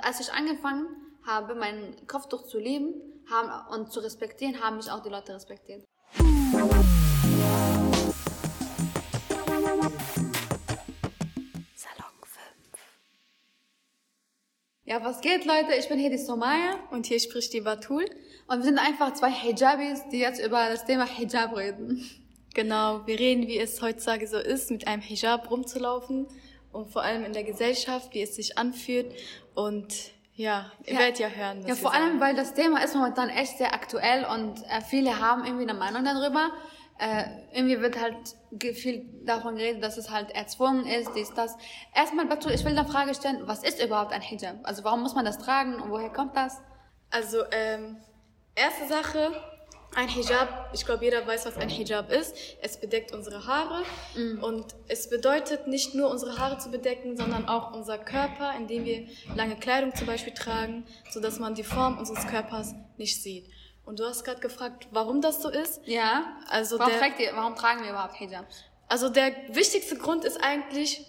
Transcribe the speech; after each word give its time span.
Und 0.00 0.06
als 0.06 0.18
ich 0.18 0.32
angefangen 0.32 0.86
habe, 1.26 1.54
mein 1.54 1.94
Kopftuch 2.06 2.46
zu 2.46 2.58
lieben 2.58 2.94
haben, 3.30 3.50
und 3.70 3.92
zu 3.92 4.00
respektieren, 4.00 4.58
haben 4.62 4.76
mich 4.78 4.90
auch 4.90 5.02
die 5.02 5.10
Leute 5.10 5.34
respektiert. 5.34 5.84
Salon 6.14 6.70
5. 11.74 12.40
Ja, 14.84 15.04
was 15.04 15.20
geht, 15.20 15.44
Leute? 15.44 15.74
Ich 15.78 15.90
bin 15.90 15.98
hier 15.98 16.08
die 16.08 16.16
Somaya. 16.16 16.76
Und 16.90 17.04
hier 17.04 17.20
spricht 17.20 17.52
die 17.52 17.60
Batul. 17.60 18.06
Und 18.46 18.56
wir 18.56 18.64
sind 18.64 18.78
einfach 18.78 19.12
zwei 19.12 19.30
Hijabis, 19.30 20.08
die 20.10 20.20
jetzt 20.20 20.42
über 20.42 20.70
das 20.70 20.86
Thema 20.86 21.04
Hijab 21.04 21.54
reden. 21.54 22.02
Genau, 22.54 23.06
wir 23.06 23.18
reden, 23.18 23.46
wie 23.48 23.58
es 23.58 23.82
heutzutage 23.82 24.26
so 24.26 24.38
ist, 24.38 24.70
mit 24.70 24.86
einem 24.86 25.02
Hijab 25.02 25.50
rumzulaufen 25.50 26.26
und 26.72 26.90
vor 26.92 27.02
allem 27.02 27.24
in 27.24 27.32
der 27.32 27.44
Gesellschaft, 27.44 28.14
wie 28.14 28.22
es 28.22 28.34
sich 28.36 28.58
anfühlt 28.58 29.12
und 29.54 29.92
ja, 30.34 30.70
ihr 30.86 30.94
Ja. 30.94 31.00
werdet 31.00 31.18
ja 31.18 31.28
hören. 31.28 31.66
Ja, 31.66 31.74
vor 31.74 31.92
allem, 31.92 32.18
sagen. 32.18 32.20
weil 32.20 32.34
das 32.34 32.54
Thema 32.54 32.82
ist 32.82 32.94
momentan 32.94 33.28
echt 33.28 33.58
sehr 33.58 33.74
aktuell 33.74 34.24
und 34.24 34.62
äh, 34.68 34.80
viele 34.80 35.20
haben 35.20 35.44
irgendwie 35.44 35.68
eine 35.68 35.74
Meinung 35.78 36.04
darüber. 36.04 36.50
Äh, 36.98 37.24
irgendwie 37.52 37.80
wird 37.80 38.00
halt 38.00 38.14
viel 38.74 39.04
davon 39.24 39.56
geredet, 39.56 39.82
dass 39.82 39.96
es 39.96 40.10
halt 40.10 40.30
erzwungen 40.30 40.86
ist, 40.86 41.10
dies, 41.14 41.32
das. 41.34 41.56
Erstmal, 41.94 42.26
Batu, 42.26 42.48
ich 42.50 42.62
will 42.64 42.76
eine 42.78 42.86
Frage 42.88 43.14
stellen, 43.14 43.40
was 43.46 43.62
ist 43.62 43.82
überhaupt 43.82 44.12
ein 44.12 44.20
Hijab? 44.20 44.56
Also 44.64 44.84
warum 44.84 45.00
muss 45.02 45.14
man 45.14 45.24
das 45.24 45.38
tragen 45.38 45.74
und 45.80 45.90
woher 45.90 46.10
kommt 46.10 46.36
das? 46.36 46.60
Also, 47.10 47.38
ähm, 47.52 47.96
erste 48.54 48.86
Sache, 48.86 49.32
ein 49.94 50.08
Hijab, 50.08 50.70
ich 50.72 50.86
glaube, 50.86 51.04
jeder 51.04 51.26
weiß, 51.26 51.46
was 51.46 51.56
ein 51.56 51.68
Hijab 51.68 52.10
ist. 52.12 52.34
Es 52.62 52.76
bedeckt 52.78 53.12
unsere 53.12 53.46
Haare 53.46 53.82
und 54.42 54.66
es 54.88 55.08
bedeutet 55.10 55.66
nicht 55.66 55.94
nur 55.94 56.10
unsere 56.10 56.38
Haare 56.38 56.58
zu 56.58 56.70
bedecken, 56.70 57.16
sondern 57.16 57.48
auch 57.48 57.72
unser 57.74 57.98
Körper, 57.98 58.54
indem 58.56 58.84
wir 58.84 59.06
lange 59.34 59.56
Kleidung 59.56 59.94
zum 59.94 60.06
Beispiel 60.06 60.32
tragen, 60.34 60.84
sodass 61.10 61.38
man 61.38 61.54
die 61.54 61.64
Form 61.64 61.98
unseres 61.98 62.26
Körpers 62.28 62.74
nicht 62.98 63.20
sieht. 63.22 63.46
Und 63.84 63.98
du 63.98 64.04
hast 64.04 64.22
gerade 64.24 64.40
gefragt, 64.40 64.86
warum 64.92 65.20
das 65.20 65.42
so 65.42 65.48
ist. 65.48 65.80
Ja. 65.86 66.36
Also 66.48 66.78
warum, 66.78 66.92
der- 66.92 67.18
ihr, 67.18 67.32
warum 67.34 67.56
tragen 67.56 67.82
wir 67.82 67.90
überhaupt 67.90 68.14
Hijabs? 68.16 68.62
Also 68.86 69.08
der 69.08 69.32
wichtigste 69.48 69.96
Grund 69.96 70.24
ist 70.24 70.36
eigentlich, 70.42 71.04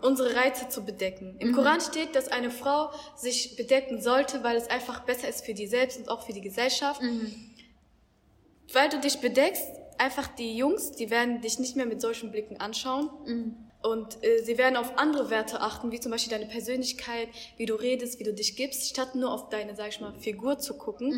unsere 0.00 0.34
Reize 0.36 0.68
zu 0.68 0.84
bedecken. 0.84 1.34
Im 1.40 1.52
Koran 1.52 1.80
steht, 1.80 2.14
dass 2.14 2.28
eine 2.28 2.50
Frau 2.52 2.90
sich 3.16 3.56
bedecken 3.56 4.00
sollte, 4.00 4.44
weil 4.44 4.56
es 4.56 4.70
einfach 4.70 5.00
besser 5.00 5.28
ist 5.28 5.44
für 5.44 5.54
die 5.54 5.66
selbst 5.66 5.98
und 5.98 6.08
auch 6.08 6.22
für 6.24 6.32
die 6.32 6.40
Gesellschaft. 6.40 7.00
Weil 8.72 8.88
du 8.88 9.00
dich 9.00 9.20
bedeckst, 9.20 9.66
einfach 9.98 10.28
die 10.28 10.56
Jungs, 10.56 10.92
die 10.92 11.10
werden 11.10 11.40
dich 11.40 11.58
nicht 11.58 11.76
mehr 11.76 11.86
mit 11.86 12.00
solchen 12.00 12.30
Blicken 12.30 12.60
anschauen. 12.60 13.10
Und 13.82 14.22
äh, 14.24 14.42
sie 14.42 14.58
werden 14.58 14.76
auf 14.76 14.98
andere 14.98 15.30
Werte 15.30 15.60
achten, 15.60 15.92
wie 15.92 16.00
zum 16.00 16.10
Beispiel 16.10 16.36
deine 16.36 16.50
Persönlichkeit, 16.50 17.28
wie 17.56 17.66
du 17.66 17.74
redest, 17.74 18.18
wie 18.18 18.24
du 18.24 18.34
dich 18.34 18.56
gibst, 18.56 18.88
statt 18.88 19.14
nur 19.14 19.32
auf 19.32 19.50
deine, 19.50 19.76
sag 19.76 19.88
ich 19.88 20.00
mal, 20.00 20.12
Figur 20.18 20.58
zu 20.58 20.76
gucken. 20.76 21.12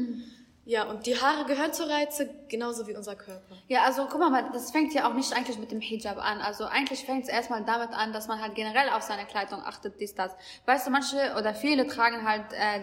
Ja, 0.66 0.84
und 0.84 1.06
die 1.06 1.18
Haare 1.18 1.46
gehören 1.46 1.72
zur 1.72 1.88
Reize, 1.88 2.28
genauso 2.48 2.86
wie 2.86 2.94
unser 2.94 3.16
Körper. 3.16 3.56
Ja, 3.66 3.82
also 3.84 4.06
guck 4.10 4.20
mal, 4.20 4.50
das 4.52 4.70
fängt 4.70 4.92
ja 4.92 5.08
auch 5.08 5.14
nicht 5.14 5.32
eigentlich 5.32 5.58
mit 5.58 5.72
dem 5.72 5.80
Hijab 5.80 6.18
an. 6.18 6.40
Also 6.40 6.64
eigentlich 6.64 7.04
fängt 7.04 7.24
es 7.24 7.28
erstmal 7.28 7.64
damit 7.64 7.90
an, 7.90 8.12
dass 8.12 8.28
man 8.28 8.40
halt 8.40 8.54
generell 8.54 8.90
auf 8.90 9.02
seine 9.02 9.24
Kleidung 9.24 9.62
achtet, 9.64 9.98
dies, 9.98 10.14
das. 10.14 10.32
Weißt 10.66 10.86
du, 10.86 10.90
manche 10.90 11.34
oder 11.38 11.54
viele 11.54 11.86
tragen 11.86 12.28
halt 12.28 12.52
äh, 12.52 12.82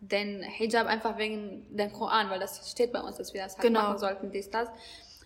den 0.00 0.42
Hijab 0.42 0.86
einfach 0.86 1.16
wegen 1.18 1.66
dem 1.76 1.92
Koran, 1.92 2.30
weil 2.30 2.38
das 2.38 2.70
steht 2.70 2.92
bei 2.92 3.00
uns, 3.00 3.16
dass 3.16 3.32
wir 3.34 3.42
das 3.42 3.54
halt 3.54 3.62
Genau. 3.62 3.80
machen 3.82 3.98
sollten, 3.98 4.30
dies, 4.30 4.50
das. 4.50 4.68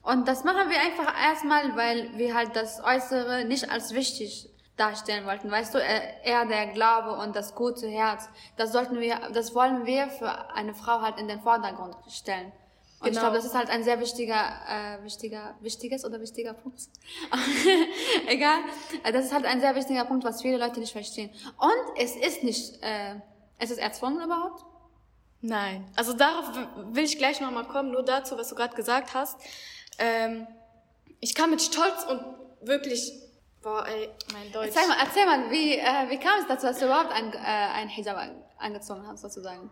Und 0.02 0.26
das 0.28 0.44
machen 0.44 0.70
wir 0.70 0.80
einfach 0.80 1.14
erstmal, 1.22 1.76
weil 1.76 2.10
wir 2.16 2.34
halt 2.34 2.56
das 2.56 2.82
Äußere 2.82 3.44
nicht 3.44 3.70
als 3.70 3.92
wichtig 3.92 4.48
darstellen 4.76 5.26
wollten. 5.26 5.50
Weißt 5.50 5.74
du, 5.74 5.78
äh, 5.78 6.00
eher 6.24 6.46
der 6.46 6.68
Glaube 6.68 7.20
und 7.22 7.36
das 7.36 7.54
gute 7.54 7.86
Herz. 7.86 8.28
Das 8.56 8.72
sollten 8.72 8.98
wir, 9.00 9.20
das 9.34 9.54
wollen 9.54 9.84
wir 9.84 10.08
für 10.08 10.50
eine 10.54 10.72
Frau 10.72 11.02
halt 11.02 11.18
in 11.18 11.28
den 11.28 11.40
Vordergrund 11.40 11.94
stellen. 12.08 12.50
Und 13.00 13.08
ich 13.08 13.12
Genau. 13.12 13.20
glaube, 13.22 13.36
das 13.36 13.44
ist 13.46 13.54
halt 13.54 13.68
ein 13.68 13.82
sehr 13.82 13.98
wichtiger, 14.00 14.34
äh, 14.68 15.02
wichtiger, 15.04 15.54
wichtiges 15.60 16.04
oder 16.04 16.18
wichtiger 16.20 16.54
Punkt. 16.54 16.80
Egal. 18.26 18.58
Äh, 19.04 19.12
Das 19.12 19.26
ist 19.26 19.32
halt 19.34 19.44
ein 19.46 19.60
sehr 19.60 19.74
wichtiger 19.74 20.04
Punkt, 20.04 20.24
was 20.24 20.40
viele 20.42 20.56
Leute 20.58 20.80
nicht 20.80 20.92
verstehen. 20.92 21.30
Und 21.58 21.98
es 21.98 22.16
ist 22.16 22.42
nicht, 22.42 22.82
äh, 22.82 23.16
es 23.60 23.70
ist 23.70 23.78
erzwungen 23.78 24.22
überhaupt. 24.22 24.64
Nein. 25.42 25.90
Also 25.96 26.12
darauf 26.12 26.50
will 26.92 27.04
ich 27.04 27.16
gleich 27.18 27.40
nochmal 27.40 27.64
kommen, 27.66 27.90
nur 27.92 28.02
dazu, 28.02 28.36
was 28.36 28.48
du 28.48 28.54
gerade 28.54 28.74
gesagt 28.74 29.14
hast. 29.14 29.38
Ähm, 29.98 30.46
ich 31.20 31.34
kann 31.34 31.50
mit 31.50 31.62
Stolz 31.62 32.04
und 32.08 32.22
wirklich, 32.62 33.12
boah, 33.62 33.86
ey, 33.86 34.10
mein 34.32 34.50
Deutsch. 34.52 34.68
Erzähl 34.74 34.88
mal, 34.88 34.96
erzähl 35.00 35.26
mal, 35.26 35.50
wie, 35.50 35.76
äh, 35.76 36.10
wie 36.10 36.18
kam 36.18 36.40
es 36.40 36.46
dazu, 36.46 36.66
dass 36.66 36.78
du 36.78 36.86
überhaupt 36.86 37.12
ein, 37.12 37.32
äh, 37.32 37.36
ein 37.36 37.88
Hijab 37.88 38.16
an, 38.18 38.42
angezogen 38.58 39.06
hast, 39.06 39.22
sozusagen? 39.22 39.70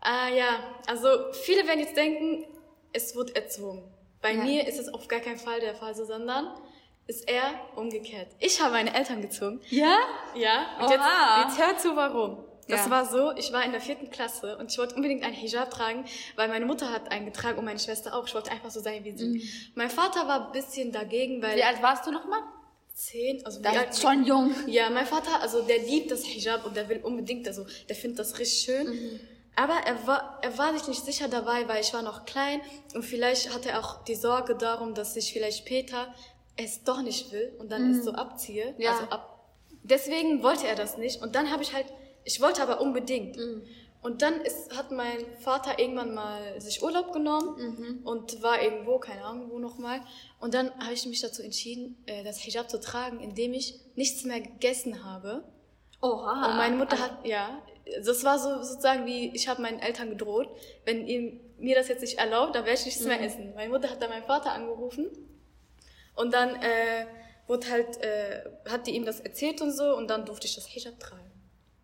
Ah 0.00 0.28
ja, 0.28 0.60
also 0.86 1.08
viele 1.32 1.66
werden 1.66 1.80
jetzt 1.80 1.96
denken, 1.96 2.46
es 2.92 3.14
wird 3.14 3.34
erzwungen. 3.36 3.82
Bei 4.22 4.32
Ja. 4.32 4.42
mir 4.42 4.66
ist 4.66 4.78
es 4.78 4.92
auf 4.92 5.08
gar 5.08 5.20
keinen 5.20 5.38
Fall 5.38 5.60
der 5.60 5.74
Fall, 5.74 5.94
so, 5.94 6.04
sondern 6.04 6.54
ist 7.06 7.28
eher 7.28 7.50
umgekehrt. 7.74 8.28
Ich 8.38 8.60
habe 8.60 8.72
meine 8.72 8.94
Eltern 8.94 9.20
gezogen. 9.22 9.60
Ja? 9.70 9.98
Ja, 10.34 10.76
und 10.80 10.90
jetzt, 10.90 11.00
Oha. 11.00 11.42
jetzt 11.42 11.58
hör 11.58 11.76
zu, 11.78 11.96
warum. 11.96 12.44
Das 12.70 12.86
Ja. 12.86 12.90
war 12.90 13.06
so, 13.06 13.32
ich 13.36 13.52
war 13.52 13.64
in 13.64 13.72
der 13.72 13.80
vierten 13.80 14.10
Klasse 14.10 14.56
und 14.58 14.70
ich 14.70 14.78
wollte 14.78 14.94
unbedingt 14.94 15.22
einen 15.24 15.34
Hijab 15.34 15.70
tragen, 15.70 16.04
weil 16.36 16.48
meine 16.48 16.66
Mutter 16.66 16.92
hat 16.92 17.10
einen 17.10 17.26
getragen 17.26 17.58
und 17.58 17.64
meine 17.64 17.78
Schwester 17.78 18.14
auch. 18.14 18.26
Ich 18.26 18.34
wollte 18.34 18.50
einfach 18.50 18.70
so 18.70 18.80
sein 18.80 19.04
wie 19.04 19.12
sie. 19.16 19.48
Mein 19.74 19.90
Vater 19.90 20.26
war 20.28 20.46
ein 20.46 20.52
bisschen 20.52 20.92
dagegen, 20.92 21.42
weil 21.42 21.56
Wie 21.56 21.64
alt 21.64 21.82
warst 21.82 22.06
du 22.06 22.12
nochmal? 22.12 22.40
zehn, 22.94 23.44
also 23.46 23.62
Das 23.62 23.74
alt- 23.76 23.90
ist 23.90 24.02
schon 24.02 24.24
jung. 24.24 24.54
Ja, 24.66 24.90
mein 24.90 25.06
Vater, 25.06 25.40
also 25.40 25.62
der 25.62 25.78
liebt 25.78 26.10
das 26.10 26.22
Hijab 26.24 26.66
und 26.66 26.76
der 26.76 26.86
will 26.90 27.00
unbedingt, 27.02 27.46
also 27.48 27.64
der 27.88 27.96
findet 27.96 28.18
das 28.18 28.38
richtig 28.38 28.60
schön. 28.64 29.20
Aber 29.56 29.74
er 29.86 30.06
war, 30.06 30.38
er 30.42 30.56
war 30.58 30.76
sich 30.76 30.86
nicht 30.86 31.04
sicher 31.04 31.28
dabei, 31.28 31.66
weil 31.66 31.80
ich 31.80 31.94
war 31.94 32.02
noch 32.02 32.26
klein 32.26 32.60
und 32.94 33.02
vielleicht 33.02 33.54
hatte 33.54 33.70
er 33.70 33.80
auch 33.80 34.04
die 34.04 34.14
Sorge 34.14 34.54
darum, 34.54 34.92
dass 34.94 35.16
ich 35.16 35.32
vielleicht 35.32 35.58
später 35.58 36.14
es 36.56 36.84
doch 36.84 37.00
nicht 37.00 37.32
will 37.32 37.54
und 37.58 37.72
dann 37.72 37.90
es 37.94 38.04
so 38.04 38.12
abziehe. 38.12 38.74
Ja. 38.76 38.92
Also 38.92 39.04
ab. 39.10 39.48
Deswegen 39.82 40.42
wollte 40.42 40.66
er 40.66 40.74
das 40.76 40.98
nicht 40.98 41.22
und 41.22 41.34
dann 41.34 41.50
habe 41.50 41.62
ich 41.62 41.72
halt, 41.72 41.86
ich 42.24 42.40
wollte 42.40 42.62
aber 42.62 42.80
unbedingt. 42.80 43.38
Und 44.02 44.22
dann 44.22 44.40
ist, 44.40 44.74
hat 44.76 44.90
mein 44.90 45.18
Vater 45.40 45.78
irgendwann 45.78 46.14
mal 46.14 46.58
sich 46.60 46.82
Urlaub 46.82 47.12
genommen 47.12 48.00
und 48.04 48.42
war 48.42 48.62
irgendwo, 48.62 48.98
keine 48.98 49.24
Ahnung 49.24 49.50
wo 49.50 49.58
nochmal. 49.58 50.00
Und 50.38 50.54
dann 50.54 50.72
habe 50.82 50.94
ich 50.94 51.04
mich 51.06 51.20
dazu 51.20 51.42
entschieden, 51.42 52.02
äh, 52.06 52.24
das 52.24 52.38
Hijab 52.38 52.70
zu 52.70 52.80
tragen, 52.80 53.20
indem 53.20 53.52
ich 53.52 53.78
nichts 53.96 54.24
mehr 54.24 54.40
gegessen 54.40 55.04
habe. 55.04 55.44
Oha. 56.00 56.50
Und 56.50 56.56
meine 56.56 56.76
Mutter 56.76 56.98
hat, 56.98 57.26
ja, 57.26 57.62
das 58.02 58.24
war 58.24 58.38
so 58.38 58.62
sozusagen 58.62 59.04
wie, 59.04 59.34
ich 59.34 59.48
habe 59.48 59.60
meinen 59.60 59.80
Eltern 59.80 60.08
gedroht, 60.08 60.48
wenn 60.86 61.06
ihr 61.06 61.38
mir 61.58 61.76
das 61.76 61.88
jetzt 61.88 62.00
nicht 62.00 62.18
erlaubt, 62.18 62.54
dann 62.54 62.64
werde 62.64 62.78
ich 62.78 62.86
nichts 62.86 63.04
mehr 63.04 63.20
essen. 63.20 63.52
Meine 63.54 63.70
Mutter 63.70 63.90
hat 63.90 64.00
dann 64.00 64.08
meinen 64.08 64.24
Vater 64.24 64.52
angerufen 64.52 65.10
und 66.16 66.32
dann 66.32 66.56
äh, 66.56 67.06
wurde 67.46 67.70
halt, 67.70 68.02
äh, 68.02 68.44
hat 68.68 68.86
die 68.86 68.92
ihm 68.92 69.04
das 69.04 69.20
erzählt 69.20 69.60
und 69.60 69.72
so 69.72 69.94
und 69.94 70.08
dann 70.08 70.24
durfte 70.24 70.46
ich 70.46 70.54
das 70.54 70.66
Hijab 70.66 70.98
tragen. 70.98 71.29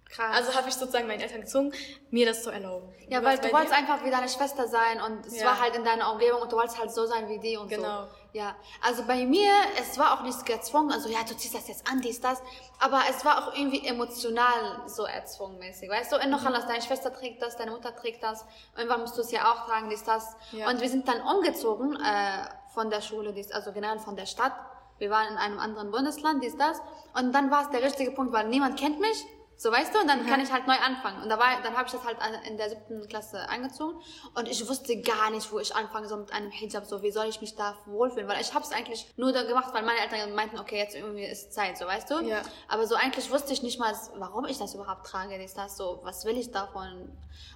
Krass. 0.09 0.37
Also 0.37 0.55
habe 0.55 0.69
ich 0.69 0.75
sozusagen 0.75 1.07
meinen 1.09 1.21
Eltern 1.21 1.41
gezwungen, 1.41 1.73
mir 2.11 2.27
das 2.27 2.43
zu 2.45 2.51
erlauben. 2.51 2.93
Ja, 3.09 3.25
weil 3.25 3.39
du 3.39 3.51
wolltest 3.53 3.73
dir? 3.73 3.77
einfach 3.79 4.05
wie 4.05 4.11
deine 4.11 4.29
Schwester 4.29 4.69
sein 4.69 5.01
und 5.01 5.27
es 5.27 5.37
Ja. 5.41 5.47
war 5.47 5.61
halt 5.61 5.75
in 5.75 5.85
deiner 5.85 6.13
Umgebung 6.13 6.43
und 6.43 6.53
du 6.53 6.57
wolltest 6.57 6.79
halt 6.79 6.93
so 6.93 7.07
sein 7.07 7.29
wie 7.29 7.39
die 7.41 7.57
und 7.57 7.69
Genau. 7.69 8.05
so. 8.05 8.09
Ja, 8.33 8.55
also 8.83 9.03
bei 9.05 9.25
mir, 9.25 9.51
es 9.81 9.99
war 9.99 10.13
auch 10.19 10.23
nicht 10.23 10.45
gezwungen, 10.47 10.93
also 10.93 11.09
ja, 11.09 11.19
du 11.27 11.35
ziehst 11.37 11.55
das 11.55 11.67
jetzt 11.69 11.91
an, 11.91 12.01
dies, 12.03 12.21
das, 12.21 12.41
aber 12.79 13.01
es 13.11 13.25
war 13.25 13.39
auch 13.49 13.55
irgendwie 13.55 13.87
emotional 13.87 14.83
so 14.87 15.05
erzwungen 15.07 15.59
mäßig, 15.59 15.89
weißt 15.91 16.13
du? 16.13 16.17
Und 16.17 16.25
Mhm. 16.27 16.31
noch 16.31 16.45
anders, 16.45 16.67
deine 16.67 16.83
Schwester 16.83 17.13
trägt 17.13 17.43
das, 17.43 17.57
deine 17.57 17.71
Mutter 17.73 17.95
trägt 17.97 18.23
das, 18.23 18.45
irgendwann 18.77 19.01
musst 19.01 19.17
du 19.17 19.23
es 19.23 19.31
ja 19.33 19.51
auch 19.53 19.67
tragen, 19.67 19.89
dies, 19.91 20.05
das. 20.05 20.37
Ja. 20.53 20.69
Und 20.69 20.81
wir 20.81 20.89
sind 20.89 21.09
dann 21.09 21.21
umgezogen 21.23 21.97
äh, 21.97 22.45
von 22.75 22.91
der 22.91 23.01
Schule, 23.01 23.33
dies, 23.33 23.51
also 23.53 23.73
generell 23.73 23.99
von 23.99 24.17
der 24.17 24.27
Stadt. 24.27 24.53
Wir 24.99 25.11
waren 25.11 25.29
in 25.33 25.37
einem 25.37 25.59
anderen 25.59 25.91
Bundesland, 25.91 26.43
dies, 26.45 26.57
das. 26.57 26.81
Und 27.15 27.33
dann 27.33 27.51
war 27.51 27.63
es 27.63 27.71
der 27.71 27.83
richtige 27.83 28.13
Punkt, 28.13 28.33
weil 28.33 28.49
niemand 28.49 28.79
kennt 28.79 29.01
mich. 29.01 29.27
So 29.59 29.73
weißt 29.73 29.95
du, 29.95 30.01
und 30.01 30.09
dann 30.09 30.27
kann 30.27 30.41
ich 30.41 30.53
halt 30.53 30.67
neu 30.67 30.75
anfangen. 30.75 31.23
Und 31.23 31.31
da 31.31 31.39
war, 31.39 31.63
dann 31.63 31.75
habe 31.75 31.87
ich 31.87 31.93
das 31.93 32.05
halt 32.05 32.19
in 32.47 32.59
der 32.59 32.69
siebten 32.69 33.09
Klasse 33.09 33.49
angezogen 33.49 34.01
und 34.35 34.49
ich 34.49 34.69
wusste 34.69 35.01
gar 35.01 35.31
nicht, 35.31 35.51
wo 35.51 35.59
ich 35.59 35.75
anfange, 35.75 36.09
so 36.09 36.17
mit 36.17 36.33
einem 36.33 36.51
Hijab, 36.51 36.85
so 36.85 37.03
wie 37.03 37.11
soll 37.11 37.27
ich 37.27 37.41
mich 37.41 37.55
da 37.55 37.77
wohlfühlen, 37.87 38.29
weil 38.29 38.41
ich 38.41 38.53
habe 38.53 38.65
es 38.65 38.73
eigentlich 38.73 39.07
nur 39.17 39.33
da 39.33 39.45
gemacht, 39.45 39.73
weil 39.73 39.83
meine 39.83 40.01
Eltern 40.01 40.35
meinten, 40.35 40.59
okay, 40.59 40.77
jetzt 40.77 40.95
irgendwie 40.95 41.25
ist 41.25 41.53
Zeit, 41.55 41.79
so 41.79 41.87
weißt 41.87 42.11
du. 42.11 42.21
Ja. 42.21 42.43
Aber 42.69 42.87
so 42.87 42.95
eigentlich 42.97 43.31
wusste 43.31 43.53
ich 43.53 43.63
nicht 43.63 43.79
mal, 43.79 43.95
warum 44.17 44.45
ich 44.45 44.59
das 44.59 44.75
überhaupt 44.75 45.07
trage, 45.07 45.43
ist 45.43 45.57
das 45.57 45.77
so, 45.77 46.01
was 46.03 46.25
will 46.25 46.37
ich 46.37 46.51
davon? 46.51 47.11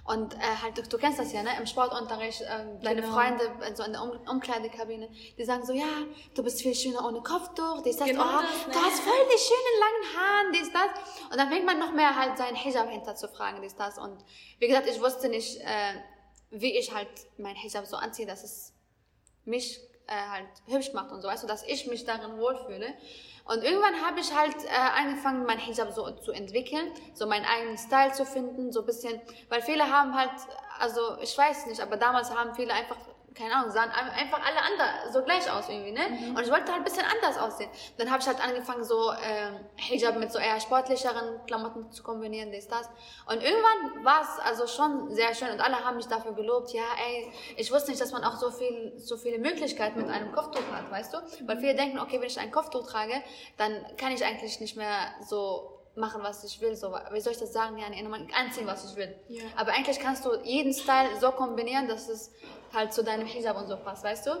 Und 0.05 0.33
äh, 0.35 0.37
halt, 0.61 0.77
du, 0.77 0.83
du 0.83 0.97
kennst 0.97 1.19
das 1.19 1.31
ja, 1.31 1.43
ne? 1.43 1.49
Im 1.59 1.65
Sportunterricht, 1.67 2.41
ähm, 2.41 2.79
deine 2.81 3.01
Genau. 3.01 3.13
Freunde 3.13 3.43
so 3.75 3.83
in 3.83 3.93
der 3.93 4.01
um 4.01 4.11
Umkleidekabine, 4.27 5.09
die 5.37 5.43
sagen 5.43 5.65
so, 5.65 5.73
ja, 5.73 5.85
du 6.35 6.43
bist 6.43 6.61
viel 6.61 6.73
schöner 6.75 7.05
ohne 7.05 7.21
Kopftuch, 7.21 7.81
dies, 7.83 7.97
das, 7.97 8.07
Genau 8.07 8.23
oh, 8.23 8.41
das, 8.41 8.67
ne? 8.67 8.73
du 8.73 8.79
hast 8.79 8.99
voll 8.99 9.13
die 9.33 9.39
schönen 9.39 9.79
langen 9.79 10.17
Haaren, 10.17 10.51
dies, 10.53 10.71
das. 10.71 11.29
Und 11.31 11.37
dann 11.37 11.49
fängt 11.49 11.65
man 11.65 11.79
noch 11.79 11.90
mehr 11.93 12.15
halt 12.15 12.37
seinen 12.37 12.55
Hijab 12.55 12.89
hinter 12.89 13.15
zu 13.15 13.27
fragen, 13.27 13.61
dies, 13.61 13.75
das. 13.75 13.97
Und 13.97 14.23
wie 14.59 14.67
gesagt, 14.67 14.87
ich 14.87 15.01
wusste 15.01 15.29
nicht, 15.29 15.59
äh, 15.61 15.93
wie 16.51 16.77
ich 16.77 16.93
halt 16.93 17.09
mein 17.37 17.55
Hijab 17.55 17.85
so 17.85 17.97
anziehe, 17.97 18.27
dass 18.27 18.43
es 18.43 18.73
mich 19.45 19.79
äh, 20.07 20.13
halt 20.13 20.47
hübsch 20.67 20.93
macht 20.93 21.11
und 21.11 21.21
so, 21.21 21.27
weißt 21.27 21.43
du, 21.43 21.47
dass 21.47 21.63
ich 21.63 21.87
mich 21.87 22.05
darin 22.05 22.37
wohlfühle. 22.37 22.93
Und 23.45 23.63
irgendwann 23.63 24.05
habe 24.05 24.19
ich 24.19 24.35
halt 24.35 24.55
äh, 24.65 24.69
angefangen, 24.69 25.45
mein 25.45 25.57
Hijab 25.57 25.91
so 25.91 26.11
zu 26.11 26.31
entwickeln, 26.31 26.91
so 27.13 27.25
meinen 27.25 27.45
eigenen 27.45 27.77
Style 27.77 28.11
zu 28.11 28.25
finden, 28.25 28.71
so 28.71 28.81
ein 28.81 28.85
bisschen, 28.85 29.19
weil 29.49 29.61
viele 29.61 29.89
haben 29.91 30.15
halt, 30.15 30.31
also 30.79 31.17
ich 31.21 31.35
weiß 31.37 31.65
nicht, 31.67 31.81
aber 31.81 31.97
damals 31.97 32.35
haben 32.35 32.53
viele 32.55 32.73
einfach 32.73 32.97
keine 33.33 33.55
Ahnung, 33.55 33.71
sahen 33.71 33.89
einfach 33.91 34.39
alle 34.45 34.61
anders, 34.61 35.13
so 35.13 35.23
gleich 35.23 35.49
aus 35.49 35.69
irgendwie, 35.69 35.91
ne? 35.91 36.01
Mhm. 36.09 36.35
Und 36.35 36.43
ich 36.43 36.51
wollte 36.51 36.71
halt 36.71 36.81
ein 36.81 36.83
bisschen 36.83 37.05
anders 37.05 37.37
aussehen. 37.37 37.69
Dann 37.97 38.09
habe 38.09 38.21
ich 38.21 38.27
halt 38.27 38.43
angefangen, 38.43 38.83
so 38.83 39.11
äh, 39.11 39.51
Hijab 39.77 40.17
mit 40.17 40.31
so 40.31 40.39
eher 40.39 40.59
sportlicheren 40.59 41.45
Klamotten 41.47 41.91
zu 41.91 42.03
kombinieren, 42.03 42.51
das, 42.51 42.67
das. 42.67 42.89
Und 43.27 43.41
irgendwann 43.41 44.03
war 44.03 44.21
es 44.21 44.39
also 44.39 44.67
schon 44.67 45.13
sehr 45.15 45.33
schön 45.33 45.49
und 45.49 45.61
alle 45.61 45.77
haben 45.83 45.95
mich 45.95 46.07
dafür 46.07 46.33
gelobt. 46.33 46.71
Ja, 46.73 46.83
ey, 47.07 47.31
ich 47.55 47.71
wusste 47.71 47.91
nicht, 47.91 48.01
dass 48.01 48.11
man 48.11 48.23
auch 48.23 48.35
so 48.35 48.51
viel, 48.51 48.93
so 48.97 49.17
viele 49.17 49.39
Möglichkeiten 49.39 49.99
mit 49.99 50.09
einem 50.09 50.31
Kopftuch 50.33 50.63
hat, 50.73 50.91
weißt 50.91 51.13
du? 51.13 51.17
Weil 51.47 51.59
viele 51.59 51.75
denken, 51.75 51.99
okay, 51.99 52.19
wenn 52.19 52.27
ich 52.27 52.39
ein 52.39 52.51
Kopftuch 52.51 52.85
trage, 52.87 53.23
dann 53.57 53.85
kann 53.97 54.11
ich 54.11 54.25
eigentlich 54.25 54.59
nicht 54.59 54.75
mehr 54.75 55.13
so 55.25 55.80
machen, 55.95 56.21
was 56.23 56.43
ich 56.43 56.59
will. 56.61 56.75
So, 56.75 56.93
wie 57.11 57.21
soll 57.21 57.33
ich 57.33 57.39
das 57.39 57.53
sagen? 57.53 57.77
Ja, 57.77 57.87
anziehen, 57.87 58.67
was 58.67 58.89
ich 58.89 58.95
will. 58.95 59.13
Yeah. 59.29 59.43
Aber 59.55 59.71
eigentlich 59.71 59.99
kannst 59.99 60.25
du 60.25 60.35
jeden 60.43 60.73
Style 60.73 61.09
so 61.19 61.31
kombinieren, 61.31 61.87
dass 61.87 62.09
es 62.09 62.31
halt 62.73 62.93
zu 62.93 63.03
deinem 63.03 63.27
Hijab 63.27 63.57
und 63.57 63.67
so 63.67 63.77
passt, 63.77 64.03
weißt 64.03 64.27
du? 64.27 64.31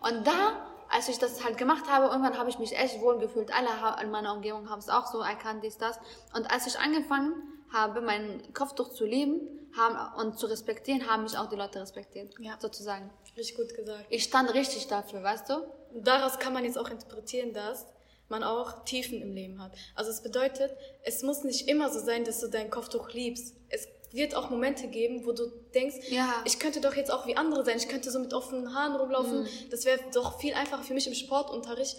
Und 0.00 0.26
da, 0.26 0.66
als 0.90 1.08
ich 1.08 1.18
das 1.18 1.44
halt 1.44 1.58
gemacht 1.58 1.84
habe, 1.90 2.06
irgendwann 2.06 2.38
habe 2.38 2.50
ich 2.50 2.58
mich 2.58 2.76
echt 2.76 3.00
wohl 3.00 3.18
gefühlt. 3.18 3.52
Alle 3.54 3.68
in 4.02 4.10
meiner 4.10 4.34
Umgebung 4.34 4.68
haben 4.70 4.80
es 4.80 4.88
auch 4.88 5.06
so 5.06 5.20
erkannt, 5.20 5.64
dies, 5.64 5.78
das. 5.78 5.98
Und 6.34 6.50
als 6.50 6.66
ich 6.66 6.78
angefangen 6.78 7.34
habe, 7.72 8.00
meinen 8.00 8.52
Kopftuch 8.54 8.90
zu 8.90 9.04
lieben 9.04 9.40
haben, 9.76 10.18
und 10.18 10.38
zu 10.38 10.46
respektieren, 10.46 11.08
haben 11.08 11.24
mich 11.24 11.36
auch 11.36 11.48
die 11.48 11.56
Leute 11.56 11.80
respektiert. 11.80 12.34
Ja. 12.38 12.56
Sozusagen. 12.58 13.10
Richtig 13.36 13.56
gut 13.56 13.74
gesagt. 13.74 14.06
Ich 14.08 14.24
stand 14.24 14.52
richtig 14.54 14.88
dafür, 14.88 15.22
weißt 15.22 15.50
du? 15.50 15.66
Daraus 15.94 16.38
kann 16.38 16.52
man 16.52 16.64
jetzt 16.64 16.78
auch 16.78 16.88
interpretieren, 16.88 17.52
dass 17.52 17.86
man 18.28 18.42
auch 18.42 18.84
Tiefen 18.84 19.22
im 19.22 19.32
Leben 19.32 19.62
hat. 19.62 19.72
Also 19.94 20.10
es 20.10 20.22
bedeutet, 20.22 20.76
es 21.02 21.22
muss 21.22 21.44
nicht 21.44 21.68
immer 21.68 21.90
so 21.90 22.00
sein, 22.00 22.24
dass 22.24 22.40
du 22.40 22.48
dein 22.48 22.70
Kopftuch 22.70 23.10
liebst. 23.10 23.54
Es 23.68 23.88
wird 24.12 24.34
auch 24.34 24.50
Momente 24.50 24.88
geben, 24.88 25.26
wo 25.26 25.32
du 25.32 25.46
denkst, 25.74 25.96
ja. 26.10 26.42
ich 26.44 26.58
könnte 26.58 26.80
doch 26.80 26.94
jetzt 26.94 27.10
auch 27.10 27.26
wie 27.26 27.36
andere 27.36 27.64
sein, 27.64 27.76
ich 27.76 27.88
könnte 27.88 28.10
so 28.10 28.18
mit 28.18 28.32
offenen 28.32 28.74
Haaren 28.74 28.96
rumlaufen. 28.96 29.42
Mhm. 29.42 29.48
Das 29.70 29.84
wäre 29.84 29.98
doch 30.14 30.40
viel 30.40 30.54
einfacher 30.54 30.82
für 30.82 30.94
mich 30.94 31.06
im 31.06 31.14
Sportunterricht, 31.14 31.96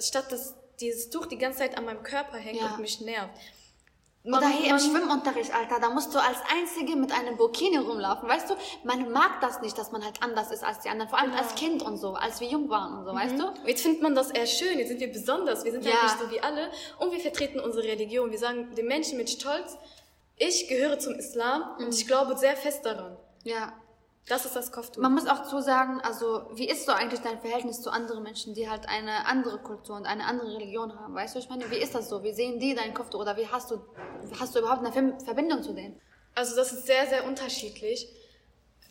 statt 0.00 0.30
dass 0.30 0.54
dieses 0.80 1.10
Tuch 1.10 1.26
die 1.26 1.38
ganze 1.38 1.60
Zeit 1.60 1.78
an 1.78 1.84
meinem 1.84 2.02
Körper 2.02 2.36
hängt 2.36 2.60
ja. 2.60 2.74
und 2.74 2.80
mich 2.80 3.00
nervt. 3.00 3.32
Man, 4.24 4.38
Oder 4.38 4.50
hier 4.50 4.70
im 4.70 4.78
Schwimmunterricht, 4.78 5.52
Alter, 5.52 5.80
da 5.80 5.90
musst 5.90 6.14
du 6.14 6.18
als 6.20 6.38
Einzige 6.56 6.94
mit 6.94 7.10
einem 7.10 7.36
Burkini 7.36 7.78
rumlaufen, 7.78 8.28
weißt 8.28 8.50
du? 8.50 8.54
Man 8.84 9.10
mag 9.10 9.40
das 9.40 9.60
nicht, 9.62 9.76
dass 9.76 9.90
man 9.90 10.04
halt 10.04 10.22
anders 10.22 10.52
ist 10.52 10.62
als 10.62 10.78
die 10.78 10.90
anderen, 10.90 11.08
vor 11.08 11.18
allem 11.18 11.32
genau. 11.32 11.42
als 11.42 11.56
Kind 11.56 11.82
und 11.82 11.96
so, 11.96 12.14
als 12.14 12.40
wir 12.40 12.46
jung 12.46 12.68
waren 12.68 12.98
und 12.98 13.04
so, 13.04 13.12
mhm. 13.12 13.16
weißt 13.16 13.38
du? 13.38 13.52
Jetzt 13.66 13.82
findet 13.82 14.00
man 14.00 14.14
das 14.14 14.30
eher 14.30 14.46
schön, 14.46 14.78
jetzt 14.78 14.88
sind 14.88 15.00
wir 15.00 15.10
besonders, 15.10 15.64
wir 15.64 15.72
sind 15.72 15.84
ja. 15.84 15.90
ja 15.90 16.02
nicht 16.04 16.20
so 16.20 16.30
wie 16.30 16.40
alle 16.40 16.70
und 17.00 17.10
wir 17.10 17.18
vertreten 17.18 17.58
unsere 17.58 17.84
Religion, 17.84 18.30
wir 18.30 18.38
sagen 18.38 18.72
den 18.76 18.86
Menschen 18.86 19.18
mit 19.18 19.28
Stolz, 19.28 19.76
ich 20.36 20.68
gehöre 20.68 21.00
zum 21.00 21.14
Islam 21.14 21.74
mhm. 21.78 21.86
und 21.86 21.94
ich 21.94 22.06
glaube 22.06 22.36
sehr 22.36 22.56
fest 22.56 22.86
daran. 22.86 23.16
Ja. 23.42 23.72
Das 24.28 24.44
ist 24.44 24.54
das 24.54 24.70
Kopftuch. 24.70 25.02
Man 25.02 25.14
muss 25.14 25.26
auch 25.26 25.42
zusagen, 25.44 26.00
also 26.00 26.46
wie 26.54 26.68
ist 26.68 26.86
so 26.86 26.92
eigentlich 26.92 27.20
dein 27.20 27.40
Verhältnis 27.40 27.82
zu 27.82 27.90
anderen 27.90 28.22
Menschen, 28.22 28.54
die 28.54 28.70
halt 28.70 28.88
eine 28.88 29.26
andere 29.26 29.58
Kultur 29.58 29.96
und 29.96 30.06
eine 30.06 30.24
andere 30.24 30.54
Religion 30.54 30.98
haben? 30.98 31.14
Weißt 31.14 31.34
du, 31.34 31.40
ich 31.40 31.48
meine, 31.48 31.68
wie 31.70 31.76
ist 31.76 31.94
das 31.94 32.08
so? 32.08 32.22
Wie 32.22 32.32
sehen 32.32 32.60
die 32.60 32.74
dein 32.74 32.94
Kopftuch 32.94 33.20
oder 33.20 33.36
wie 33.36 33.48
hast 33.48 33.70
du, 33.72 33.80
hast 34.38 34.54
du 34.54 34.60
überhaupt 34.60 34.84
eine 34.84 35.18
Verbindung 35.24 35.62
zu 35.62 35.72
denen? 35.72 36.00
Also 36.34 36.54
das 36.54 36.72
ist 36.72 36.86
sehr, 36.86 37.06
sehr 37.08 37.26
unterschiedlich. 37.26 38.08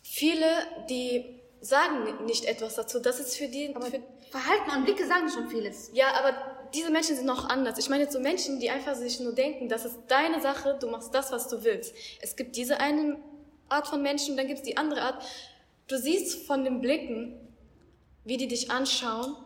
Viele, 0.02 0.46
die 0.90 1.40
sagen 1.60 2.26
nicht 2.26 2.44
etwas 2.44 2.74
dazu. 2.74 3.00
Das 3.00 3.18
ist 3.18 3.36
für 3.36 3.48
die... 3.48 3.74
Aber 3.74 3.86
für 3.86 4.02
Verhalten 4.30 4.70
und 4.76 4.84
Blicke 4.84 5.06
sagen 5.06 5.28
schon 5.30 5.48
vieles. 5.48 5.90
Ja, 5.92 6.08
aber 6.18 6.34
diese 6.74 6.90
Menschen 6.90 7.16
sind 7.16 7.26
noch 7.26 7.48
anders. 7.48 7.78
Ich 7.78 7.88
meine 7.88 8.04
jetzt 8.04 8.12
so 8.12 8.20
Menschen, 8.20 8.60
die 8.60 8.70
einfach 8.70 8.94
sich 8.94 9.20
nur 9.20 9.34
denken, 9.34 9.68
das 9.68 9.84
ist 9.84 9.98
deine 10.08 10.40
Sache, 10.40 10.76
du 10.80 10.88
machst 10.88 11.14
das, 11.14 11.32
was 11.32 11.48
du 11.48 11.64
willst. 11.64 11.94
Es 12.20 12.36
gibt 12.36 12.56
diese 12.56 12.78
eine 12.80 13.18
Art 13.72 13.88
von 13.88 14.02
Menschen 14.02 14.32
und 14.32 14.36
dann 14.36 14.46
gibt 14.46 14.60
es 14.60 14.64
die 14.64 14.76
andere 14.76 15.02
Art. 15.02 15.22
Du 15.88 15.98
siehst 15.98 16.46
von 16.46 16.64
den 16.64 16.80
Blicken, 16.80 17.38
wie 18.24 18.36
die 18.36 18.48
dich 18.48 18.70
anschauen, 18.70 19.36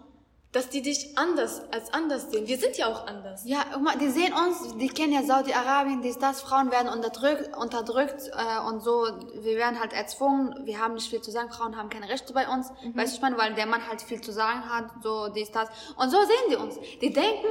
dass 0.53 0.71
die 0.71 0.81
dich 0.81 1.19
anders 1.19 1.61
als 1.71 1.93
anders 1.93 2.31
sehen. 2.31 2.47
Wir 2.47 2.57
sind 2.57 2.79
ja 2.79 2.87
auch 2.87 3.07
anders. 3.07 3.43
Ja, 3.45 3.65
die 4.01 4.09
sehen 4.09 4.33
uns, 4.33 4.77
die 4.79 4.89
kennen 4.89 5.13
ja 5.13 5.23
Saudi-Arabien, 5.23 6.01
dies, 6.01 6.19
das, 6.19 6.41
Frauen 6.41 6.71
werden 6.71 6.89
unterdrückt, 6.89 7.55
unterdrückt 7.55 8.31
äh, 8.33 8.67
und 8.67 8.83
so, 8.83 9.07
wir 9.35 9.57
werden 9.57 9.79
halt 9.79 9.93
erzwungen, 9.93 10.65
wir 10.65 10.79
haben 10.81 10.95
nicht 10.95 11.11
viel 11.11 11.21
zu 11.21 11.31
sagen, 11.31 11.51
Frauen 11.51 11.77
haben 11.77 11.91
keine 11.91 12.09
Rechte 12.09 12.33
bei 12.33 12.49
uns, 12.49 12.71
mhm. 12.83 12.97
weißt 12.97 13.13
du, 13.13 13.17
ich 13.17 13.23
meine, 13.23 13.37
weil 13.37 13.55
der 13.55 13.67
Mann 13.67 13.87
halt 13.87 14.01
viel 14.01 14.23
zu 14.23 14.33
sagen 14.33 14.65
hat, 14.71 14.87
so, 15.03 15.29
dies, 15.29 15.51
das. 15.51 15.69
Und 15.97 16.11
so 16.11 16.17
sehen 16.21 16.51
die 16.51 16.57
uns. 16.57 16.79
Die 17.03 17.13
denken, 17.13 17.49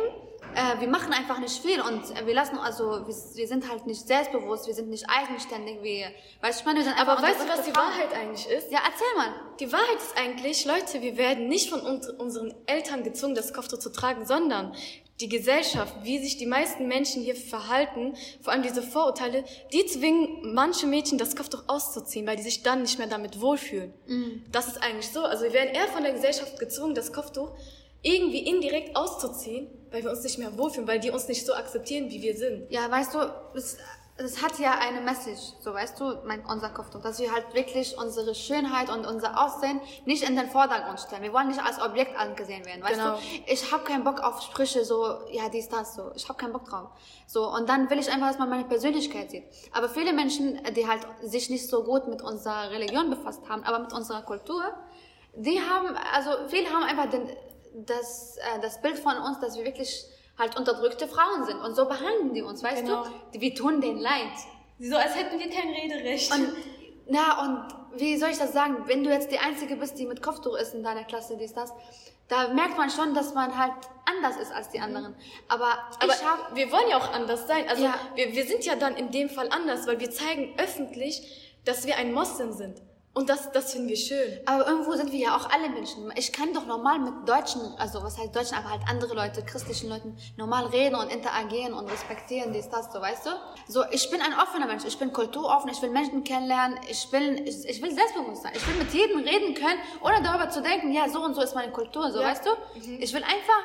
äh, 0.56 0.80
wir 0.80 0.88
machen 0.88 1.14
einfach 1.14 1.40
nicht 1.40 1.62
viel 1.62 1.82
und 1.82 2.02
wir 2.26 2.34
lassen, 2.34 2.58
also 2.58 3.06
wir, 3.06 3.16
wir, 3.36 3.48
sind 3.48 3.70
halt 3.70 3.86
nicht 3.86 4.08
selbstbewusst, 4.08 4.68
wir 4.68 4.74
sind 4.74 4.90
nicht 4.90 5.06
eigenständig, 5.08 5.82
wir, 5.82 6.08
weißt 6.42 6.60
du, 6.60 6.62
ich 6.62 6.66
meine, 6.66 6.80
wir 6.80 6.86
sind 6.86 7.00
Aber 7.00 7.22
weißt 7.22 7.42
du, 7.42 7.48
was 7.48 7.64
die 7.64 7.72
Frauen. 7.72 7.88
Wahrheit 7.88 8.14
eigentlich 8.14 8.48
ist? 8.50 8.72
Ja, 8.72 8.80
erzähl 8.86 9.08
mal. 9.18 9.34
Die 9.60 9.72
Wahrheit 9.72 9.98
ist 9.98 10.18
eigentlich, 10.18 10.66
Leute, 10.66 11.02
wir 11.02 11.18
werden 11.18 11.48
nicht 11.48 11.70
von 11.70 11.82
uns, 11.82 12.10
unseren 12.10 12.54
Eltern 12.66 13.04
gezwungen, 13.04 13.36
das 13.36 13.54
Kopftuch 13.54 13.80
zu 13.80 13.92
tragen, 13.92 14.26
sondern 14.26 14.74
die 15.22 15.30
Gesellschaft, 15.30 15.94
wie 16.04 16.20
sich 16.20 16.38
die 16.38 16.46
meisten 16.46 16.88
Menschen 16.88 17.24
hier 17.24 17.36
verhalten, 17.36 18.16
vor 18.42 18.52
allem 18.52 18.64
diese 18.64 18.82
Vorurteile, 18.82 19.46
die 19.72 19.86
zwingen 19.86 20.54
manche 20.54 20.88
Mädchen 20.88 21.18
das 21.18 21.36
Kopftuch 21.36 21.64
auszuziehen, 21.68 22.28
weil 22.28 22.36
die 22.36 22.44
sich 22.44 22.64
dann 22.64 22.82
nicht 22.82 22.98
mehr 22.98 23.08
damit 23.08 23.40
wohlfühlen. 23.40 23.94
Mm. 24.08 24.44
Das 24.52 24.68
ist 24.68 24.82
eigentlich 24.82 25.10
so. 25.10 25.24
Also 25.24 25.46
wir 25.46 25.54
werden 25.54 25.74
eher 25.74 25.88
von 25.88 26.04
der 26.04 26.12
Gesellschaft 26.12 26.60
gezwungen, 26.60 26.96
das 26.96 27.14
Kopftuch 27.14 27.52
irgendwie 28.06 28.48
indirekt 28.48 28.96
auszuziehen, 28.96 29.68
weil 29.92 30.04
wir 30.04 30.12
uns 30.12 30.24
nicht 30.24 30.38
mehr 30.38 30.56
wohlfühlen, 30.58 30.88
weil 30.88 31.00
die 31.00 31.10
uns 31.10 31.28
nicht 31.28 31.46
so 31.46 31.54
akzeptieren, 31.54 32.10
wie 32.10 32.22
wir 32.22 32.38
sind. 32.38 32.72
Ja, 32.72 32.90
weißt 32.90 33.16
du, 33.16 33.20
es, 33.56 33.78
es 34.18 34.44
hat 34.44 34.60
ja 34.60 34.78
eine 34.80 35.02
Message, 35.02 35.42
so 35.60 35.74
weißt 35.74 36.00
du, 36.00 36.18
mein, 36.24 36.46
unser 36.46 36.70
Kopftuch, 36.70 37.02
dass 37.02 37.20
wir 37.20 37.34
halt 37.34 37.54
wirklich 37.56 37.98
unsere 37.98 38.36
Schönheit 38.36 38.90
und 38.90 39.08
unser 39.08 39.44
Aussehen 39.44 39.82
nicht 40.06 40.22
in 40.24 40.36
den 40.36 40.50
Vordergrund 40.52 41.00
stellen. 41.00 41.24
Wir 41.24 41.34
wollen 41.34 41.48
nicht 41.48 41.60
als 41.60 41.82
Objekt 41.82 42.16
angesehen 42.16 42.64
werden, 42.66 42.84
weißt 42.84 43.00
genau. 43.00 43.16
du? 43.16 43.22
Ich 43.48 43.72
habe 43.72 43.84
keinen 43.84 44.04
Bock 44.04 44.22
auf 44.22 44.40
Sprüche 44.44 44.86
so, 44.86 45.22
ja, 45.32 45.50
dies, 45.50 45.68
das, 45.68 45.96
so. 45.96 46.12
Ich 46.16 46.30
habe 46.30 46.38
keinen 46.38 46.54
Bock 46.54 46.66
drauf. 46.70 46.90
So, 47.26 47.52
und 47.52 47.68
dann 47.68 47.90
will 47.90 47.98
ich 47.98 48.10
einfach, 48.12 48.28
dass 48.28 48.38
man 48.38 48.50
meine 48.50 48.66
Persönlichkeit 48.66 49.32
sieht. 49.32 49.46
Aber 49.74 49.90
viele 49.90 50.14
Menschen, 50.14 50.62
die 50.76 50.88
halt 50.88 51.02
sich 51.24 51.50
nicht 51.50 51.68
so 51.68 51.84
gut 51.84 52.08
mit 52.08 52.22
unserer 52.22 52.70
Religion 52.70 53.10
befasst 53.10 53.42
haben, 53.50 53.64
aber 53.64 53.80
mit 53.80 53.94
unserer 53.94 54.22
Kultur, 54.22 54.64
die 55.36 55.60
haben, 55.60 55.96
also 56.14 56.30
viele 56.48 56.70
haben 56.70 56.84
einfach 56.84 57.10
den, 57.10 57.28
das, 57.86 58.38
äh, 58.38 58.60
das 58.62 58.82
Bild 58.82 58.98
von 58.98 59.18
uns, 59.18 59.40
dass 59.40 59.58
wir 59.58 59.66
wirklich 59.66 60.06
halt 60.38 60.58
unterdrückte 60.58 61.08
Frauen 61.08 61.46
sind. 61.46 61.60
Und 61.62 61.76
so 61.76 61.86
behandeln 61.86 62.34
die 62.34 62.42
uns, 62.42 62.64
weißt 62.64 62.84
genau. 62.84 63.06
du? 63.34 63.42
Wir 63.42 63.56
tun 63.56 63.82
denen 63.82 64.00
leid. 64.00 64.32
So 64.80 64.96
als 64.96 65.16
hätten 65.16 65.40
wir 65.40 65.50
kein 65.50 65.70
Rederecht. 65.70 66.32
Und, 66.34 66.54
na, 67.08 67.42
und 67.44 68.00
wie 68.00 68.18
soll 68.18 68.30
ich 68.30 68.38
das 68.38 68.54
sagen? 68.54 68.84
Wenn 68.88 69.04
du 69.04 69.10
jetzt 69.10 69.32
die 69.32 69.40
Einzige 69.40 69.76
bist, 69.78 69.98
die 69.98 70.06
mit 70.06 70.22
Kopftuch 70.22 70.58
ist 70.58 70.74
in 70.74 70.84
deiner 70.84 71.04
Klasse, 71.04 71.38
dies, 71.38 71.54
das, 71.54 71.72
da 72.28 72.50
merkt 72.50 72.78
man 72.78 72.90
schon, 72.90 73.14
dass 73.14 73.34
man 73.34 73.58
halt 73.58 73.74
anders 74.06 74.38
ist 74.38 74.52
als 74.52 74.70
die 74.70 74.80
anderen. 74.80 75.16
Aber, 75.48 75.72
Aber 76.00 76.14
hab, 76.14 76.56
wir 76.56 76.72
wollen 76.72 76.90
ja 76.90 76.98
auch 76.98 77.14
anders 77.14 77.48
sein. 77.48 77.70
Also 77.70 77.84
ja. 77.84 77.96
wir, 78.16 78.34
wir 78.34 78.46
sind 78.46 78.66
ja 78.66 78.76
dann 78.76 78.96
in 78.96 79.12
dem 79.12 79.30
Fall 79.30 79.50
anders, 79.50 79.88
weil 79.88 80.00
wir 80.00 80.12
zeigen 80.12 80.54
öffentlich, 80.58 81.54
dass 81.64 81.86
wir 81.86 81.98
ein 81.98 82.14
Moslem 82.14 82.52
sind. 82.52 82.82
Und 83.16 83.30
das, 83.30 83.50
das 83.54 83.72
finden 83.72 83.88
wir 83.88 83.96
schön. 83.96 84.42
Aber 84.46 84.68
irgendwo 84.68 84.92
sind 84.92 85.10
wir 85.14 85.20
ja 85.20 85.38
auch 85.38 85.50
alle 85.50 85.70
Menschen. 85.70 86.12
Ich 86.18 86.34
kann 86.34 86.54
doch 86.54 86.66
normal 86.66 87.00
mit 87.00 87.14
Deutschen, 87.28 87.62
also 87.78 88.04
was 88.04 88.18
heißt 88.18 88.36
Deutschen, 88.36 88.58
aber 88.58 88.72
halt 88.72 88.82
andere 88.90 89.16
Leute, 89.16 89.42
christlichen 89.42 89.88
Leuten, 89.88 90.18
normal 90.36 90.66
reden 90.66 90.96
und 90.96 91.10
interagieren 91.10 91.74
und 91.74 91.90
respektieren, 91.90 92.52
dies, 92.52 92.70
das, 92.70 92.92
so, 92.92 93.00
weißt 93.00 93.26
du? 93.26 93.30
So, 93.70 93.86
ich 93.92 94.12
bin 94.12 94.20
ein 94.22 94.34
offener 94.34 94.68
Mensch, 94.68 94.84
ich 94.84 95.00
bin 95.00 95.14
kulturoffen, 95.14 95.72
ich 95.72 95.82
will 95.82 95.92
Menschen 95.92 96.26
kennenlernen, 96.26 96.78
ich 96.90 97.10
will, 97.14 97.42
ich, 97.48 97.64
ich 97.64 97.82
will 97.82 97.94
selbstbewusst 97.94 98.44
sein, 98.44 98.52
ich 98.54 98.68
will 98.68 98.76
mit 98.76 98.94
jedem 98.94 99.20
reden 99.20 99.54
können, 99.54 99.80
ohne 100.04 100.22
darüber 100.22 100.50
zu 100.50 100.62
denken, 100.62 100.92
ja, 100.92 101.08
so 101.08 101.24
und 101.24 101.36
so 101.36 101.42
ist 101.42 101.56
meine 101.56 101.72
Kultur, 101.72 102.12
so, 102.12 102.20
ja. 102.20 102.28
weißt 102.28 102.46
du? 102.46 102.50
Mhm. 102.80 102.98
Ich 103.00 103.14
will 103.14 103.24
einfach, 103.24 103.64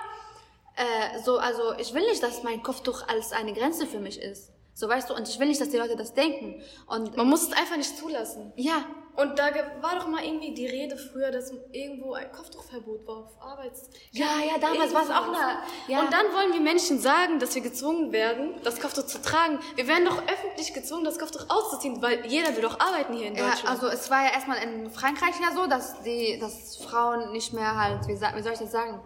äh, 0.76 1.19
so, 1.25 1.38
also, 1.38 1.75
ich 1.76 1.92
will 1.92 2.07
nicht, 2.07 2.23
dass 2.23 2.45
mein 2.45 2.62
Kopftuch 2.62 3.02
als 3.09 3.33
eine 3.33 3.52
Grenze 3.52 3.88
für 3.88 3.99
mich 3.99 4.21
ist. 4.23 4.52
So 4.75 4.88
weißt 4.88 5.11
du, 5.11 5.14
und 5.14 5.28
ich 5.28 5.38
will 5.40 5.49
nicht, 5.49 5.61
dass 5.61 5.71
die 5.71 5.76
Leute 5.76 5.97
das 5.97 6.14
denken. 6.14 6.62
Und 6.87 7.16
man 7.16 7.28
muss 7.28 7.42
es 7.42 7.52
einfach 7.52 7.76
nicht 7.76 7.99
zulassen. 7.99 8.52
Ja, 8.57 8.85
und 9.17 9.38
da 9.38 9.50
war 9.81 9.97
doch 9.97 10.07
mal 10.07 10.25
irgendwie 10.25 10.55
die 10.55 10.67
Rede 10.67 10.97
früher, 10.97 11.31
dass 11.31 11.52
irgendwo 11.73 12.14
ein 12.14 12.31
Kopftuchverbot 12.33 13.07
war 13.07 13.17
auf 13.19 13.40
Arbeits. 13.40 13.90
Ja, 14.12 14.38
ja, 14.47 14.59
damals 14.59 14.95
war 14.95 15.02
es 15.02 15.11
auch 15.11 15.29
eine. 15.29 15.59
Ja. 15.88 16.00
Und 16.00 16.12
dann 16.12 16.26
wollen 16.33 16.52
wir 16.52 16.61
Menschen 16.61 16.99
sagen, 16.99 17.38
dass 17.38 17.55
wir 17.55 17.62
gezwungen 17.62 18.12
werden, 18.12 18.55
das 18.62 18.81
Kopftuch 18.81 19.07
zu 19.07 19.21
tragen. 19.21 19.59
Wir 19.75 19.87
werden 19.88 20.05
doch 20.05 20.23
öffentlich 20.23 20.73
gezwungen, 20.73 21.05
das 21.05 21.19
Kopftuch 21.19 21.47
auszuziehen, 21.49 22.00
weil 22.00 22.25
jeder 22.26 22.55
will 22.55 22.62
doch 22.62 22.79
arbeiten 22.81 23.14
hier 23.14 23.29
in 23.29 23.35
Deutschland. 23.35 23.64
Ja, 23.64 23.71
also 23.71 23.88
es 23.88 24.11
war 24.11 24.25
ja 24.25 24.33
erstmal 24.33 24.59
in 24.62 24.90
Frankreich 24.90 25.35
ja 25.40 25.55
so, 25.55 25.67
dass 25.67 26.02
die, 26.02 26.38
dass 26.38 26.76
Frauen 26.76 27.33
nicht 27.33 27.52
mehr 27.52 27.76
halt, 27.76 28.07
wie, 28.07 28.14
wie 28.14 28.43
soll 28.43 28.52
ich 28.52 28.59
das 28.59 28.73
sagen? 28.73 29.00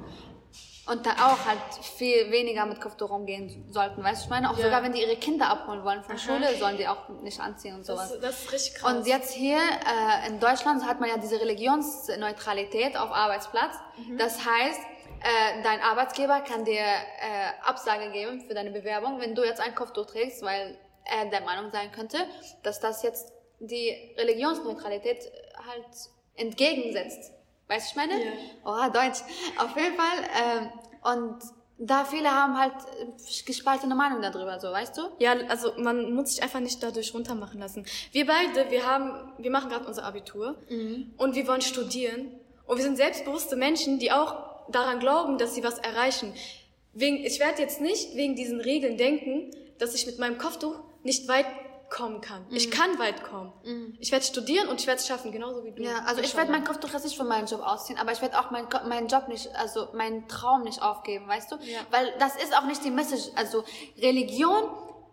Und 0.87 1.07
da 1.07 1.13
auch 1.13 1.47
halt 1.47 1.59
viel 1.83 2.31
weniger 2.31 2.67
mit 2.67 2.81
Kopftuch 2.81 3.11
umgehen 3.11 3.67
sollten, 3.71 4.03
weißt 4.03 4.23
du, 4.23 4.25
ich 4.25 4.31
meine, 4.31 4.51
auch 4.51 4.59
ja. 4.59 4.65
sogar 4.65 4.83
wenn 4.83 4.93
die 4.93 5.01
ihre 5.01 5.17
Kinder 5.17 5.49
abholen 5.49 5.83
wollen 5.83 6.03
von 6.03 6.17
Aha. 6.17 6.19
Schule, 6.19 6.57
sollen 6.57 6.77
die 6.77 6.87
auch 6.87 7.09
nicht 7.23 7.41
anziehen 7.41 7.75
und 7.75 7.87
sowas. 7.87 8.11
Das, 8.11 8.21
das 8.21 8.43
ist 8.43 8.53
richtig 8.53 8.75
krass. 8.75 8.93
Und 8.93 9.07
jetzt 9.07 9.33
hier 9.33 9.57
äh, 9.57 10.29
in 10.29 10.41
Deutschland 10.41 10.85
hat 10.87 11.01
man 11.01 11.09
ja 11.09 11.17
diese 11.17 11.41
Religionsneutralität 11.41 12.97
auf 12.97 13.11
Arbeitsplatz. 13.13 13.75
Mhm. 13.97 14.19
Das 14.19 14.45
heißt, 14.45 14.81
äh, 15.25 15.63
dein 15.63 15.81
Arbeitsgeber 15.81 16.41
kann 16.43 16.67
dir 16.67 16.83
äh, 16.83 17.63
Absage 17.63 18.11
geben 18.11 18.43
für 18.47 18.53
deine 18.53 18.71
Bewerbung, 18.71 19.21
wenn 19.21 19.35
du 19.35 19.43
jetzt 19.43 19.61
ein 19.61 19.75
Kopftuch 19.75 20.05
trägst, 20.05 20.43
weil 20.43 20.79
er 21.07 21.31
der 21.31 21.41
Meinung 21.43 21.71
sein 21.71 21.93
könnte, 21.93 22.19
dass 22.63 22.81
das 22.81 23.03
jetzt 23.03 23.33
die 23.59 24.15
Religionsneutralität 24.19 25.31
halt 25.67 25.87
entgegensetzt. 26.35 27.33
Weißt 27.69 27.87
du, 27.87 27.91
ich 27.91 27.97
meine? 27.97 28.25
Ja. 28.25 28.33
Oh, 28.65 28.93
Deutsch. 28.93 29.21
Auf 29.59 29.77
jeden 29.77 29.97
Fall. 29.97 30.29
Ähm, 30.43 30.71
und 31.03 31.43
da 31.79 32.05
viele 32.05 32.31
haben 32.31 32.59
halt 32.59 32.75
gespaltene 33.47 33.95
Meinung 33.95 34.23
darüber, 34.23 34.61
so, 34.61 34.71
weißt 34.71 34.97
du? 34.97 35.03
Ja, 35.19 35.35
also 35.49 35.73
man 35.79 36.13
muss 36.13 36.31
sich 36.31 36.43
einfach 36.43 36.61
nicht 36.61 36.83
dadurch 36.83 37.13
runtermachen 37.13 37.59
lassen. 37.59 37.85
Wir 38.13 38.27
beide, 38.27 38.71
wir 38.71 38.87
haben, 38.87 39.33
wir 39.39 39.51
machen 39.51 39.71
gerade 39.71 39.87
unser 39.87 40.05
Abitur 40.05 40.57
mhm. 40.71 41.13
und 41.17 41.35
wir 41.35 41.47
wollen 41.49 41.63
studieren 41.63 42.33
und 42.67 42.77
wir 42.77 42.85
sind 42.85 42.97
selbstbewusste 42.97 43.57
Menschen, 43.57 43.99
die 43.99 44.13
auch 44.13 44.71
daran 44.71 45.01
glauben, 45.01 45.37
dass 45.37 45.55
sie 45.55 45.65
was 45.65 45.79
erreichen. 45.79 46.33
Wegen, 46.93 47.25
ich 47.25 47.41
werde 47.41 47.61
jetzt 47.61 47.81
nicht 47.81 48.15
wegen 48.15 48.37
diesen 48.37 48.61
Regeln 48.61 48.97
denken, 48.97 49.51
dass 49.79 49.95
ich 49.95 50.07
mit 50.07 50.19
meinem 50.21 50.39
Kopftuch 50.39 50.77
nicht 51.03 51.27
weit 51.27 51.47
kommen 51.91 52.21
kann. 52.21 52.47
Mhm. 52.49 52.57
Ich 52.57 52.71
kann 52.71 52.99
weit 52.99 53.23
kommen. 53.23 53.53
Mhm. 53.65 53.97
Ich 54.01 54.13
werde 54.13 54.25
studieren 54.25 54.69
und 54.69 54.81
ich 54.81 54.87
werde 54.87 55.01
es 55.01 55.07
schaffen, 55.07 55.33
genauso 55.33 55.65
wie 55.65 55.73
du. 55.73 55.83
Ja, 55.83 56.05
also 56.07 56.21
ich 56.21 56.37
werde 56.37 56.51
meinen 56.51 56.65
Kopftuch 56.65 56.91
jetzt 56.91 57.05
nicht 57.05 57.17
für 57.17 57.25
meinen 57.25 57.47
Job 57.47 57.61
ausziehen, 57.61 57.99
aber 57.99 58.13
ich 58.13 58.21
werde 58.21 58.39
auch 58.39 58.51
meinen 58.51 58.69
meinen 58.89 59.09
Job 59.09 59.29
nicht, 59.29 59.55
also 59.57 59.89
meinen 59.95 60.29
Traum 60.29 60.63
nicht 60.63 60.83
aufgeben, 60.83 61.29
weißt 61.29 61.53
du? 61.53 61.57
Ja. 61.57 61.81
Weil 61.91 62.13
das 62.19 62.37
ist 62.37 62.57
auch 62.57 62.67
nicht 62.67 62.85
die 62.85 62.91
Message. 62.91 63.31
Also 63.37 63.65
Religion 63.99 64.65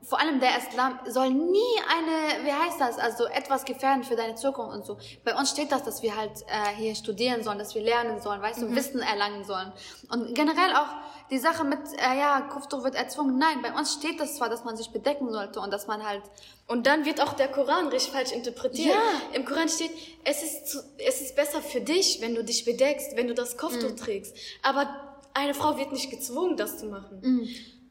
vor 0.04 0.20
allem 0.20 0.40
der 0.40 0.58
Islam 0.58 1.00
soll 1.08 1.30
nie 1.30 1.60
eine, 1.88 2.46
wie 2.46 2.52
heißt 2.52 2.80
das, 2.80 2.98
also 2.98 3.26
etwas 3.26 3.66
gefährden 3.66 4.04
für 4.04 4.16
deine 4.16 4.36
Zukunft 4.36 4.76
und 4.76 4.86
so. 4.86 4.98
Bei 5.24 5.36
uns 5.36 5.52
steht 5.52 5.72
das, 5.72 5.84
dass 5.84 6.02
wir 6.02 6.16
halt 6.16 6.32
äh, 6.48 6.76
hier 6.76 6.96
studieren 6.96 7.44
sollen, 7.44 7.60
dass 7.60 7.76
wir 7.76 7.84
lernen 7.84 8.20
sollen, 8.20 8.42
weißt 8.42 8.62
du, 8.62 8.68
mhm. 8.68 8.76
Wissen 8.76 9.00
erlangen 9.00 9.44
sollen. 9.44 9.72
Und 10.10 10.34
generell 10.34 10.74
auch 10.76 10.88
die 11.30 11.38
Sache 11.38 11.64
mit, 11.64 11.80
äh, 11.98 12.18
ja, 12.18 12.42
Kuftuch 12.42 12.84
wird 12.84 12.96
erzwungen. 12.96 13.38
Nein, 13.38 13.62
bei 13.62 13.74
uns 13.74 13.94
steht 13.94 14.20
das 14.20 14.38
zwar, 14.38 14.50
dass 14.50 14.64
man 14.64 14.76
sich 14.76 14.90
bedecken 14.90 15.32
sollte 15.32 15.60
und 15.60 15.72
dass 15.72 15.88
man 15.88 16.06
halt... 16.06 16.24
Und 16.68 16.88
dann 16.88 17.06
wird 17.06 17.22
auch 17.22 17.34
der 17.34 17.50
Koran 17.50 17.88
richtig 17.88 18.12
falsch 18.12 18.32
interpretiert. 18.32 18.96
Ja. 18.96 19.02
Im 19.34 19.46
Koran 19.46 19.70
steht, 19.70 19.92
es 20.24 20.42
ist, 20.42 20.68
zu, 20.68 20.80
es 20.98 21.22
ist 21.22 21.36
besser 21.36 21.62
für 21.62 21.82
dich, 21.82 22.22
wenn 22.22 22.34
du 22.34 22.44
dich 22.44 22.66
bedeckst, 22.66 23.16
wenn 23.16 23.28
du 23.28 23.34
das 23.34 23.58
Kopftuch 23.58 23.92
mhm. 23.92 23.98
trägst. 23.98 24.36
Aber 24.64 24.90
eine 25.34 25.54
Frau 25.54 25.78
wird 25.78 25.92
nicht 25.92 26.10
gezwungen, 26.10 26.58
das 26.58 26.80
zu 26.80 26.88
machen. 26.88 27.20
Mhm 27.22 27.50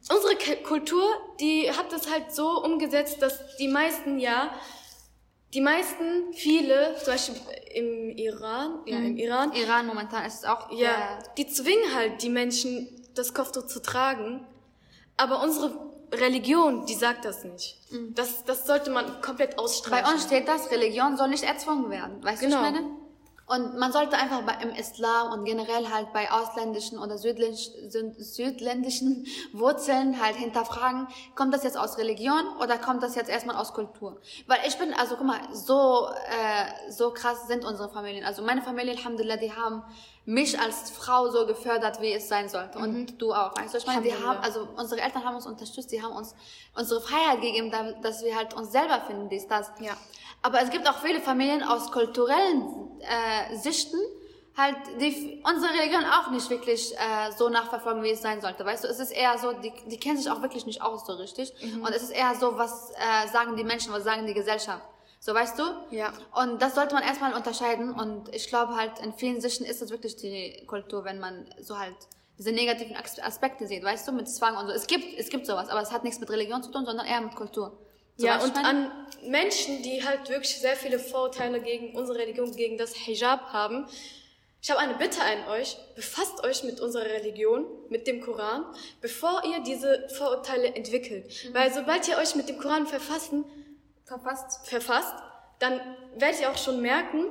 unsere 0.08 0.56
Kultur, 0.62 1.04
die 1.40 1.70
hat 1.70 1.92
das 1.92 2.10
halt 2.10 2.32
so 2.32 2.62
umgesetzt, 2.62 3.20
dass 3.20 3.56
die 3.56 3.68
meisten 3.68 4.18
ja, 4.18 4.54
die 5.52 5.60
meisten, 5.60 6.32
viele, 6.32 6.94
zum 6.96 7.12
Beispiel 7.12 7.36
im 7.74 8.16
Iran, 8.16 8.80
ja, 8.86 8.98
im 8.98 9.12
mhm. 9.12 9.16
Iran. 9.18 9.52
Iran 9.52 9.86
momentan 9.86 10.24
ist 10.24 10.40
es 10.40 10.44
auch, 10.44 10.70
ja, 10.70 11.18
die 11.36 11.46
zwingen 11.46 11.94
halt 11.94 12.22
die 12.22 12.30
Menschen, 12.30 12.88
das 13.14 13.34
Kopftuch 13.34 13.66
zu 13.66 13.82
tragen. 13.82 14.46
Aber 15.16 15.42
unsere 15.42 15.90
Religion, 16.12 16.86
die 16.86 16.94
sagt 16.94 17.24
das 17.24 17.44
nicht. 17.44 17.78
Mhm. 17.90 18.14
Das, 18.14 18.44
das 18.44 18.66
sollte 18.66 18.90
man 18.90 19.20
komplett 19.20 19.58
ausstreichen. 19.58 20.06
Bei 20.06 20.12
uns 20.12 20.24
steht 20.24 20.48
das, 20.48 20.70
Religion 20.70 21.16
soll 21.16 21.28
nicht 21.28 21.42
erzwungen 21.42 21.90
werden. 21.90 22.22
Weißt 22.22 22.40
genau. 22.40 22.56
du, 22.56 22.62
was 22.62 22.68
ich 22.68 22.74
meine? 22.80 22.96
Und 23.50 23.76
man 23.78 23.90
sollte 23.90 24.16
einfach 24.16 24.42
bei, 24.42 24.54
im 24.62 24.70
Islam 24.70 25.32
und 25.32 25.44
generell 25.44 25.90
halt 25.90 26.12
bei 26.12 26.30
ausländischen 26.30 27.00
oder 27.00 27.18
südländischen 27.18 29.26
Wurzeln 29.52 30.22
halt 30.22 30.36
hinterfragen, 30.36 31.08
kommt 31.34 31.52
das 31.52 31.64
jetzt 31.64 31.76
aus 31.76 31.98
Religion 31.98 32.46
oder 32.62 32.78
kommt 32.78 33.02
das 33.02 33.16
jetzt 33.16 33.28
erstmal 33.28 33.56
aus 33.56 33.72
Kultur? 33.72 34.20
Weil 34.46 34.58
ich 34.68 34.78
bin, 34.78 34.94
also 34.94 35.16
guck 35.16 35.26
mal, 35.26 35.40
so, 35.52 36.10
äh, 36.28 36.92
so 36.92 37.10
krass 37.10 37.48
sind 37.48 37.64
unsere 37.64 37.88
Familien. 37.88 38.24
Also 38.24 38.42
meine 38.42 38.62
Familie, 38.62 38.96
Alhamdulillah, 38.96 39.38
die 39.38 39.52
haben 39.52 39.82
mich 40.26 40.60
als 40.60 40.92
Frau 40.92 41.28
so 41.30 41.44
gefördert, 41.44 42.00
wie 42.00 42.12
es 42.12 42.28
sein 42.28 42.48
sollte. 42.48 42.78
Und 42.78 42.92
mhm. 42.92 43.18
du 43.18 43.34
auch. 43.34 43.54
Du, 43.54 43.76
ich 43.76 43.86
meine, 43.86 44.02
die 44.02 44.12
haben, 44.12 44.38
also 44.42 44.68
unsere 44.76 45.00
Eltern 45.00 45.24
haben 45.24 45.34
uns 45.34 45.46
unterstützt, 45.46 45.90
die 45.90 46.00
haben 46.00 46.14
uns 46.14 46.36
unsere 46.76 47.00
Freiheit 47.00 47.40
gegeben, 47.40 47.72
dass 48.00 48.22
wir 48.22 48.36
halt 48.36 48.54
uns 48.54 48.70
selber 48.70 49.00
finden, 49.08 49.28
dies, 49.28 49.48
das. 49.48 49.72
Ja. 49.80 49.96
Aber 50.42 50.60
es 50.60 50.70
gibt 50.70 50.88
auch 50.88 50.98
viele 51.00 51.20
Familien 51.20 51.62
aus 51.62 51.92
kulturellen 51.92 53.00
äh, 53.00 53.56
Sichten, 53.56 53.98
halt, 54.56 54.76
die 55.00 55.42
unsere 55.44 55.72
Religion 55.74 56.04
auch 56.04 56.30
nicht 56.30 56.48
wirklich 56.50 56.92
äh, 56.94 57.32
so 57.36 57.48
nachverfolgen, 57.48 58.02
wie 58.02 58.10
es 58.10 58.22
sein 58.22 58.40
sollte. 58.40 58.64
Weißt 58.64 58.84
du, 58.84 58.88
es 58.88 58.98
ist 58.98 59.10
eher 59.10 59.38
so, 59.38 59.52
die, 59.52 59.72
die 59.86 59.98
kennen 59.98 60.16
sich 60.16 60.30
auch 60.30 60.42
wirklich 60.42 60.66
nicht 60.66 60.82
aus 60.82 61.06
so 61.06 61.14
richtig. 61.14 61.52
Mhm. 61.62 61.82
Und 61.82 61.90
es 61.90 62.02
ist 62.02 62.10
eher 62.10 62.34
so, 62.34 62.58
was 62.58 62.90
äh, 62.90 63.28
sagen 63.28 63.56
die 63.56 63.64
Menschen, 63.64 63.92
was 63.92 64.04
sagen 64.04 64.26
die 64.26 64.34
Gesellschaft. 64.34 64.82
So, 65.22 65.34
weißt 65.34 65.58
du? 65.58 65.64
Ja. 65.90 66.12
Und 66.34 66.62
das 66.62 66.74
sollte 66.74 66.94
man 66.94 67.02
erstmal 67.02 67.34
unterscheiden. 67.34 67.92
Und 67.92 68.34
ich 68.34 68.48
glaube 68.48 68.76
halt, 68.76 68.98
in 69.00 69.12
vielen 69.12 69.40
Sichten 69.40 69.64
ist 69.64 69.82
das 69.82 69.90
wirklich 69.90 70.16
die 70.16 70.64
Kultur, 70.66 71.04
wenn 71.04 71.20
man 71.20 71.46
so 71.60 71.78
halt 71.78 71.96
diese 72.38 72.52
negativen 72.52 72.96
Aspekte 72.96 73.66
sieht, 73.66 73.84
weißt 73.84 74.08
du, 74.08 74.12
mit 74.12 74.26
Zwang 74.26 74.56
und 74.56 74.66
so. 74.66 74.72
Es 74.72 74.86
gibt, 74.86 75.18
es 75.18 75.28
gibt 75.28 75.44
sowas, 75.44 75.68
aber 75.68 75.82
es 75.82 75.92
hat 75.92 76.04
nichts 76.04 76.20
mit 76.20 76.30
Religion 76.30 76.62
zu 76.62 76.70
tun, 76.70 76.86
sondern 76.86 77.04
eher 77.04 77.20
mit 77.20 77.34
Kultur. 77.34 77.76
So 78.16 78.26
ja, 78.26 78.42
und 78.42 78.56
an 78.56 78.90
Menschen, 79.22 79.82
die 79.82 80.04
halt 80.04 80.28
wirklich 80.28 80.56
sehr 80.56 80.76
viele 80.76 80.98
Vorurteile 80.98 81.60
gegen 81.60 81.94
unsere 81.96 82.18
Religion, 82.18 82.54
gegen 82.54 82.78
das 82.78 82.94
Hijab 82.94 83.52
haben. 83.52 83.86
Ich 84.62 84.70
habe 84.70 84.80
eine 84.80 84.94
Bitte 84.94 85.20
an 85.22 85.48
euch. 85.48 85.76
Befasst 85.94 86.44
euch 86.44 86.64
mit 86.64 86.80
unserer 86.80 87.04
Religion, 87.04 87.64
mit 87.88 88.06
dem 88.06 88.20
Koran, 88.20 88.64
bevor 89.00 89.42
ihr 89.44 89.60
diese 89.60 90.08
Vorurteile 90.16 90.74
entwickelt. 90.74 91.32
Mhm. 91.44 91.54
Weil 91.54 91.72
sobald 91.72 92.06
ihr 92.08 92.18
euch 92.18 92.34
mit 92.34 92.48
dem 92.48 92.58
Koran 92.58 92.86
verfassen, 92.86 93.44
verfasst, 94.04 94.66
verfasst, 94.66 95.14
dann 95.58 95.80
werdet 96.16 96.40
ihr 96.40 96.50
auch 96.50 96.58
schon 96.58 96.80
merken, 96.82 97.26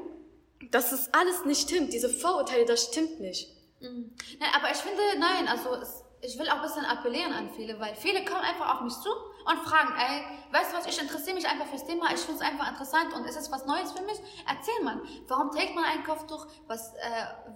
dass 0.72 0.92
es 0.92 1.14
alles 1.14 1.46
nicht 1.46 1.62
stimmt. 1.62 1.94
Diese 1.94 2.10
Vorurteile, 2.10 2.66
das 2.66 2.86
stimmt 2.86 3.20
nicht. 3.20 3.50
Mhm. 3.80 4.14
Nein, 4.40 4.50
aber 4.56 4.72
ich 4.72 4.78
finde, 4.78 5.02
nein, 5.20 5.48
also 5.48 5.76
es, 5.76 6.04
ich 6.22 6.38
will 6.38 6.50
auch 6.50 6.58
ein 6.58 6.62
bisschen 6.64 6.86
appellieren 6.86 7.32
an 7.32 7.50
viele, 7.56 7.80
weil 7.80 7.96
viele 7.96 8.26
kommen 8.26 8.42
einfach 8.42 8.76
auf 8.76 8.82
mich 8.82 8.94
zu 8.94 9.10
und 9.50 9.58
fragen, 9.68 9.94
ey, 9.98 10.22
weißt 10.52 10.72
du 10.72 10.78
was, 10.78 10.86
ich 10.86 11.02
interessiere 11.02 11.36
mich 11.36 11.48
einfach 11.48 11.66
fürs 11.66 11.86
Thema, 11.86 12.12
ich 12.14 12.20
finde 12.20 12.42
es 12.44 12.48
einfach 12.48 12.70
interessant 12.70 13.14
und 13.16 13.26
ist 13.26 13.36
es 13.36 13.52
was 13.52 13.66
Neues 13.66 13.92
für 13.92 14.04
mich? 14.04 14.18
Erzähl 14.48 14.84
mal, 14.84 15.02
warum 15.28 15.52
trägt 15.52 15.76
man 15.76 15.86
ein 15.86 16.04
Kopftuch? 16.04 16.46
Was, 16.68 16.94
äh, 16.96 17.00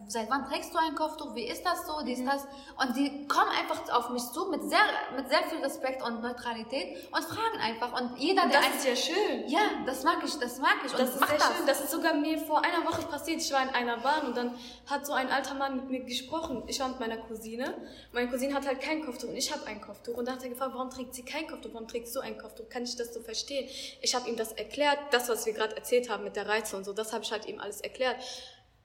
seit 0.08 0.30
wann 0.30 0.46
trägst 0.46 0.74
du 0.74 0.80
ein 0.80 0.96
Kopftuch? 0.96 1.36
Wie 1.36 1.48
ist 1.48 1.64
das 1.64 1.86
so? 1.86 2.04
Dies, 2.04 2.20
mhm. 2.20 2.26
das? 2.26 2.48
Und 2.82 2.96
die 2.96 3.28
kommen 3.28 3.50
einfach 3.50 3.82
auf 3.94 4.10
mich 4.10 4.24
zu 4.32 4.50
mit 4.50 4.64
sehr, 4.64 4.84
mit 5.16 5.30
sehr 5.30 5.44
viel 5.44 5.60
Respekt 5.60 6.02
und 6.04 6.22
Neutralität 6.22 7.10
und 7.12 7.24
fragen 7.24 7.60
einfach. 7.62 8.00
Und 8.00 8.18
jeder, 8.18 8.48
der. 8.48 8.62
Das 8.62 8.86
ist 8.86 8.86
ja 8.86 8.96
schön. 8.96 9.48
Ja, 9.48 9.62
das 9.86 10.04
mag 10.04 10.18
ich, 10.26 10.34
das 10.40 10.60
mag 10.60 10.78
ich. 10.86 10.92
Das 10.92 11.02
und 11.02 11.22
ist 11.22 11.28
sehr 11.28 11.38
das. 11.38 11.58
schön. 11.58 11.66
Das 11.68 11.82
ist 11.82 11.92
sogar 11.92 12.14
mir 12.16 12.38
vor 12.40 12.64
einer 12.64 12.86
Woche 12.86 13.04
passiert. 13.04 13.42
Ich 13.42 13.52
war 13.52 13.62
in 13.62 13.70
einer 13.70 13.98
Bahn 13.98 14.28
und 14.28 14.38
dann 14.38 14.56
hat 14.90 15.06
so 15.06 15.14
ein 15.14 15.30
alter 15.30 15.54
Mann 15.54 15.76
mit 15.76 15.90
mir 15.90 16.04
gesprochen. 16.04 16.64
Ich 16.68 16.80
war 16.80 16.90
mit 16.90 17.00
meiner 17.00 17.18
Cousine. 17.18 17.76
Meine 18.12 18.30
Cousine 18.30 18.54
hat 18.54 18.66
halt 18.66 18.82
kein 18.82 19.06
Kopftuch 19.06 19.30
und 19.30 19.36
ich 19.36 19.52
habe 19.52 19.66
ein 19.68 19.82
Kopftuch. 19.82 20.16
Und 20.16 20.28
da 20.28 20.34
hat 20.34 20.44
er 20.44 20.50
gefragt, 20.50 20.72
warum 20.74 20.90
trägt 20.90 21.14
sie 21.14 21.24
kein 21.24 21.48
Kopftuch? 21.48 21.72
Warum 21.74 21.83
trägst 21.88 22.16
du 22.16 22.20
ein 22.20 22.38
Kopftuch? 22.38 22.70
Kann 22.70 22.84
ich 22.84 22.96
das 22.96 23.14
so 23.14 23.22
verstehen? 23.22 23.68
Ich 24.02 24.16
habe 24.16 24.30
ihm 24.30 24.36
das 24.36 24.52
erklärt, 24.52 24.98
das, 25.12 25.30
was 25.30 25.46
wir 25.46 25.54
gerade 25.54 25.76
erzählt 25.76 26.10
haben 26.10 26.24
mit 26.24 26.36
der 26.36 26.48
Reize 26.48 26.78
und 26.78 26.84
so, 26.84 26.94
das 26.94 27.14
habe 27.14 27.24
ich 27.24 27.32
halt 27.32 27.46
ihm 27.48 27.60
alles 27.60 27.82
erklärt. 27.82 28.18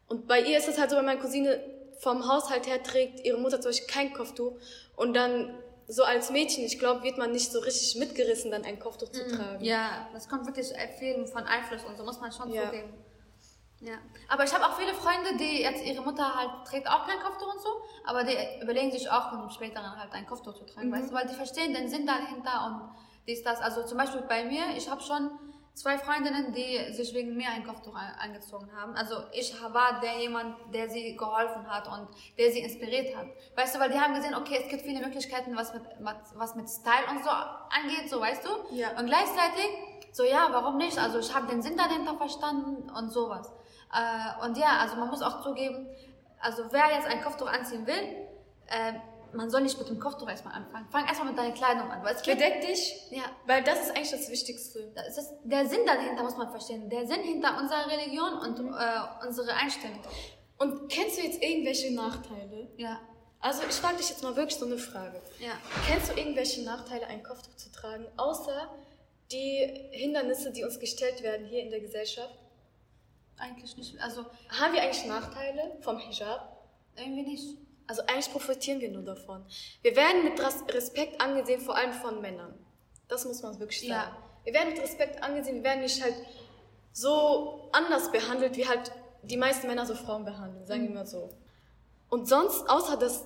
Und 0.06 0.26
bei 0.26 0.40
ihr 0.40 0.58
ist 0.58 0.68
es 0.68 0.78
halt 0.78 0.90
so, 0.90 0.96
wenn 0.96 1.04
meine 1.04 1.20
Cousine 1.20 1.60
vom 1.98 2.28
Haushalt 2.28 2.66
her 2.66 2.82
trägt, 2.82 3.24
ihre 3.24 3.38
Mutter 3.38 3.60
zum 3.60 3.70
Beispiel 3.70 3.88
kein 3.88 4.12
Kopftuch 4.12 4.56
und 4.96 5.14
dann 5.14 5.54
so 5.88 6.04
als 6.04 6.30
Mädchen, 6.30 6.64
ich 6.64 6.78
glaube, 6.78 7.02
wird 7.02 7.16
man 7.18 7.32
nicht 7.32 7.50
so 7.50 7.60
richtig 7.60 7.96
mitgerissen, 7.96 8.50
dann 8.50 8.64
ein 8.64 8.78
Kopftuch 8.78 9.08
zu 9.10 9.24
mhm. 9.24 9.28
tragen. 9.28 9.64
Ja, 9.64 10.08
das 10.12 10.28
kommt 10.28 10.46
wirklich 10.46 10.68
viel 10.98 11.26
von 11.26 11.44
Einfluss 11.44 11.82
und 11.84 11.96
so 11.96 12.04
muss 12.04 12.20
man 12.20 12.30
schon 12.30 12.52
ja. 12.52 12.66
zugeben. 12.66 12.92
Ja, 13.80 13.94
aber 14.28 14.44
ich 14.44 14.52
habe 14.52 14.66
auch 14.66 14.76
viele 14.76 14.92
Freunde, 14.92 15.36
die 15.36 15.62
jetzt 15.62 15.84
ihre 15.84 16.02
Mutter 16.02 16.34
halt 16.34 16.66
trägt 16.66 16.88
auch 16.88 17.06
kein 17.06 17.20
Kopftuch 17.20 17.54
und 17.54 17.60
so, 17.60 17.68
aber 18.04 18.24
die 18.24 18.36
überlegen 18.60 18.90
sich 18.90 19.08
auch 19.08 19.32
im 19.32 19.48
späteren 19.50 19.96
halt 19.96 20.12
ein 20.12 20.26
Kopftuch 20.26 20.54
zu 20.54 20.66
tragen, 20.66 20.88
mhm. 20.88 20.94
weißt 20.94 21.10
du, 21.10 21.14
weil 21.14 21.26
die 21.26 21.34
verstehen 21.34 21.72
den 21.72 21.88
Sinn 21.88 22.04
dahinter 22.04 22.66
und 22.66 22.90
dies, 23.28 23.42
das. 23.44 23.60
Also 23.60 23.84
zum 23.84 23.98
Beispiel 23.98 24.22
bei 24.22 24.44
mir, 24.44 24.76
ich 24.76 24.90
habe 24.90 25.00
schon 25.00 25.30
zwei 25.74 25.96
Freundinnen, 25.96 26.52
die 26.52 26.92
sich 26.92 27.14
wegen 27.14 27.36
mir 27.36 27.50
ein 27.50 27.64
Kopftuch 27.64 27.94
angezogen 27.94 28.68
haben. 28.74 28.94
Also 28.94 29.14
ich 29.32 29.54
war 29.62 30.00
der 30.00 30.18
jemand, 30.18 30.56
der 30.74 30.90
sie 30.90 31.16
geholfen 31.16 31.68
hat 31.68 31.86
und 31.86 32.08
der 32.36 32.50
sie 32.50 32.60
inspiriert 32.60 33.14
hat. 33.16 33.26
Weißt 33.54 33.76
du, 33.76 33.78
weil 33.78 33.90
die 33.90 34.00
haben 34.00 34.14
gesehen, 34.14 34.34
okay, 34.34 34.58
es 34.62 34.68
gibt 34.68 34.82
viele 34.82 35.00
Möglichkeiten, 35.00 35.56
was 35.56 35.72
mit, 35.72 35.82
was 36.34 36.54
mit 36.56 36.68
Style 36.68 37.06
und 37.10 37.22
so 37.22 37.30
angeht, 37.30 38.10
so 38.10 38.20
weißt 38.20 38.44
du. 38.44 38.74
Ja. 38.74 38.98
Und 38.98 39.06
gleichzeitig, 39.06 39.68
so 40.12 40.24
ja, 40.24 40.48
warum 40.50 40.78
nicht? 40.78 40.98
Also 40.98 41.20
ich 41.20 41.32
habe 41.32 41.46
den 41.46 41.62
Sinn 41.62 41.76
dahinter 41.76 42.16
verstanden 42.16 42.90
und 42.90 43.12
sowas. 43.12 43.52
Äh, 43.92 44.44
und 44.44 44.56
ja, 44.56 44.78
also 44.80 44.96
man 44.96 45.08
muss 45.08 45.22
auch 45.22 45.42
zugeben, 45.42 45.88
also 46.40 46.64
wer 46.70 46.92
jetzt 46.94 47.06
ein 47.06 47.22
Kopftuch 47.22 47.48
anziehen 47.48 47.86
will, 47.86 47.94
äh, 48.66 48.94
man 49.32 49.50
soll 49.50 49.62
nicht 49.62 49.78
mit 49.78 49.88
dem 49.88 49.98
Kopftuch 49.98 50.28
erstmal 50.28 50.54
anfangen. 50.54 50.86
Fang 50.90 51.06
erstmal 51.06 51.28
mit 51.28 51.38
deiner 51.38 51.52
Kleidung 51.52 51.90
an. 51.90 52.02
Weil 52.02 52.14
es 52.14 52.22
Bedeck 52.22 52.60
dich. 52.62 52.94
Ja. 53.10 53.24
Weil 53.46 53.62
das 53.62 53.82
ist 53.82 53.90
eigentlich 53.90 54.10
das 54.10 54.30
Wichtigste. 54.30 54.90
Das 54.94 55.18
ist, 55.18 55.32
der 55.44 55.66
Sinn 55.66 55.84
dahinter 55.86 56.22
muss 56.22 56.36
man 56.36 56.50
verstehen. 56.50 56.88
Der 56.88 57.06
Sinn 57.06 57.20
hinter 57.22 57.58
unserer 57.58 57.86
Religion 57.88 58.38
und 58.38 58.58
mhm. 58.58 58.74
äh, 58.74 59.26
unsere 59.26 59.52
Einstellung. 59.54 60.00
Und 60.58 60.88
kennst 60.88 61.18
du 61.18 61.22
jetzt 61.22 61.42
irgendwelche 61.42 61.94
Nachteile? 61.94 62.68
Ja. 62.76 63.00
Also 63.40 63.62
ich 63.68 63.76
frage 63.76 63.98
dich 63.98 64.08
jetzt 64.08 64.22
mal 64.22 64.34
wirklich 64.34 64.58
so 64.58 64.66
eine 64.66 64.78
Frage. 64.78 65.20
Ja. 65.38 65.52
Kennst 65.86 66.10
du 66.10 66.18
irgendwelche 66.18 66.62
Nachteile, 66.62 67.06
ein 67.06 67.22
Kopftuch 67.22 67.54
zu 67.54 67.70
tragen, 67.70 68.06
außer 68.16 68.68
die 69.30 69.88
Hindernisse, 69.92 70.50
die 70.50 70.64
uns 70.64 70.80
gestellt 70.80 71.22
werden 71.22 71.46
hier 71.46 71.62
in 71.62 71.70
der 71.70 71.80
Gesellschaft? 71.80 72.34
Eigentlich 73.38 73.76
nicht. 73.76 74.00
Also, 74.00 74.24
Haben 74.60 74.72
wir 74.74 74.82
eigentlich 74.82 75.06
Nachteile 75.06 75.76
vom 75.80 75.98
Hijab? 75.98 76.54
irgendwie 76.96 77.22
nicht. 77.22 77.56
Also 77.86 78.02
eigentlich 78.02 78.30
profitieren 78.32 78.80
wir 78.80 78.90
nur 78.90 79.02
davon. 79.04 79.44
Wir 79.82 79.94
werden 79.96 80.24
mit 80.24 80.38
Respekt 80.74 81.20
angesehen, 81.20 81.60
vor 81.60 81.76
allem 81.76 81.92
von 81.92 82.20
Männern. 82.20 82.52
Das 83.06 83.24
muss 83.24 83.40
man 83.42 83.58
wirklich 83.60 83.80
sagen. 83.88 83.92
Ja. 84.12 84.16
Wir 84.44 84.52
werden 84.52 84.70
mit 84.70 84.82
Respekt 84.82 85.22
angesehen, 85.22 85.56
wir 85.56 85.62
werden 85.64 85.82
nicht 85.82 86.02
halt 86.02 86.14
so 86.92 87.68
anders 87.72 88.10
behandelt, 88.10 88.56
wie 88.56 88.66
halt 88.68 88.90
die 89.22 89.36
meisten 89.36 89.66
Männer 89.68 89.86
so 89.86 89.94
Frauen 89.94 90.24
behandeln, 90.24 90.66
sagen 90.66 90.82
Mhm. 90.82 90.88
wir 90.88 90.94
mal 90.96 91.06
so. 91.06 91.28
Und 92.08 92.28
sonst, 92.28 92.68
außer 92.68 92.96
dass 92.96 93.24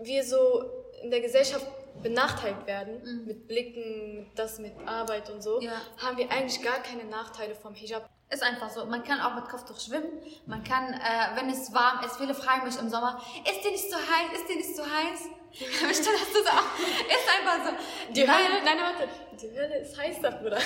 wir 0.00 0.24
so 0.24 0.64
in 1.02 1.10
der 1.10 1.20
Gesellschaft 1.20 1.66
benachteiligt 2.02 2.66
werden, 2.66 3.24
mit 3.26 3.48
Blicken, 3.48 4.14
mit 4.20 4.38
das, 4.38 4.58
mit 4.58 4.72
Arbeit 4.86 5.28
und 5.30 5.42
so, 5.42 5.56
Mhm. 5.56 5.62
Ja. 5.66 5.80
haben 6.00 6.16
wir 6.16 6.30
eigentlich 6.30 6.62
gar 6.62 6.78
keine 6.82 7.04
Nachteile 7.04 7.54
vom 7.54 7.74
Hijab. 7.74 8.08
Ist 8.30 8.42
einfach 8.42 8.68
so. 8.68 8.84
Man 8.84 9.04
kann 9.04 9.20
auch 9.20 9.34
mit 9.34 9.48
Kopftuch 9.48 9.80
schwimmen. 9.80 10.10
Man 10.44 10.62
kann, 10.62 10.92
äh, 10.92 11.36
wenn 11.36 11.48
es 11.48 11.72
warm 11.72 12.04
ist, 12.04 12.18
viele 12.18 12.34
fragen 12.34 12.64
mich 12.66 12.78
im 12.78 12.90
Sommer, 12.90 13.20
ist 13.50 13.64
dir 13.64 13.70
nicht 13.70 13.90
so 13.90 13.96
heiß? 13.96 14.38
Ist 14.38 14.48
dir 14.48 14.56
nicht 14.56 14.76
so 14.76 14.82
heiß? 14.82 15.37
Bestimmt 15.50 16.18
hast 16.20 16.34
du 16.34 16.42
so 16.42 16.48
auch. 16.50 16.78
Ist 17.08 17.28
einfach 17.28 17.66
so. 17.66 18.12
Die 18.12 18.24
Nein. 18.24 18.36
Hölle, 18.36 18.62
nein, 18.64 18.78
warte, 18.80 19.08
die 19.40 19.50
Hölle 19.58 19.78
ist 19.80 19.96
heiß 19.96 20.16
da, 20.22 20.30
Bruder. 20.30 20.58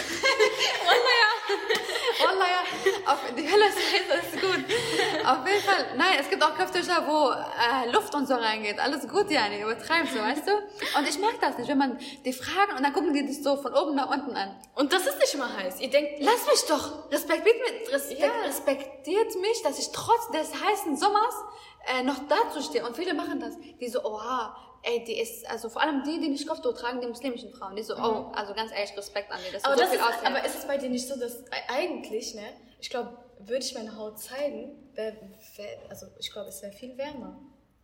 Wallah, 2.25 2.47
ja. 2.47 3.13
Auf, 3.13 3.19
die 3.37 3.51
Hölle 3.51 3.67
ist 3.67 3.77
heiß, 3.79 4.03
das 4.09 4.19
ist 4.35 4.41
gut. 4.41 4.65
Auf 5.27 5.47
jeden 5.47 5.63
Fall. 5.63 5.87
Nein, 5.97 6.17
es 6.21 6.29
gibt 6.31 6.43
auch 6.45 6.55
Köftücher, 6.55 7.05
wo 7.07 7.31
äh, 7.31 7.91
Luft 7.91 8.15
und 8.15 8.27
so 8.27 8.35
reingeht. 8.35 8.79
Alles 8.79 9.07
gut, 9.09 9.31
ja, 9.31 9.49
nicht 9.49 9.63
übertreibst 9.63 10.15
du, 10.15 10.21
weißt 10.21 10.47
du? 10.47 10.53
Und 10.99 11.09
ich 11.09 11.19
mag 11.19 11.41
das 11.41 11.59
nicht, 11.59 11.69
wenn 11.69 11.79
man 11.79 11.99
die 12.25 12.33
fragen 12.33 12.77
und 12.77 12.83
dann 12.83 12.93
gucken 12.93 13.13
die 13.13 13.25
dich 13.27 13.43
so 13.43 13.57
von 13.57 13.75
oben 13.75 13.95
nach 13.95 14.11
unten 14.11 14.37
an. 14.37 14.55
Und 14.75 14.93
das 14.93 15.07
ist 15.07 15.19
nicht 15.19 15.37
mal 15.39 15.49
heiß. 15.57 15.81
Ihr 15.81 15.91
denkt, 15.91 16.13
Lass 16.21 16.47
mich 16.47 16.65
doch. 16.69 17.11
Respektiert 17.11 17.57
mich, 17.61 17.93
Respekt, 17.93 18.21
Ja. 18.21 18.31
respektiert 18.45 19.35
mich, 19.41 19.63
dass 19.63 19.79
ich 19.79 19.91
trotz 19.93 20.31
des 20.31 20.53
heißen 20.63 20.97
Sommers 20.97 21.35
äh, 21.87 22.03
noch 22.03 22.21
dazu 22.29 22.61
stehe. 22.63 22.85
Und 22.87 22.97
viele 22.97 23.15
machen 23.15 23.41
das. 23.41 23.55
Die 23.81 23.89
so, 23.89 24.05
oha, 24.05 24.57
ey, 24.83 25.05
die 25.05 25.19
ist, 25.21 25.49
also 25.51 25.69
vor 25.69 25.83
allem 25.83 26.03
die, 26.05 26.19
die 26.21 26.29
nicht 26.29 26.47
Kopftuch 26.49 26.75
tragen, 26.75 27.01
die 27.01 27.07
muslimischen 27.07 27.53
Frauen. 27.55 27.77
Die 27.77 27.83
so, 27.83 27.95
oh, 27.97 28.31
also 28.35 28.55
ganz 28.55 28.73
ehrlich, 28.73 28.97
Respekt 28.97 29.31
an 29.33 29.39
dir. 29.45 29.53
Das 29.53 29.63
Mhm. 29.63 29.67
aber, 29.67 29.75
so 29.77 29.81
das 29.83 29.91
viel 29.91 29.99
ist, 30.01 30.07
aussehen. 30.07 30.27
aber 30.27 30.45
ist 30.45 30.59
es 30.59 30.67
bei 30.67 30.79
dir 30.79 30.89
nicht 30.91 31.07
so, 31.09 31.19
dass 31.19 31.41
e- 31.41 31.45
eigentlich, 31.69 32.35
ne, 32.35 32.45
ich 32.81 32.91
glaube, 32.91 33.17
würde 33.39 33.65
ich 33.65 33.75
meine 33.75 33.97
Haut 33.97 34.19
zeigen, 34.21 34.91
wär, 34.95 35.13
wär, 35.57 35.79
also 35.89 36.07
ich 36.19 36.31
glaube, 36.33 36.49
es 36.49 36.63
wäre 36.63 36.73
viel 36.73 36.97
wärmer. 36.99 37.37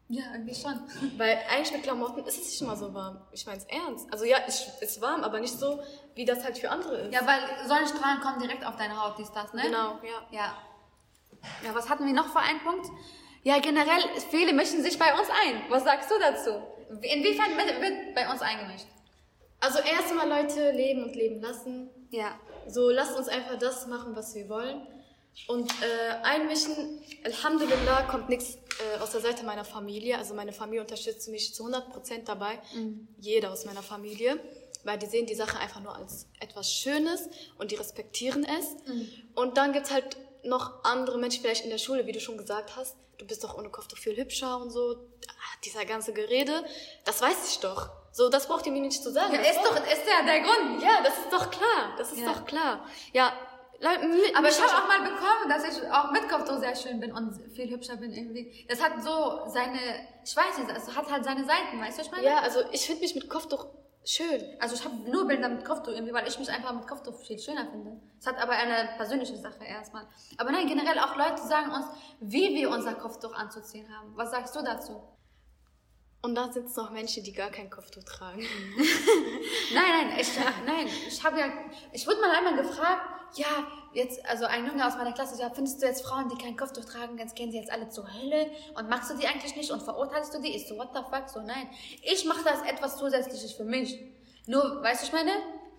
ja, 0.08 0.22
irgendwie 0.32 0.54
schon. 0.54 0.80
Weil 1.18 1.38
eigentlich 1.50 1.72
mit 1.72 1.82
Klamotten 1.82 2.24
ist 2.24 2.38
es 2.40 2.46
nicht 2.46 2.62
immer 2.62 2.76
so 2.76 2.92
warm. 2.94 3.20
Ich 3.32 3.44
meine 3.46 3.58
es 3.58 3.64
ernst. 3.66 4.06
Also 4.12 4.24
ja, 4.24 4.38
es 4.46 4.66
ist 4.80 5.00
warm, 5.00 5.22
aber 5.24 5.38
nicht 5.40 5.58
so, 5.58 5.80
wie 6.14 6.24
das 6.24 6.44
halt 6.44 6.56
für 6.58 6.70
andere 6.70 6.96
ist. 7.02 7.12
Ja, 7.14 7.26
weil 7.26 7.40
Sonnenstrahlen 7.68 8.20
kommen 8.20 8.38
direkt 8.40 8.64
auf 8.66 8.76
deine 8.76 9.02
Haut, 9.02 9.18
dies, 9.18 9.30
das, 9.32 9.52
ne? 9.52 9.62
Genau, 9.62 9.98
ja. 10.02 10.22
Ja. 10.30 10.54
Ja, 11.64 11.74
was 11.74 11.88
hatten 11.88 12.06
wir 12.06 12.12
noch 12.14 12.28
für 12.28 12.40
einen 12.40 12.60
Punkt? 12.60 12.86
Ja, 13.44 13.58
generell, 13.60 14.02
viele 14.30 14.52
mischen 14.52 14.82
sich 14.82 14.98
bei 14.98 15.12
uns 15.12 15.28
ein. 15.28 15.62
Was 15.68 15.84
sagst 15.84 16.10
du 16.10 16.14
dazu? 16.18 16.50
Inwiefern 17.02 17.56
wird, 17.56 18.14
bei 18.14 18.30
uns 18.30 18.40
eingemischt? 18.40 18.86
Also 19.60 19.78
erstmal 19.80 20.28
Leute 20.28 20.70
leben 20.72 21.04
und 21.04 21.14
leben 21.14 21.40
lassen. 21.40 21.90
Ja. 22.10 22.38
So, 22.66 22.90
lasst 22.90 23.16
uns 23.16 23.28
einfach 23.28 23.58
das 23.58 23.86
machen, 23.86 24.14
was 24.14 24.34
wir 24.34 24.48
wollen. 24.48 24.86
Und 25.46 25.70
äh, 25.70 26.24
einmischen, 26.24 27.00
Alhamdulillah, 27.24 28.02
kommt 28.10 28.28
nichts 28.28 28.54
äh, 28.54 28.98
aus 29.00 29.12
der 29.12 29.20
Seite 29.20 29.44
meiner 29.44 29.64
Familie. 29.64 30.18
Also 30.18 30.34
meine 30.34 30.52
Familie 30.52 30.80
unterstützt 30.80 31.28
mich 31.28 31.54
zu 31.54 31.66
100% 31.66 32.24
dabei. 32.24 32.58
Jeder 33.18 33.52
aus 33.52 33.64
meiner 33.64 33.82
Familie. 33.82 34.40
Weil 34.84 34.98
die 34.98 35.06
sehen 35.06 35.26
die 35.26 35.34
Sache 35.34 35.58
einfach 35.58 35.80
nur 35.80 35.94
als 35.94 36.26
etwas 36.40 36.72
Schönes 36.72 37.28
und 37.58 37.72
die 37.72 37.74
respektieren 37.74 38.44
es. 38.44 38.76
Und 39.34 39.56
dann 39.56 39.72
gibt's 39.72 39.90
halt 39.90 40.16
noch 40.48 40.84
andere 40.84 41.18
Menschen, 41.18 41.42
vielleicht 41.42 41.64
in 41.64 41.70
der 41.70 41.78
Schule, 41.78 42.06
wie 42.06 42.12
du 42.12 42.20
schon 42.20 42.36
gesagt 42.38 42.76
hast. 42.76 42.96
Du 43.18 43.26
bist 43.26 43.42
doch 43.42 43.56
ohne 43.58 43.68
Kopftuch 43.70 43.98
viel 43.98 44.16
hübscher 44.16 44.58
und 44.58 44.70
so. 44.70 44.96
Ah, 45.28 45.58
Dieser 45.64 45.84
ganze 45.84 46.12
Gerede, 46.12 46.64
das 47.04 47.20
weiß 47.20 47.50
ich 47.50 47.58
doch. 47.60 47.90
So, 48.12 48.28
das 48.28 48.46
braucht 48.46 48.64
ihr 48.66 48.72
mir 48.72 48.80
nicht 48.80 49.02
zu 49.02 49.10
sagen. 49.12 49.32
ja 49.34 49.38
Das 49.40 49.50
ist 49.50 49.60
doch, 49.64 49.76
ist 49.76 50.02
ja 50.08 50.24
der 50.24 50.40
Grund. 50.40 50.82
ja, 50.82 51.00
das 51.02 51.18
ist 51.18 51.32
doch 51.32 51.50
klar. 51.50 51.94
Das 51.98 52.12
ist 52.12 52.18
Ja. 52.20 52.32
doch 52.32 52.44
klar. 52.46 52.84
Ja, 53.12 53.32
Aber 53.80 54.48
ich 54.48 54.60
habe 54.60 54.72
auch 54.84 54.88
mal 54.88 55.00
bekommen, 55.02 55.48
dass 55.48 55.62
ich 55.64 55.88
auch 55.90 56.10
mit 56.10 56.28
Kopftuch 56.28 56.58
sehr 56.58 56.74
schön 56.74 56.98
bin 57.00 57.12
und 57.12 57.34
viel 57.54 57.70
hübscher 57.70 57.96
bin 57.96 58.12
irgendwie. 58.12 58.64
Das 58.68 58.80
hat 58.82 59.02
so 59.04 59.42
seine, 59.46 59.78
ich 60.24 60.36
weiß 60.36 60.58
nicht, 60.58 60.70
es 60.76 60.96
hat 60.96 61.10
halt 61.10 61.24
seine 61.24 61.44
Seiten, 61.44 61.80
weißt 61.80 61.96
du, 61.98 62.00
was 62.00 62.06
ich 62.06 62.10
meine? 62.12 62.24
Ja, 62.24 62.40
also 62.40 62.60
ich 62.72 62.84
finde 62.86 63.02
mich 63.02 63.14
mit 63.14 63.28
Kopftuch 63.28 63.66
schön. 64.08 64.42
Also 64.58 64.74
ich 64.74 64.84
habe 64.84 64.96
nur 65.10 65.26
Bilder 65.26 65.48
mit 65.48 65.64
Kopftuch 65.64 65.92
irgendwie, 65.92 66.12
weil 66.12 66.26
ich 66.26 66.38
mich 66.38 66.50
einfach 66.50 66.72
mit 66.72 66.86
Kopftuch 66.86 67.14
viel 67.14 67.38
schöner 67.38 67.66
finde. 67.70 68.00
Es 68.18 68.26
hat 68.26 68.40
aber 68.40 68.52
eine 68.52 68.96
persönliche 68.96 69.36
Sache 69.36 69.64
erstmal. 69.64 70.06
Aber 70.38 70.50
nein, 70.50 70.66
generell 70.66 70.98
auch 70.98 71.16
Leute 71.16 71.42
sagen 71.42 71.70
uns, 71.72 71.86
wie 72.20 72.54
wir 72.54 72.70
unser 72.70 72.94
Kopftuch 72.94 73.34
anzuziehen 73.34 73.86
haben. 73.94 74.16
Was 74.16 74.30
sagst 74.30 74.56
du 74.56 74.62
dazu? 74.62 75.02
Und 76.20 76.34
dann 76.34 76.52
sind 76.52 76.66
es 76.66 76.76
noch 76.76 76.90
Menschen, 76.90 77.22
die 77.22 77.32
gar 77.32 77.50
kein 77.50 77.70
Kopftuch 77.70 78.02
tragen. 78.02 78.40
Nein, 79.74 80.08
nein, 80.08 80.18
ich, 80.18 80.28
nein, 80.66 80.88
ich 81.06 81.22
habe 81.22 81.38
ja, 81.38 81.46
ich 81.92 82.06
wurde 82.06 82.20
mal 82.20 82.30
einmal 82.30 82.56
gefragt, 82.56 83.02
ja, 83.36 83.46
jetzt, 83.92 84.24
also 84.26 84.46
ein 84.46 84.66
Junge 84.66 84.86
aus 84.86 84.96
meiner 84.96 85.12
Klasse, 85.12 85.40
ja, 85.40 85.50
findest 85.50 85.82
du 85.82 85.86
jetzt 85.86 86.04
Frauen, 86.04 86.28
die 86.28 86.42
kein 86.42 86.56
Kopftuch 86.56 86.86
tragen, 86.86 87.18
jetzt 87.18 87.36
gehen 87.36 87.50
sie 87.52 87.58
jetzt 87.58 87.70
alle 87.70 87.88
zur 87.90 88.12
Hölle 88.12 88.50
und 88.76 88.88
magst 88.88 89.10
du 89.10 89.14
die 89.16 89.26
eigentlich 89.26 89.54
nicht 89.56 89.70
und 89.70 89.82
verurteilst 89.82 90.34
du 90.34 90.40
die? 90.40 90.56
Ich 90.56 90.66
so, 90.66 90.76
what 90.78 90.88
the 90.94 91.00
fuck, 91.10 91.28
so 91.28 91.40
nein. 91.40 91.68
Ich 92.02 92.24
mache 92.24 92.42
das 92.42 92.62
etwas 92.62 92.96
Zusätzliches 92.96 93.52
für 93.52 93.64
mich. 93.64 94.00
Nur, 94.46 94.82
weißt 94.82 95.02
du, 95.02 95.06
ich 95.06 95.12
meine, 95.12 95.32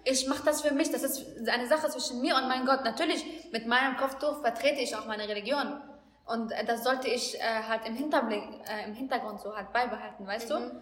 ich 0.05 0.27
mache 0.27 0.43
das 0.45 0.61
für 0.61 0.73
mich, 0.73 0.91
das 0.91 1.03
ist 1.03 1.25
eine 1.49 1.67
Sache 1.67 1.89
zwischen 1.89 2.21
mir 2.21 2.35
und 2.35 2.47
mein 2.47 2.65
Gott. 2.65 2.83
Natürlich, 2.83 3.25
mit 3.51 3.65
meinem 3.67 3.97
Kopftuch 3.97 4.41
vertrete 4.41 4.81
ich 4.81 4.95
auch 4.95 5.05
meine 5.07 5.27
Religion. 5.27 5.81
Und 6.29 6.51
äh, 6.51 6.63
das 6.65 6.83
sollte 6.83 7.07
ich 7.07 7.39
äh, 7.39 7.63
halt 7.67 7.85
im 7.87 7.95
Hinterblick, 7.95 8.43
äh, 8.67 8.85
im 8.85 8.93
Hintergrund 8.93 9.41
so 9.41 9.55
halt 9.55 9.73
beibehalten, 9.73 10.25
weißt 10.27 10.49
du? 10.49 10.81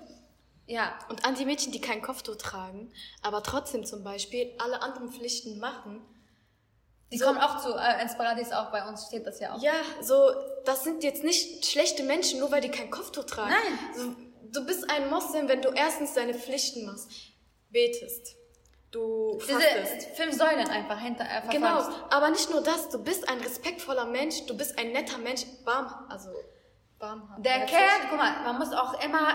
Ja, 0.65 0.99
Und 1.10 1.23
an 1.25 1.36
die 1.36 1.45
Mädchen, 1.45 1.71
die 1.71 1.79
kein 1.79 2.01
Kopftuch 2.01 2.36
tragen, 2.36 2.91
aber 3.21 3.41
trotzdem 3.41 3.86
zum 3.86 4.03
Beispiel 4.03 4.53
alle 4.60 4.81
anderen 4.81 5.10
Pflichten 5.10 5.60
machen. 5.60 6.01
Die 7.12 7.17
So. 7.17 7.25
kommen 7.25 7.39
auch 7.39 7.62
zu 7.63 7.73
äh, 7.73 8.01
ins 8.01 8.17
Paradies 8.17 8.51
auch, 8.51 8.69
bei 8.71 8.86
uns 8.86 9.07
steht 9.07 9.25
das 9.25 9.39
ja 9.39 9.55
auch. 9.55 9.62
Ja, 9.62 9.71
so, 10.01 10.29
das 10.65 10.83
sind 10.83 11.03
jetzt 11.03 11.23
nicht 11.23 11.65
schlechte 11.65 12.03
Menschen, 12.03 12.39
nur 12.39 12.51
weil 12.51 12.60
die 12.60 12.69
kein 12.69 12.91
Kopftuch 12.91 13.23
tragen. 13.23 13.51
Nein. 13.51 13.79
So, 13.95 14.60
du 14.60 14.65
bist 14.65 14.89
ein 14.91 15.10
Moslem, 15.10 15.47
wenn 15.47 15.62
du 15.62 15.69
erstens 15.69 16.13
deine 16.15 16.33
Pflichten 16.33 16.86
machst, 16.86 17.10
betest, 17.69 18.36
du 18.91 19.39
fastest. 19.39 19.95
Diese 19.95 20.15
fünf 20.15 20.36
Säulen 20.36 20.67
einfach 20.69 21.00
hinter 21.00 21.23
äh, 21.26 21.41
Genau, 21.52 21.82
verfolgst. 21.82 22.00
aber 22.13 22.30
nicht 22.30 22.50
nur 22.50 22.62
das, 22.62 22.89
du 22.89 23.04
bist 23.04 23.28
ein 23.30 23.39
respektvoller 23.39 24.06
Mensch, 24.06 24.45
du 24.45 24.56
bist 24.58 24.78
ein 24.80 24.91
netter 24.91 25.17
Mensch, 25.17 25.45
warm, 25.65 25.93
also 26.10 26.30
warmhaft. 27.00 27.45
Der. 27.45 27.65
Kerl, 27.65 28.08
guck 28.10 28.17
mal, 28.17 28.32
man 28.43 28.58
muss 28.58 28.71
auch 28.73 28.93
immer 29.04 29.30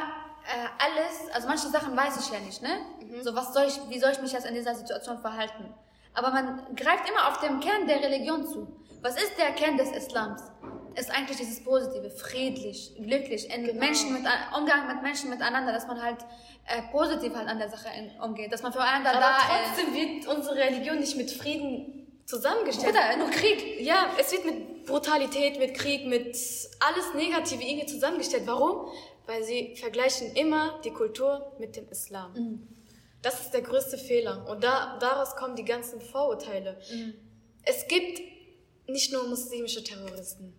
äh, 0.44 0.84
alles, 0.84 1.30
also 1.34 1.46
manche 1.48 1.68
Sachen 1.68 1.96
weiß 1.96 2.16
ich 2.26 2.32
ja 2.32 2.40
nicht, 2.40 2.62
ne? 2.62 2.70
Mhm. 3.00 3.22
So, 3.22 3.34
was 3.34 3.52
soll 3.54 3.64
ich, 3.64 3.78
wie 3.88 3.98
soll 3.98 4.10
ich 4.12 4.20
mich 4.20 4.32
jetzt 4.32 4.46
in 4.46 4.54
dieser 4.54 4.74
Situation 4.74 5.20
verhalten? 5.20 5.72
Aber 6.14 6.30
man 6.30 6.74
greift 6.74 7.08
immer 7.08 7.28
auf 7.28 7.38
den 7.40 7.60
Kern 7.60 7.86
der 7.86 8.02
Religion 8.02 8.46
zu. 8.46 8.68
Was 9.00 9.16
ist 9.16 9.38
der 9.38 9.52
Kern 9.52 9.76
des 9.76 9.90
Islams? 9.92 10.42
Ist 10.96 11.10
eigentlich 11.10 11.38
dieses 11.38 11.62
Positive, 11.64 12.10
friedlich, 12.10 12.94
glücklich, 12.96 13.48
in 13.50 13.64
Genau. 13.64 13.78
Menschen 13.80 14.12
mit, 14.12 14.22
Umgang 14.56 14.86
mit 14.88 15.02
Menschen 15.02 15.30
miteinander, 15.30 15.72
dass 15.72 15.86
man 15.86 16.02
halt 16.02 16.18
äh, 16.66 16.82
positiv 16.90 17.34
halt 17.34 17.48
an 17.48 17.58
der 17.58 17.68
Sache 17.70 17.88
in, 17.96 18.10
umgeht, 18.20 18.52
dass 18.52 18.62
man 18.62 18.72
füreinander 18.72 19.10
Aber 19.10 19.20
da 19.20 19.36
ist. 19.36 19.74
trotzdem 19.76 19.94
wird 19.94 20.26
unsere 20.28 20.56
Religion 20.56 20.98
nicht 20.98 21.16
mit 21.16 21.30
Frieden 21.30 22.06
zusammengestellt. 22.26 22.94
Bruder, 22.94 23.16
nur 23.16 23.30
Krieg. 23.30 23.80
Ja, 23.80 24.10
es 24.18 24.32
wird 24.32 24.44
mit 24.44 24.86
Brutalität, 24.86 25.58
mit 25.58 25.74
Krieg, 25.74 26.06
mit 26.06 26.26
alles 26.80 27.14
Negative 27.14 27.62
irgendwie 27.62 27.86
zusammengestellt. 27.86 28.44
Warum? 28.46 28.88
Weil 29.26 29.42
sie 29.44 29.76
vergleichen 29.76 30.32
immer 30.34 30.80
die 30.84 30.90
Kultur 30.90 31.52
mit 31.58 31.76
dem 31.76 31.88
Islam. 31.88 32.32
Mhm. 32.34 32.68
Das 33.22 33.40
ist 33.40 33.50
der 33.54 33.62
größte 33.62 33.98
Fehler. 33.98 34.46
Und 34.48 34.64
da, 34.64 34.98
daraus 34.98 35.36
kommen 35.36 35.54
die 35.56 35.64
ganzen 35.64 36.00
Vorurteile. 36.00 36.78
Mhm. 36.92 37.14
Es 37.64 37.86
gibt 37.86 38.20
nicht 38.88 39.12
nur 39.12 39.28
muslimische 39.28 39.82
Terroristen. 39.84 40.52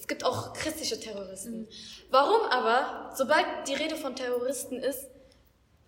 Es 0.00 0.08
gibt 0.08 0.24
auch 0.24 0.54
christliche 0.54 0.98
Terroristen. 0.98 1.60
Mhm. 1.60 1.68
Warum 2.10 2.40
aber, 2.48 3.10
sobald 3.14 3.46
die 3.68 3.74
Rede 3.74 3.96
von 3.96 4.16
Terroristen 4.16 4.78
ist, 4.78 5.06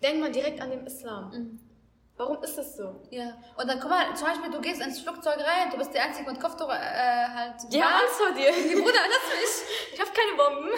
denkt 0.03 0.21
man 0.21 0.31
direkt 0.31 0.61
an 0.61 0.69
den 0.69 0.85
Islam? 0.85 1.31
Mhm. 1.31 1.59
Warum 2.15 2.43
ist 2.43 2.55
das 2.55 2.77
so? 2.77 3.01
Ja, 3.09 3.35
und 3.57 3.67
dann 3.67 3.79
guck 3.79 3.89
mal, 3.89 4.15
zum 4.15 4.27
Beispiel, 4.27 4.51
du 4.51 4.61
gehst 4.61 4.81
ins 4.81 4.99
Flugzeug 4.99 5.39
rein, 5.39 5.71
du 5.71 5.77
bist 5.77 5.95
der 5.95 6.03
Einzige 6.03 6.29
mit 6.29 6.39
Kopftuch 6.39 6.69
äh, 6.69 7.27
halt. 7.27 7.55
Ja, 7.71 7.85
Angst 7.87 8.15
vor 8.17 8.31
dir. 8.33 8.51
Bruder, 8.51 8.99
lass 9.09 9.33
mich. 9.33 9.93
Ich 9.93 9.99
habe 9.99 10.11
keine 10.11 10.37
Bomben. 10.37 10.69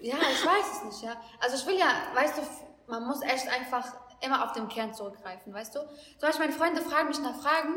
Ja, 0.00 0.14
ich 0.14 0.46
weiß 0.46 0.76
es 0.76 0.84
nicht, 0.84 1.02
ja. 1.02 1.20
Also 1.40 1.56
ich 1.56 1.66
will 1.66 1.76
ja, 1.76 1.90
weißt 2.14 2.38
du, 2.38 2.42
man 2.86 3.04
muss 3.08 3.22
echt 3.22 3.48
einfach 3.48 3.92
immer 4.20 4.44
auf 4.44 4.52
den 4.52 4.68
Kern 4.68 4.94
zurückgreifen, 4.94 5.52
weißt 5.52 5.74
du? 5.74 5.80
Zum 5.80 6.20
Beispiel 6.20 6.46
meine 6.46 6.56
Freunde 6.56 6.80
fragen 6.80 7.08
mich 7.08 7.18
nach 7.18 7.34
Fragen, 7.42 7.74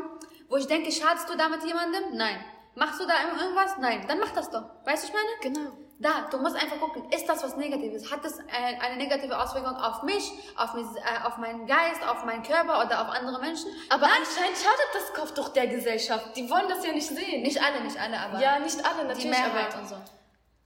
wo 0.48 0.56
ich 0.56 0.68
denke, 0.68 0.92
schadest 0.92 1.28
du 1.28 1.36
damit 1.36 1.64
jemandem? 1.64 2.16
Nein. 2.16 2.44
Machst 2.74 3.00
du 3.00 3.06
da 3.06 3.14
irgendwas? 3.22 3.76
Nein. 3.78 4.04
Dann 4.08 4.18
mach 4.18 4.30
das 4.30 4.50
doch. 4.50 4.64
Weißt 4.84 5.04
du, 5.04 5.08
ich 5.08 5.14
meine? 5.14 5.54
Genau. 5.54 5.70
Da, 5.98 6.26
du 6.30 6.38
musst 6.38 6.56
einfach 6.56 6.80
gucken, 6.80 7.08
ist 7.12 7.28
das 7.28 7.44
was 7.44 7.56
Negatives? 7.56 8.10
Hat 8.10 8.24
das 8.24 8.38
äh, 8.38 8.80
eine 8.80 8.96
negative 8.96 9.38
Auswirkung 9.38 9.76
auf 9.76 10.02
mich, 10.02 10.32
auf, 10.56 10.74
mich, 10.74 10.86
äh, 10.96 11.24
auf 11.24 11.36
meinen 11.36 11.64
Geist, 11.66 12.02
auf 12.08 12.24
meinen 12.24 12.42
Körper 12.42 12.84
oder 12.84 13.02
auf 13.02 13.08
andere 13.14 13.40
Menschen? 13.40 13.70
Aber 13.88 14.06
anscheinend 14.06 14.56
schadet 14.56 14.88
das 14.94 15.12
Kopftuch 15.12 15.50
der 15.50 15.68
Gesellschaft. 15.68 16.34
Die 16.34 16.50
wollen 16.50 16.68
das 16.68 16.84
ja 16.84 16.92
nicht 16.92 17.06
sehen. 17.06 17.42
Nicht 17.42 17.62
alle, 17.62 17.82
nicht 17.82 18.00
alle, 18.00 18.18
aber 18.18 18.40
ja, 18.40 18.58
nicht 18.58 18.84
alle, 18.84 19.04
natürlich. 19.04 19.22
die 19.22 19.28
Mehrheit 19.28 19.78
und 19.78 19.88
so. 19.88 19.96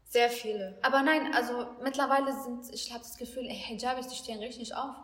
Sehr 0.09 0.31
viele. 0.31 0.79
Aber 0.83 1.03
nein, 1.03 1.35
also 1.35 1.67
mittlerweile 1.83 2.33
sind, 2.33 2.73
ich 2.73 2.91
habe 2.93 3.01
das 3.01 3.19
Gefühl, 3.19 3.45
ey, 3.47 3.57
Hijabis, 3.57 4.07
die 4.07 4.17
stehen 4.17 4.39
richtig 4.39 4.75
auf. 4.75 4.95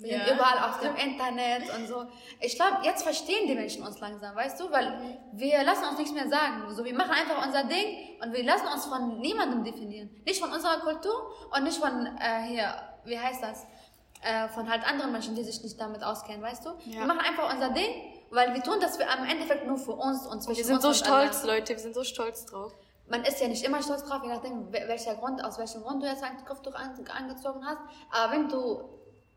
Wir 0.00 0.16
Ja. 0.16 0.24
sind 0.24 0.34
überall 0.36 0.70
auf 0.70 0.80
dem 0.80 0.94
Internet 0.96 1.62
und 1.76 1.86
so. 1.86 2.06
Ich 2.40 2.54
glaube, 2.56 2.78
jetzt 2.84 3.02
verstehen 3.02 3.46
die 3.46 3.54
Menschen 3.54 3.82
uns 3.86 3.98
langsam, 4.00 4.34
weißt 4.34 4.58
du? 4.60 4.70
Weil 4.70 5.18
wir 5.32 5.62
lassen 5.62 5.84
uns 5.84 5.98
nichts 5.98 6.12
mehr 6.12 6.28
sagen. 6.28 6.64
So, 6.74 6.84
wir 6.84 6.94
machen 6.94 7.10
einfach 7.12 7.44
unser 7.46 7.64
Ding 7.64 8.18
und 8.22 8.32
wir 8.32 8.42
lassen 8.44 8.66
uns 8.72 8.86
von 8.86 9.18
niemandem 9.20 9.62
definieren. 9.64 10.10
Nicht 10.24 10.40
von 10.40 10.50
unserer 10.52 10.78
Kultur 10.80 11.32
und 11.54 11.64
nicht 11.64 11.78
von, 11.78 12.06
äh, 12.18 12.42
hier, 12.48 12.74
wie 13.04 13.18
heißt 13.18 13.42
das? 13.42 13.66
Äh, 14.22 14.48
von 14.48 14.68
halt 14.70 14.86
anderen 14.86 15.12
Menschen, 15.12 15.34
die 15.34 15.42
sich 15.44 15.62
nicht 15.62 15.80
damit 15.80 16.02
auskennen, 16.02 16.42
weißt 16.42 16.64
du? 16.66 16.70
Ja. 16.86 17.00
Wir 17.00 17.06
machen 17.06 17.20
einfach 17.20 17.52
unser 17.52 17.70
Ding, 17.70 17.90
weil 18.30 18.52
wir 18.54 18.62
tun 18.62 18.76
das 18.80 18.96
für 18.98 19.08
am 19.08 19.24
Endeffekt 19.26 19.66
nur 19.66 19.78
für 19.78 19.92
uns 19.92 20.26
und 20.26 20.42
zwischen 20.42 20.58
Wir 20.58 20.64
sind 20.64 20.74
uns 20.76 20.82
so 20.84 20.92
stolz, 20.92 21.42
Allah 21.42 21.54
Leute. 21.54 21.72
Wir 21.72 21.78
sind 21.78 21.94
so 21.94 22.04
stolz 22.04 22.44
drauf. 22.46 22.72
man 23.08 23.24
ist 23.24 23.40
ja 23.40 23.48
nicht 23.48 23.64
immer 23.64 23.82
stolz 23.82 24.04
drauf, 24.04 24.20
je 24.22 24.28
nachdem, 24.28 24.70
wel- 24.70 24.86
welcher 24.88 25.14
Grund, 25.16 25.42
aus 25.44 25.58
welchem 25.58 25.82
Grund 25.82 26.00
du 26.02 26.06
jetzt 26.06 26.22
ein 26.22 26.44
Kopftuch 26.44 26.74
an, 26.74 26.94
angezogen 27.18 27.66
hast. 27.66 27.78
Aber 28.12 28.32
wenn 28.32 28.48
du, 28.48 28.84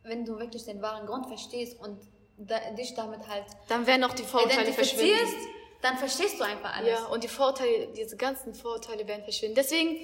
wenn 0.03 0.25
du 0.25 0.37
wirklich 0.39 0.65
den 0.65 0.81
wahren 0.81 1.05
Grund 1.07 1.27
verstehst 1.27 1.79
und 1.79 1.99
da, 2.37 2.59
dich 2.71 2.93
damit 2.95 3.27
halt 3.27 3.45
Dann 3.67 3.85
werden 3.87 4.03
auch 4.03 4.13
die 4.13 4.23
Vorurteile 4.23 4.73
verschwinden. 4.73 5.15
dann 5.81 5.97
verstehst 5.97 6.39
du 6.39 6.43
einfach 6.43 6.75
alles. 6.77 6.89
Ja, 6.89 7.05
und 7.05 7.23
die 7.23 7.27
Vorurteile, 7.27 7.87
diese 7.95 8.17
ganzen 8.17 8.53
Vorurteile 8.53 9.07
werden 9.07 9.23
verschwinden. 9.23 9.55
Deswegen, 9.55 9.97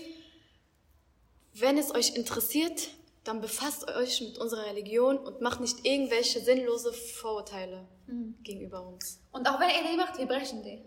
wenn 1.54 1.78
es 1.78 1.94
euch 1.94 2.16
interessiert, 2.16 2.90
dann 3.24 3.42
befasst 3.42 3.88
euch 3.90 4.22
mit 4.22 4.38
unserer 4.38 4.66
Religion 4.68 5.18
und 5.18 5.42
macht 5.42 5.60
nicht 5.60 5.86
irgendwelche 5.86 6.40
sinnlose 6.40 6.94
Vorurteile 6.94 7.86
gegenüber 8.44 8.82
uns. 8.88 9.20
Und 9.32 9.48
auch 9.48 9.60
wenn 9.60 9.70
ihr 9.70 9.92
die 9.92 9.98
macht, 9.98 10.18
wir 10.18 10.26
brechen 10.26 10.64
die. 10.64 10.84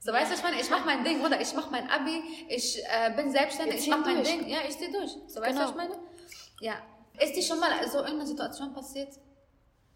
So, 0.00 0.12
weißt 0.12 0.30
du, 0.30 0.36
ich 0.36 0.42
meine, 0.42 0.60
ich 0.60 0.68
mach 0.70 0.84
mein 0.84 1.02
Ding, 1.04 1.20
Bruder, 1.22 1.40
ich 1.40 1.54
mach 1.54 1.70
mein 1.70 1.88
Abi, 1.88 2.22
ich 2.48 2.78
äh, 2.84 3.10
bin 3.16 3.30
selbstständig, 3.32 3.76
ich 3.76 3.82
ziehen 3.84 3.90
mach 3.90 4.04
mein 4.06 4.16
durch. 4.16 4.28
Ding, 4.28 4.48
ja, 4.48 4.58
ich 4.68 4.76
zieh 4.76 4.90
durch. 4.92 5.10
So, 5.28 5.40
weißt 5.40 5.52
du, 5.56 5.60
Genau. 5.60 5.60
was 5.60 5.70
ich 5.70 5.76
meine? 5.76 5.94
Ja. 6.60 6.74
Ist 7.20 7.36
dir 7.36 7.42
schon 7.42 7.60
mal 7.60 7.70
so 7.88 7.98
irgendeine 7.98 8.26
Situation 8.26 8.72
passiert, 8.72 9.12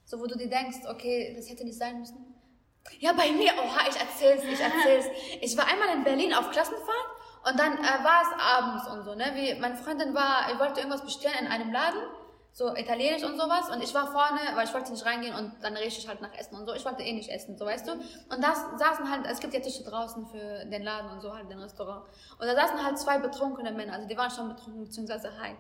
so 0.04 0.20
wo 0.20 0.26
du 0.26 0.36
dir 0.36 0.48
denkst, 0.48 0.78
okay, 0.88 1.34
das 1.36 1.48
hätte 1.48 1.64
nicht 1.64 1.78
sein 1.78 1.98
müssen? 1.98 2.34
Ja, 3.00 3.12
bei 3.12 3.30
mir, 3.32 3.52
oha, 3.52 3.88
ich 3.88 4.00
erzähl's, 4.00 4.42
ich 4.44 4.60
erzähl's. 4.60 5.06
Ich 5.40 5.56
war 5.56 5.66
einmal 5.66 5.88
in 5.94 6.04
Berlin 6.04 6.32
auf 6.32 6.50
Klassenfahrt 6.50 7.08
und 7.44 7.58
dann 7.58 7.74
äh, 7.78 8.04
war 8.04 8.22
es 8.22 8.42
abends 8.42 8.88
und 8.88 9.04
so, 9.04 9.14
ne? 9.14 9.32
Wie, 9.34 9.58
meine 9.60 9.76
Freundin 9.76 10.14
war, 10.14 10.50
ich 10.52 10.58
wollte 10.58 10.80
irgendwas 10.80 11.04
bestellen 11.04 11.36
in 11.40 11.46
einem 11.48 11.72
Laden, 11.72 12.00
so 12.52 12.74
italienisch 12.74 13.22
und 13.22 13.38
sowas 13.38 13.68
und 13.70 13.82
ich 13.82 13.94
war 13.94 14.10
vorne, 14.10 14.40
weil 14.54 14.66
ich 14.66 14.74
wollte 14.74 14.90
nicht 14.90 15.04
reingehen 15.04 15.34
und 15.34 15.52
dann 15.62 15.76
rieche 15.76 16.00
ich 16.00 16.08
halt 16.08 16.20
nach 16.20 16.34
Essen 16.34 16.56
und 16.56 16.66
so. 16.66 16.74
Ich 16.74 16.84
wollte 16.84 17.02
eh 17.02 17.12
nicht 17.12 17.30
essen, 17.30 17.56
so 17.56 17.64
weißt 17.64 17.86
du. 17.86 17.92
Und 17.92 18.42
da 18.42 18.54
saßen 18.76 19.10
halt, 19.10 19.26
es 19.26 19.38
gibt 19.38 19.54
ja 19.54 19.60
Tische 19.60 19.84
draußen 19.84 20.26
für 20.26 20.64
den 20.64 20.82
Laden 20.82 21.10
und 21.10 21.20
so 21.20 21.32
halt, 21.32 21.48
den 21.50 21.60
Restaurant. 21.60 22.04
Und 22.40 22.46
da 22.46 22.54
saßen 22.54 22.82
halt 22.84 22.98
zwei 22.98 23.18
betrunkene 23.18 23.70
Männer, 23.70 23.92
also 23.92 24.08
die 24.08 24.16
waren 24.16 24.30
schon 24.30 24.48
betrunken 24.48 24.84
beziehungsweise 24.84 25.30
high. 25.40 25.56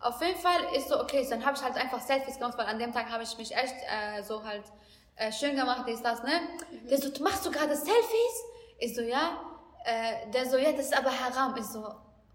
Auf 0.00 0.20
jeden 0.22 0.38
Fall 0.38 0.74
ist 0.74 0.88
so, 0.88 0.98
okay, 0.98 1.26
dann 1.28 1.44
habe 1.44 1.56
ich 1.56 1.62
halt 1.62 1.76
einfach 1.76 2.00
Selfies 2.00 2.38
gemacht, 2.38 2.56
weil 2.56 2.66
an 2.66 2.78
dem 2.78 2.92
Tag 2.92 3.10
habe 3.10 3.22
ich 3.22 3.36
mich 3.36 3.54
echt 3.54 3.74
äh, 3.84 4.22
so 4.22 4.42
halt 4.42 4.64
äh, 5.16 5.30
schön 5.30 5.54
gemacht, 5.54 5.84
dies, 5.86 6.02
das, 6.02 6.22
ne? 6.22 6.32
Der 6.88 6.98
so, 6.98 7.10
machst 7.22 7.44
du 7.44 7.50
gerade 7.50 7.76
Selfies? 7.76 8.44
Ich 8.78 8.94
so, 8.96 9.02
ja. 9.02 9.38
Äh, 9.84 10.30
der 10.30 10.46
so, 10.46 10.56
ja, 10.56 10.72
das 10.72 10.86
ist 10.86 10.96
aber 10.96 11.10
haram. 11.10 11.54
Ich 11.56 11.64
so, 11.64 11.86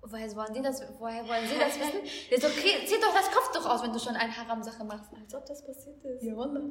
woher 0.01 0.35
wollen 0.35 0.53
die 0.53 0.61
das, 0.61 0.83
woher 0.99 1.27
wollen 1.27 1.47
sie 1.47 1.57
das 1.57 1.79
wissen? 1.79 2.01
Der 2.29 2.39
so, 2.39 2.47
okay, 2.47 2.85
zieh 2.85 2.99
doch 2.99 3.13
das 3.13 3.31
Kopftuch 3.31 3.67
aus, 3.67 3.83
wenn 3.83 3.93
du 3.93 3.99
schon 3.99 4.15
eine 4.15 4.35
Haram-Sache 4.35 4.83
machst. 4.83 5.09
Als 5.19 5.33
ob 5.33 5.45
das 5.45 5.65
passiert 5.65 6.03
ist. 6.03 6.23
Ja, 6.23 6.37
Wallah. 6.37 6.61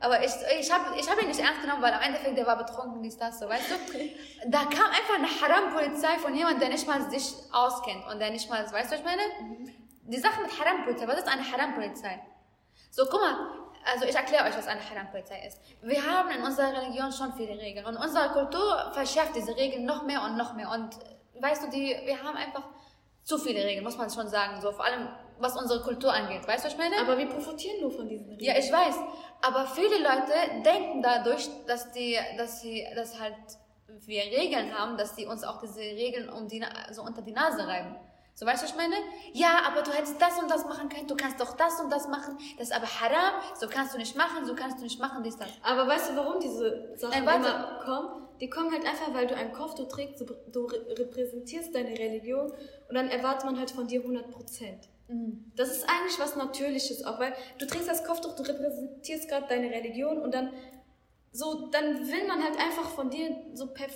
Aber 0.00 0.22
ich, 0.22 0.32
ich 0.60 0.70
habe 0.70 0.98
ich 0.98 1.08
hab 1.08 1.20
ihn 1.22 1.28
nicht 1.28 1.40
ernst 1.40 1.62
genommen, 1.62 1.80
weil 1.80 1.92
am 1.92 2.02
Endeffekt 2.02 2.36
der 2.36 2.46
war 2.46 2.58
betrunken, 2.58 3.02
dies, 3.02 3.16
das, 3.16 3.38
so, 3.38 3.48
weißt 3.48 3.70
du? 3.70 4.50
Da 4.50 4.64
kam 4.64 4.90
einfach 4.90 5.14
eine 5.16 5.28
Haram-Polizei 5.28 6.18
von 6.18 6.34
jemandem, 6.34 6.60
der 6.60 6.68
nicht 6.70 6.86
mal 6.86 7.08
sich 7.10 7.34
auskennt 7.52 8.04
und 8.10 8.18
der 8.18 8.30
nicht 8.30 8.50
mal, 8.50 8.60
weißt 8.64 8.90
du, 8.90 8.94
was 8.94 9.00
ich 9.00 9.04
meine? 9.04 9.22
Die 10.02 10.18
Sache 10.18 10.42
mit 10.42 10.50
Haram-Polizei, 10.58 11.06
was 11.06 11.18
ist 11.18 11.28
eine 11.28 11.42
Haram-Polizei? 11.50 12.20
So, 12.90 13.04
guck 13.10 13.20
mal, 13.20 13.36
also 13.84 14.04
ich 14.04 14.14
erkläre 14.14 14.44
euch, 14.44 14.56
was 14.56 14.66
eine 14.66 14.80
Haram-Polizei 14.80 15.46
ist. 15.46 15.60
Wir 15.82 16.04
haben 16.04 16.30
in 16.30 16.42
unserer 16.42 16.72
Religion 16.72 17.12
schon 17.12 17.32
viele 17.34 17.58
Regeln 17.58 17.86
und 17.86 17.96
unsere 17.96 18.30
Kultur 18.30 18.90
verschärft 18.92 19.34
diese 19.36 19.56
Regeln 19.56 19.84
noch 19.84 20.04
mehr 20.04 20.22
und 20.22 20.36
noch 20.36 20.54
mehr. 20.54 20.70
Und 20.70 20.98
weißt 21.40 21.64
du, 21.64 21.70
die, 21.70 21.96
wir 22.04 22.22
haben 22.22 22.36
einfach 22.36 22.64
zu 23.22 23.38
viele 23.38 23.64
Regeln, 23.64 23.84
muss 23.84 23.96
man 23.96 24.10
schon 24.10 24.28
sagen, 24.28 24.60
so 24.60 24.72
vor 24.72 24.84
allem 24.84 25.08
was 25.38 25.56
unsere 25.56 25.82
Kultur 25.82 26.12
angeht. 26.12 26.46
Weißt 26.46 26.64
du, 26.64 26.66
was 26.66 26.74
ich 26.74 26.78
meine? 26.78 26.96
Aber 27.00 27.18
wir 27.18 27.28
profitieren 27.28 27.80
nur 27.80 27.90
von 27.90 28.08
diesen 28.08 28.28
Regeln. 28.28 28.44
Ja, 28.44 28.56
ich 28.56 28.72
weiß. 28.72 28.96
Aber 29.40 29.66
viele 29.66 29.98
Leute 29.98 30.62
denken 30.64 31.02
dadurch, 31.02 31.48
dass 31.66 31.90
die, 31.92 32.16
dass 32.36 32.60
sie, 32.60 32.86
dass 32.94 33.18
halt 33.18 33.34
wir 34.06 34.22
Regeln 34.22 34.76
haben, 34.76 34.96
dass 34.96 35.14
die 35.14 35.26
uns 35.26 35.42
auch 35.42 35.60
diese 35.60 35.80
Regeln 35.80 36.28
um 36.28 36.48
die, 36.48 36.64
so 36.92 37.02
unter 37.02 37.22
die 37.22 37.32
Nase 37.32 37.66
reiben. 37.66 37.96
So, 38.34 38.46
weißt 38.46 38.62
du, 38.62 38.64
was 38.66 38.70
ich 38.72 38.76
meine? 38.76 38.94
Ja, 39.34 39.60
aber 39.66 39.82
du 39.82 39.90
hättest 39.92 40.20
das 40.20 40.38
und 40.40 40.50
das 40.50 40.64
machen 40.64 40.88
können, 40.88 41.06
du 41.06 41.14
kannst 41.16 41.38
doch 41.40 41.56
das 41.56 41.80
und 41.80 41.90
das 41.92 42.08
machen, 42.08 42.38
das 42.58 42.68
ist 42.68 42.74
aber 42.74 42.86
haram, 42.86 43.34
so 43.58 43.68
kannst 43.68 43.94
du 43.94 43.98
nicht 43.98 44.16
machen, 44.16 44.44
so 44.46 44.54
kannst 44.54 44.78
du 44.78 44.84
nicht 44.84 44.98
machen, 44.98 45.22
dies, 45.22 45.36
das. 45.36 45.48
Aber 45.62 45.86
weißt 45.86 46.10
du, 46.10 46.16
warum 46.16 46.40
diese 46.40 46.96
Sachen 46.96 47.24
Nein, 47.24 47.40
immer 47.40 47.80
kommen? 47.84 48.22
Die 48.40 48.48
kommen 48.50 48.72
halt 48.72 48.84
einfach, 48.84 49.12
weil 49.14 49.26
du 49.26 49.36
ein 49.36 49.52
Kopftuch 49.52 49.86
trägst, 49.86 50.20
du, 50.20 50.24
du 50.50 50.64
re- 50.64 50.98
repräsentierst 50.98 51.74
deine 51.74 51.90
Religion 51.90 52.50
und 52.88 52.94
dann 52.94 53.08
erwartet 53.08 53.44
man 53.44 53.58
halt 53.58 53.70
von 53.70 53.86
dir 53.86 54.00
100 54.00 54.30
Prozent. 54.30 54.88
Das 55.54 55.68
ist 55.70 55.84
eigentlich 55.88 56.18
was 56.18 56.36
Natürliches 56.36 57.04
auch, 57.04 57.20
weil 57.20 57.34
du 57.58 57.66
trägst 57.66 57.86
das 57.88 58.02
Kopftuch, 58.04 58.34
du 58.34 58.42
repräsentierst 58.44 59.28
gerade 59.28 59.46
deine 59.46 59.70
Religion 59.70 60.18
und 60.22 60.32
dann 60.34 60.52
so, 61.32 61.68
dann 61.70 62.06
will 62.08 62.26
man 62.28 62.42
halt 62.42 62.58
einfach 62.58 62.90
von 62.90 63.08
dir 63.10 63.34
so 63.54 63.66
perf 63.68 63.92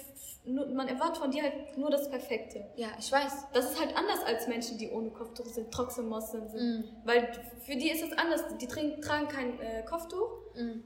man 0.46 0.86
erwartet 0.86 1.18
von 1.18 1.30
dir 1.30 1.42
halt 1.42 1.76
nur 1.76 1.90
das 1.90 2.08
Perfekte. 2.08 2.64
Ja, 2.76 2.86
ich 2.98 3.10
weiß. 3.10 3.48
Das 3.52 3.72
ist 3.72 3.80
halt 3.80 3.96
anders 3.96 4.22
als 4.24 4.46
Menschen, 4.46 4.78
die 4.78 4.88
ohne 4.90 5.10
Kopftuch 5.10 5.46
sind, 5.46 5.72
trotzdem 5.72 6.08
Moslem 6.08 6.48
sind. 6.48 6.84
Weil 7.04 7.32
für 7.64 7.74
die 7.74 7.90
ist 7.90 8.00
es 8.02 8.16
anders. 8.16 8.44
Die 8.60 8.68
tragen, 8.68 9.00
tragen 9.02 9.26
kein 9.26 9.60
äh, 9.60 9.82
Kopftuch. 9.82 10.30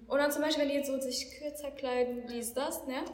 Und 0.09 0.19
dann 0.19 0.33
zum 0.33 0.41
Beispiel, 0.43 0.63
wenn 0.63 0.71
die 0.71 0.77
jetzt 0.77 0.89
so 0.89 0.99
sich 0.99 1.31
kürzer 1.39 1.71
kleiden, 1.71 2.27
dies, 2.27 2.55
das, 2.55 2.87
ne? 2.87 3.05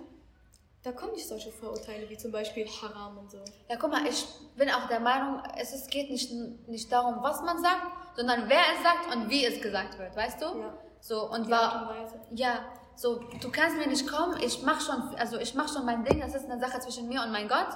Da 0.85 0.92
kommen 0.92 1.14
nicht 1.14 1.27
solche 1.27 1.51
Vorurteile 1.51 2.09
wie 2.09 2.16
zum 2.16 2.31
Beispiel 2.31 2.64
Haram 2.64 3.18
und 3.18 3.29
so. 3.29 3.38
Ja, 3.68 3.77
guck 3.77 3.90
mal, 3.90 4.07
ich 4.07 4.25
bin 4.55 4.70
auch 4.70 4.87
der 4.87 5.01
Meinung, 5.01 5.42
es 5.59 5.75
ist, 5.75 5.90
geht 5.90 6.11
nicht, 6.11 6.31
nicht 6.68 6.92
darum, 6.92 7.16
was 7.22 7.42
man 7.42 7.61
sagt, 7.61 7.88
sondern 8.14 8.49
wer 8.49 8.61
es 8.72 8.83
sagt 8.85 9.16
und 9.16 9.29
wie 9.29 9.44
es 9.44 9.61
gesagt 9.61 9.99
wird, 9.99 10.14
weißt 10.14 10.40
du? 10.40 10.44
Ja. 10.61 10.79
So, 11.01 11.29
und 11.29 11.46
Die 11.46 11.51
war, 11.51 11.72
Art 11.72 11.90
und 11.90 12.03
Weise. 12.03 12.20
Ja, 12.35 12.66
so, 12.97 13.21
du 13.41 13.51
kannst 13.51 13.77
mir 13.77 13.87
nicht 13.87 14.09
kommen, 14.09 14.41
ich 14.41 14.63
mach 14.63 14.81
schon, 14.81 15.15
also 15.17 15.39
ich 15.39 15.55
mach 15.55 15.73
schon 15.73 15.85
mein 15.85 16.05
Ding, 16.05 16.21
das 16.21 16.35
ist 16.35 16.51
eine 16.51 16.59
Sache 16.59 16.81
zwischen 16.81 17.09
mir 17.09 17.23
und 17.23 17.31
mein 17.31 17.49
Gott, 17.49 17.69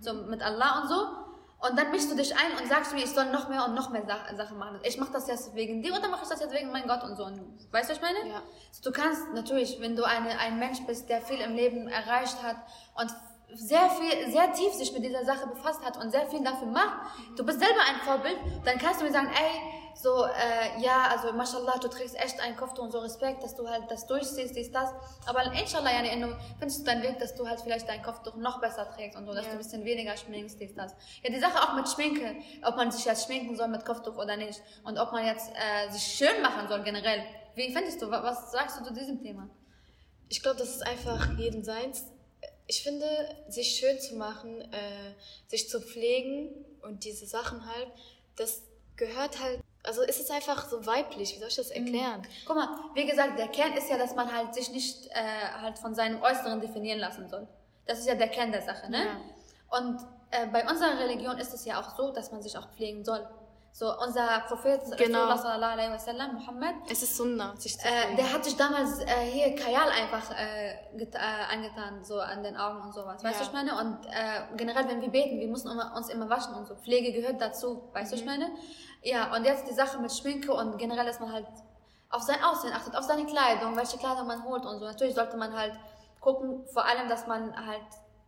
so 0.00 0.14
mit 0.14 0.42
Allah 0.42 0.82
und 0.82 0.88
so. 0.88 1.20
Und 1.62 1.78
dann 1.78 1.90
mischst 1.90 2.10
du 2.10 2.16
dich 2.16 2.34
ein 2.34 2.58
und 2.58 2.66
sagst 2.68 2.94
mir, 2.94 3.00
ich 3.00 3.10
soll 3.10 3.26
noch 3.26 3.50
mehr 3.50 3.66
und 3.66 3.74
noch 3.74 3.90
mehr 3.90 4.02
Sa 4.06 4.34
Sachen 4.34 4.56
machen. 4.56 4.80
Ich 4.82 4.96
mach 4.96 5.10
das 5.10 5.28
jetzt 5.28 5.54
wegen 5.54 5.82
dir 5.82 5.92
oder 5.92 6.08
mache 6.08 6.22
ich 6.22 6.28
das 6.30 6.40
jetzt 6.40 6.54
wegen 6.54 6.72
meinem 6.72 6.88
Gott 6.88 7.02
und 7.02 7.16
so. 7.16 7.24
Und 7.26 7.38
weißt 7.70 7.90
du, 7.90 7.92
was 7.92 7.98
ich 7.98 8.00
meine? 8.00 8.30
Ja. 8.30 8.42
So, 8.72 8.90
du 8.90 8.92
kannst 8.98 9.34
natürlich, 9.34 9.78
wenn 9.78 9.94
du 9.94 10.04
eine, 10.04 10.38
ein 10.38 10.58
Mensch 10.58 10.78
bist, 10.86 11.10
der 11.10 11.20
viel 11.20 11.38
im 11.40 11.54
Leben 11.54 11.86
erreicht 11.86 12.42
hat 12.42 12.56
und 12.94 13.14
sehr 13.54 13.88
viel, 13.90 14.30
sehr 14.32 14.52
tief 14.52 14.72
sich 14.74 14.92
mit 14.92 15.04
dieser 15.04 15.24
Sache 15.24 15.46
befasst 15.48 15.84
hat 15.84 15.96
und 15.96 16.10
sehr 16.10 16.26
viel 16.26 16.42
dafür 16.42 16.68
macht, 16.68 16.98
du 17.36 17.44
bist 17.44 17.58
selber 17.60 17.80
ein 17.88 17.96
Vorbild, 18.04 18.38
dann 18.64 18.78
kannst 18.78 19.00
du 19.00 19.04
mir 19.04 19.12
sagen, 19.12 19.28
ey, 19.28 19.60
so, 19.94 20.24
äh, 20.24 20.80
ja, 20.80 21.08
also, 21.10 21.32
mashallah, 21.34 21.74
du 21.78 21.88
trägst 21.88 22.14
echt 22.18 22.40
ein 22.40 22.56
Kopftuch 22.56 22.84
und 22.84 22.90
so 22.92 23.00
Respekt, 23.00 23.42
dass 23.42 23.54
du 23.54 23.68
halt 23.68 23.90
das 23.90 24.06
durchziehst, 24.06 24.56
dies, 24.56 24.70
das. 24.72 24.90
Aber 25.26 25.42
inshallah, 25.52 25.90
yani, 25.92 26.18
du 26.22 26.34
findest 26.58 26.80
du 26.80 26.84
deinen 26.84 27.02
Weg, 27.02 27.18
dass 27.18 27.34
du 27.34 27.46
halt 27.46 27.60
vielleicht 27.60 27.86
dein 27.86 28.02
Kopftuch 28.02 28.36
noch 28.36 28.60
besser 28.62 28.88
trägst 28.94 29.18
und 29.18 29.26
so, 29.26 29.34
dass 29.34 29.42
Ja. 29.44 29.50
du 29.50 29.56
ein 29.56 29.58
bisschen 29.58 29.84
weniger 29.84 30.16
schminkst, 30.16 30.58
dies, 30.58 30.74
das. 30.74 30.94
Ja, 31.22 31.30
die 31.30 31.38
Sache 31.40 31.58
auch 31.62 31.74
mit 31.74 31.86
Schminke, 31.88 32.36
ob 32.64 32.76
man 32.76 32.90
sich 32.90 33.04
jetzt 33.04 33.26
schminken 33.26 33.56
soll 33.56 33.68
mit 33.68 33.84
Kopftuch 33.84 34.16
oder 34.16 34.36
nicht 34.38 34.62
und 34.84 34.96
ob 34.98 35.12
man 35.12 35.26
jetzt 35.26 35.50
äh, 35.50 35.90
sich 35.90 36.02
schön 36.02 36.40
machen 36.40 36.66
soll 36.68 36.82
generell. 36.82 37.22
Wie 37.54 37.70
findest 37.74 38.00
du, 38.00 38.10
wa- 38.10 38.22
was 38.22 38.52
sagst 38.52 38.80
du 38.80 38.84
zu 38.84 38.94
diesem 38.94 39.20
Thema? 39.22 39.50
Ich 40.30 40.42
glaube, 40.42 40.58
das 40.60 40.70
ist 40.70 40.86
einfach 40.86 41.36
jeden 41.36 41.62
seins. 41.64 42.06
Ich 42.70 42.84
finde, 42.84 43.06
sich 43.48 43.80
schön 43.80 43.98
zu 43.98 44.14
machen, 44.14 44.60
äh, 44.60 45.12
sich 45.48 45.68
zu 45.68 45.80
pflegen 45.80 46.50
und 46.82 47.04
diese 47.04 47.26
Sachen 47.26 47.66
halt, 47.66 47.88
das 48.36 48.62
gehört 48.94 49.40
halt, 49.40 49.58
also 49.82 50.02
ist 50.02 50.20
es 50.20 50.30
einfach 50.30 50.68
so 50.70 50.86
weiblich, 50.86 51.34
wie 51.34 51.40
soll 51.40 51.48
ich 51.48 51.56
das 51.56 51.72
erklären? 51.72 52.22
Guck 52.46 52.54
mal, 52.54 52.68
wie 52.94 53.06
gesagt, 53.06 53.36
der 53.40 53.48
Kern 53.48 53.72
ist 53.72 53.90
ja, 53.90 53.98
dass 53.98 54.14
man 54.14 54.32
halt 54.32 54.54
sich 54.54 54.70
nicht 54.70 55.08
äh, 55.08 55.48
halt 55.60 55.80
von 55.80 55.96
seinem 55.96 56.22
Äußeren 56.22 56.60
definieren 56.60 57.00
lassen 57.00 57.28
soll. 57.28 57.48
Das 57.86 57.98
ist 57.98 58.06
ja 58.06 58.14
der 58.14 58.28
Kern 58.28 58.52
der 58.52 58.62
Sache, 58.62 58.88
ne? 58.88 59.20
Und 59.70 59.98
äh, 60.30 60.46
bei 60.46 60.64
unserer 60.70 60.96
Religion 61.00 61.38
ist 61.38 61.52
es 61.52 61.64
ja 61.64 61.80
auch 61.80 61.96
so, 61.96 62.12
dass 62.12 62.30
man 62.30 62.40
sich 62.40 62.56
auch 62.56 62.70
pflegen 62.76 63.04
soll. 63.04 63.28
So, 63.72 63.86
unser 63.98 64.40
Prophet, 64.48 64.80
Genau. 64.98 65.26
Rasulullah 65.26 65.76
wasallam, 65.92 66.34
Muhammad, 66.34 66.74
Es 66.90 67.02
ist 67.02 67.16
Sunna, 67.16 67.54
sich 67.56 67.78
zu 67.78 67.86
äh, 67.86 68.14
der 68.16 68.32
hat 68.32 68.44
sich 68.44 68.56
damals 68.56 68.98
äh, 69.00 69.06
hier 69.30 69.54
Kajal 69.54 69.88
einfach 69.90 70.30
äh, 70.36 70.72
äh, 70.98 71.08
angetan, 71.50 72.02
so 72.04 72.18
an 72.20 72.42
den 72.42 72.56
Augen 72.56 72.82
und 72.82 72.92
sowas. 72.92 73.22
Weißt 73.22 73.38
Ja. 73.40 73.44
du, 73.46 73.50
ich 73.50 73.52
meine? 73.52 73.78
Und 73.78 74.06
äh, 74.06 74.56
generell, 74.56 74.88
wenn 74.88 75.00
wir 75.00 75.08
beten, 75.08 75.38
wir 75.38 75.48
müssen 75.48 75.68
uns 75.70 76.08
immer 76.08 76.28
waschen 76.28 76.54
und 76.54 76.66
so. 76.66 76.74
Pflege 76.74 77.12
gehört 77.12 77.40
dazu. 77.40 77.88
Weißt 77.92 78.12
du, 78.12 78.16
Mhm. 78.16 78.20
ich 78.22 78.26
meine? 78.26 78.50
Ja, 79.02 79.34
und 79.34 79.44
jetzt 79.44 79.66
die 79.68 79.72
Sache 79.74 79.98
mit 79.98 80.12
Schminke 80.12 80.52
und 80.52 80.76
generell, 80.76 81.06
dass 81.06 81.20
man 81.20 81.32
halt 81.32 81.46
auf 82.10 82.22
sein 82.22 82.42
Aussehen 82.42 82.72
achtet, 82.74 82.96
auf 82.96 83.04
seine 83.04 83.24
Kleidung, 83.24 83.76
welche 83.76 83.96
Kleidung 83.98 84.26
man 84.26 84.44
holt 84.44 84.66
und 84.66 84.80
so. 84.80 84.84
Natürlich 84.84 85.14
sollte 85.14 85.36
man 85.36 85.56
halt 85.56 85.74
gucken, 86.20 86.66
vor 86.74 86.84
allem, 86.84 87.08
dass 87.08 87.26
man 87.28 87.54
halt 87.66 87.80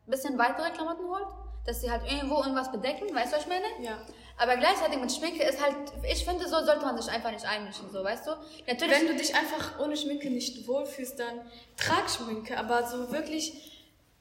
ein 0.07 0.11
bisschen 0.11 0.39
weitere 0.39 0.71
Klamotten 0.71 1.05
holt, 1.09 1.27
dass 1.67 1.81
sie 1.81 1.91
halt 1.91 2.11
irgendwo 2.11 2.37
irgendwas 2.39 2.71
bedecken, 2.71 3.13
weißt 3.15 3.33
du, 3.33 3.37
was 3.37 3.43
ich 3.43 3.49
meine? 3.49 3.67
ja. 3.85 3.99
Aber 4.43 4.57
gleichzeitig 4.57 4.99
mit 4.99 5.13
Schminke 5.13 5.45
ist 5.45 5.63
halt, 5.63 5.77
ich 6.03 6.25
finde, 6.25 6.49
so 6.49 6.65
sollte 6.65 6.85
man 6.85 7.01
sich 7.01 7.09
einfach 7.13 7.31
nicht 7.31 7.47
einmischen, 7.47 7.89
so, 7.93 8.03
weißt 8.03 8.27
du? 8.27 8.33
Natürlich. 8.67 8.99
Wenn 8.99 9.07
du 9.07 9.15
dich 9.15 9.37
einfach 9.37 9.79
ohne 9.79 9.97
Schminke 9.97 10.31
nicht 10.31 10.67
wohlfühlst, 10.67 11.17
dann 11.17 11.43
trag 11.77 12.11
Schminke. 12.11 12.59
Aber 12.59 12.85
so 12.89 13.13
wirklich, 13.13 13.53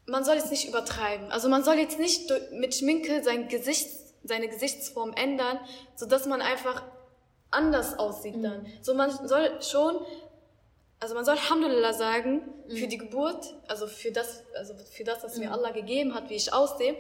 man 0.06 0.24
soll 0.24 0.36
jetzt 0.36 0.52
nicht 0.52 0.68
übertreiben. 0.68 1.32
Also 1.32 1.50
man 1.50 1.64
soll 1.64 1.80
jetzt 1.80 1.98
nicht 1.98 2.32
mit 2.52 2.76
Schminke 2.76 3.24
sein 3.24 3.48
Gesicht, 3.48 3.90
seine 4.24 4.48
Gesichtsform 4.48 5.14
ändern, 5.14 5.60
sodass 5.96 6.28
man 6.28 6.44
einfach 6.44 6.84
anders 7.50 7.98
aussieht 7.98 8.36
dann. 8.44 8.68
So 8.84 8.94
man 8.94 9.10
soll 9.28 9.60
schon, 9.64 10.06
also 11.00 11.16
man 11.16 11.26
soll 11.26 11.34
Alhamdulillah 11.34 11.94
sagen, 11.94 12.44
für 12.70 12.86
die 12.86 13.00
Geburt, 13.00 13.56
also 13.68 13.88
für 13.88 14.12
das, 14.12 14.44
also 14.56 14.76
für 14.76 15.04
das, 15.04 15.24
was 15.24 15.38
mir 15.38 15.52
Allah 15.52 15.72
gegeben 15.72 16.14
hat, 16.14 16.30
wie 16.30 16.36
ich 16.36 16.54
aussehe, 16.54 16.96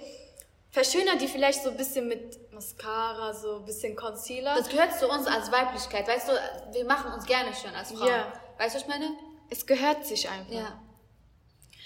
verschöner 0.71 1.17
die 1.17 1.27
vielleicht 1.27 1.63
so 1.63 1.69
ein 1.69 1.77
bisschen 1.77 2.07
mit 2.07 2.51
Mascara, 2.53 3.33
so 3.33 3.57
ein 3.57 3.65
bisschen 3.65 3.95
Concealer. 3.95 4.55
Das 4.57 4.69
gehört 4.69 4.97
zu 4.97 5.07
uns 5.09 5.27
als 5.27 5.51
Weiblichkeit, 5.51 6.07
weißt 6.07 6.29
du, 6.29 6.31
wir 6.73 6.85
machen 6.85 7.13
uns 7.13 7.25
gerne 7.25 7.53
schön 7.53 7.75
als 7.75 7.91
Frauen. 7.91 8.07
Ja. 8.07 8.33
Weißt 8.57 8.75
du, 8.75 8.79
was 8.79 8.83
ich 8.83 8.87
meine? 8.87 9.09
es 9.51 9.65
gehört 9.65 10.05
sich 10.07 10.29
einfach. 10.29 10.53
Ja. 10.53 10.81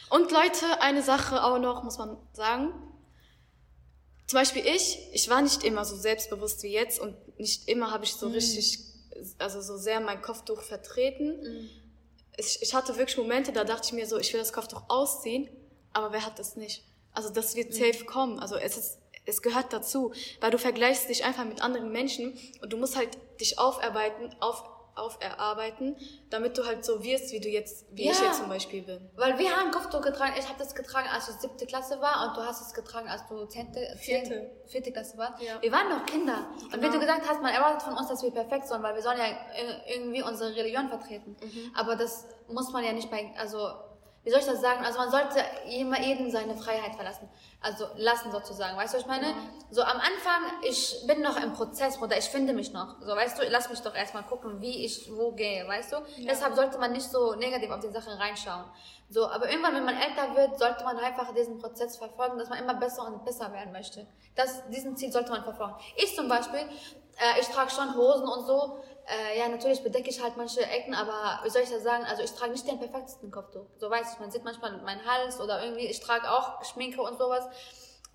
Und 0.09 0.31
Leute, 0.31 0.81
eine 0.81 1.01
Sache 1.01 1.43
auch 1.43 1.57
noch, 1.59 1.83
muss 1.83 1.97
man 1.97 2.15
sagen. 2.31 2.73
Zum 4.27 4.39
Beispiel 4.39 4.65
ich, 4.65 4.99
ich 5.11 5.29
war 5.29 5.41
nicht 5.41 5.63
immer 5.63 5.83
so 5.83 5.95
selbstbewusst 5.95 6.63
wie 6.63 6.71
jetzt 6.71 6.99
und 6.99 7.15
nicht 7.39 7.67
immer 7.67 7.91
habe 7.91 8.05
ich 8.05 8.13
so 8.13 8.27
richtig, 8.29 8.79
also 9.39 9.61
so 9.61 9.77
sehr 9.77 9.99
mein 9.99 10.21
Kopftuch 10.21 10.61
vertreten. 10.61 11.69
Ich, 12.37 12.61
ich 12.61 12.73
hatte 12.73 12.97
wirklich 12.97 13.17
Momente, 13.17 13.51
da 13.51 13.63
dachte 13.63 13.87
ich 13.87 13.93
mir 13.93 14.07
so, 14.07 14.17
ich 14.17 14.31
will 14.31 14.39
das 14.39 14.53
Kopftuch 14.53 14.83
ausziehen, 14.87 15.49
aber 15.91 16.11
wer 16.11 16.25
hat 16.25 16.37
das 16.37 16.55
nicht? 16.55 16.83
Also 17.15 17.29
das 17.29 17.55
wird 17.55 17.73
safe 17.73 18.05
kommen. 18.05 18.39
Also 18.39 18.55
es 18.57 18.77
ist, 18.77 18.99
es 19.25 19.41
gehört 19.41 19.73
dazu, 19.73 20.13
weil 20.41 20.51
du 20.51 20.57
vergleichst 20.59 21.09
dich 21.09 21.23
einfach 21.25 21.45
mit 21.45 21.61
anderen 21.61 21.91
Menschen 21.91 22.37
und 22.61 22.71
du 22.71 22.77
musst 22.77 22.95
halt 22.95 23.17
dich 23.39 23.57
aufarbeiten, 23.57 24.35
auf, 24.39 24.63
auferarbeiten, 24.95 25.97
damit 26.29 26.57
du 26.57 26.65
halt 26.65 26.85
so 26.85 27.03
wirst, 27.03 27.31
wie 27.31 27.39
du 27.39 27.49
jetzt, 27.49 27.85
wie 27.91 28.09
ich 28.09 28.17
Ja. 28.19 28.25
jetzt 28.27 28.37
zum 28.39 28.47
Beispiel 28.49 28.81
bin. 28.81 29.09
Weil 29.15 29.37
wir 29.39 29.53
haben 29.55 29.71
Kopftuch 29.71 30.01
getragen, 30.01 30.33
ich 30.39 30.45
habe 30.47 30.57
das 30.59 30.73
getragen, 30.75 31.07
als 31.11 31.27
ich 31.29 31.35
siebte 31.35 31.65
Klasse 31.65 31.99
war 32.01 32.27
und 32.29 32.37
du 32.37 32.41
hast 32.41 32.61
es 32.61 32.73
getragen, 32.73 33.07
als 33.09 33.25
du 33.27 33.45
zehnte, 33.45 33.79
Vierte. 33.99 34.29
zehn- 34.29 34.69
vierte 34.69 34.91
Klasse 34.91 35.17
warst. 35.17 35.41
Ja. 35.41 35.61
Wir 35.61 35.71
waren 35.71 35.89
noch 35.89 36.05
Kinder. 36.05 36.47
Und 36.63 36.73
wie 36.75 36.79
Genau. 36.79 36.93
du 36.93 36.99
gesagt 36.99 37.27
hast, 37.27 37.41
man 37.41 37.53
erwartet 37.53 37.81
von 37.83 37.97
uns, 37.97 38.07
dass 38.07 38.23
wir 38.23 38.31
perfekt 38.31 38.67
sind, 38.67 38.81
weil 38.83 38.95
wir 38.95 39.01
sollen 39.01 39.17
ja 39.17 39.25
irgendwie 39.87 40.21
unsere 40.23 40.55
Religion 40.55 40.87
vertreten. 40.89 41.35
Mhm. 41.41 41.71
Aber 41.75 41.95
das 41.95 42.25
muss 42.47 42.71
man 42.71 42.83
ja 42.85 42.93
nicht 42.93 43.09
bei, 43.11 43.33
also, 43.37 43.69
wie 44.25 44.31
soll 44.31 44.39
ich 44.39 44.45
das 44.47 44.59
sagen? 44.59 44.83
Also 44.83 44.97
man 44.97 45.11
sollte 45.11 45.39
immer 45.69 45.99
jedem 46.01 46.31
seine 46.31 46.55
Freiheit 46.55 46.95
verlassen. 46.95 47.29
Also 47.61 47.85
lassen 47.95 48.31
sozusagen. 48.31 48.75
Weißt 48.75 48.93
du, 48.93 48.97
was 48.97 49.03
ich 49.03 49.07
meine? 49.07 49.35
So 49.69 49.83
am 49.83 49.97
Anfang, 49.97 50.41
ich 50.63 51.03
bin 51.05 51.21
noch 51.21 51.39
im 51.41 51.53
Prozess, 51.53 52.01
oder 52.01 52.17
ich 52.17 52.25
finde 52.25 52.53
mich 52.53 52.73
noch. 52.73 52.99
So, 53.01 53.15
weißt 53.15 53.37
du, 53.37 53.43
lass 53.47 53.69
mich 53.69 53.81
doch 53.81 53.93
erstmal 53.93 54.23
gucken, 54.23 54.59
wie 54.61 54.83
ich 54.83 55.11
wo 55.15 55.31
gehe, 55.31 55.67
weißt 55.67 55.93
du? 55.93 55.97
Deshalb 56.27 56.55
sollte 56.55 56.79
man 56.79 56.91
nicht 56.91 57.07
so 57.07 57.35
negativ 57.35 57.69
auf 57.69 57.79
die 57.81 57.89
Sachen 57.89 58.13
reinschauen. 58.13 58.65
So, 59.09 59.29
aber 59.29 59.47
irgendwann, 59.47 59.75
wenn 59.75 59.85
man 59.85 59.95
älter 59.95 60.35
wird, 60.35 60.57
sollte 60.57 60.83
man 60.83 60.97
einfach 60.97 61.31
diesen 61.35 61.59
Prozess 61.59 61.97
verfolgen, 61.97 62.39
dass 62.39 62.49
man 62.49 62.57
immer 62.57 62.73
besser 62.73 63.05
und 63.05 63.23
besser 63.23 63.53
werden 63.53 63.71
möchte. 63.71 64.07
Das, 64.35 64.67
diesen 64.69 64.97
Ziel 64.97 65.11
sollte 65.11 65.31
man 65.31 65.43
verfolgen. 65.43 65.75
Ich 65.97 66.15
zum 66.15 66.27
Beispiel, 66.27 66.61
äh, 66.61 67.39
ich 67.39 67.47
trage 67.47 67.69
schon 67.69 67.95
Hosen 67.95 68.27
und 68.27 68.47
so. 68.47 68.79
Äh, 69.07 69.37
ja, 69.37 69.47
natürlich 69.49 69.83
bedecke 69.83 70.09
ich 70.09 70.21
halt 70.21 70.35
manche 70.35 70.65
Ecken, 70.65 70.95
aber 70.95 71.39
wie 71.43 71.49
soll 71.49 71.61
ich 71.61 71.69
das 71.69 71.83
sagen? 71.83 72.05
Also 72.05 72.23
ich 72.23 72.31
trage 72.31 72.51
nicht 72.51 72.67
den 72.67 72.79
perfektesten 72.79 73.29
Kopftuch. 73.29 73.67
So 73.77 73.89
weiß 73.89 74.13
ich, 74.13 74.19
man 74.19 74.31
sieht 74.31 74.43
manchmal 74.43 74.75
meinen 74.81 75.05
Hals 75.05 75.39
oder 75.39 75.63
irgendwie, 75.63 75.85
ich 75.85 75.99
trage 75.99 76.29
auch 76.29 76.63
Schminke 76.65 77.01
und 77.01 77.17
sowas. 77.19 77.45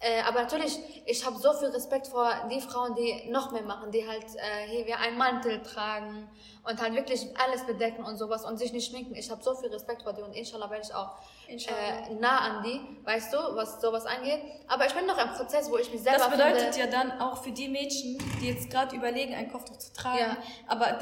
Äh, 0.02 0.22
aber 0.22 0.40
natürlich, 0.42 0.78
ich 1.04 1.26
habe 1.26 1.36
so 1.36 1.52
viel 1.52 1.68
Respekt 1.68 2.06
vor 2.06 2.32
die 2.50 2.60
Frauen, 2.62 2.94
die 2.94 3.28
noch 3.30 3.52
mehr 3.52 3.62
machen, 3.62 3.90
die 3.90 4.08
halt 4.08 4.24
äh, 4.34 4.66
hier 4.66 4.86
wie 4.86 4.94
einen 4.94 5.18
Mantel 5.18 5.62
tragen 5.62 6.26
und 6.64 6.80
halt 6.80 6.94
wirklich 6.94 7.26
alles 7.38 7.66
bedecken 7.66 8.04
und 8.04 8.16
sowas 8.16 8.46
und 8.46 8.56
sich 8.58 8.72
nicht 8.72 8.88
schminken. 8.88 9.14
Ich 9.14 9.30
habe 9.30 9.42
so 9.42 9.54
viel 9.54 9.68
Respekt 9.68 10.02
vor 10.02 10.14
die 10.14 10.22
und 10.22 10.32
inshallah 10.32 10.70
werde 10.70 10.86
ich 10.86 10.94
auch 10.94 11.18
äh, 11.48 12.14
nah 12.14 12.38
an 12.38 12.62
die, 12.62 12.80
weißt 13.04 13.30
du, 13.34 13.36
was 13.54 13.78
sowas 13.82 14.06
angeht. 14.06 14.40
Aber 14.68 14.86
ich 14.86 14.94
bin 14.94 15.04
noch 15.04 15.18
im 15.18 15.34
Prozess, 15.34 15.70
wo 15.70 15.76
ich 15.76 15.92
mich 15.92 16.02
selber 16.02 16.18
Das 16.18 16.30
bedeutet 16.30 16.74
finde, 16.74 16.78
ja 16.78 16.86
dann 16.86 17.20
auch 17.20 17.42
für 17.42 17.52
die 17.52 17.68
Mädchen, 17.68 18.16
die 18.40 18.48
jetzt 18.48 18.70
gerade 18.70 18.96
überlegen, 18.96 19.34
ein 19.34 19.52
Kopftuch 19.52 19.76
zu 19.76 19.92
tragen, 19.92 20.18
Ja. 20.18 20.36
aber 20.66 20.98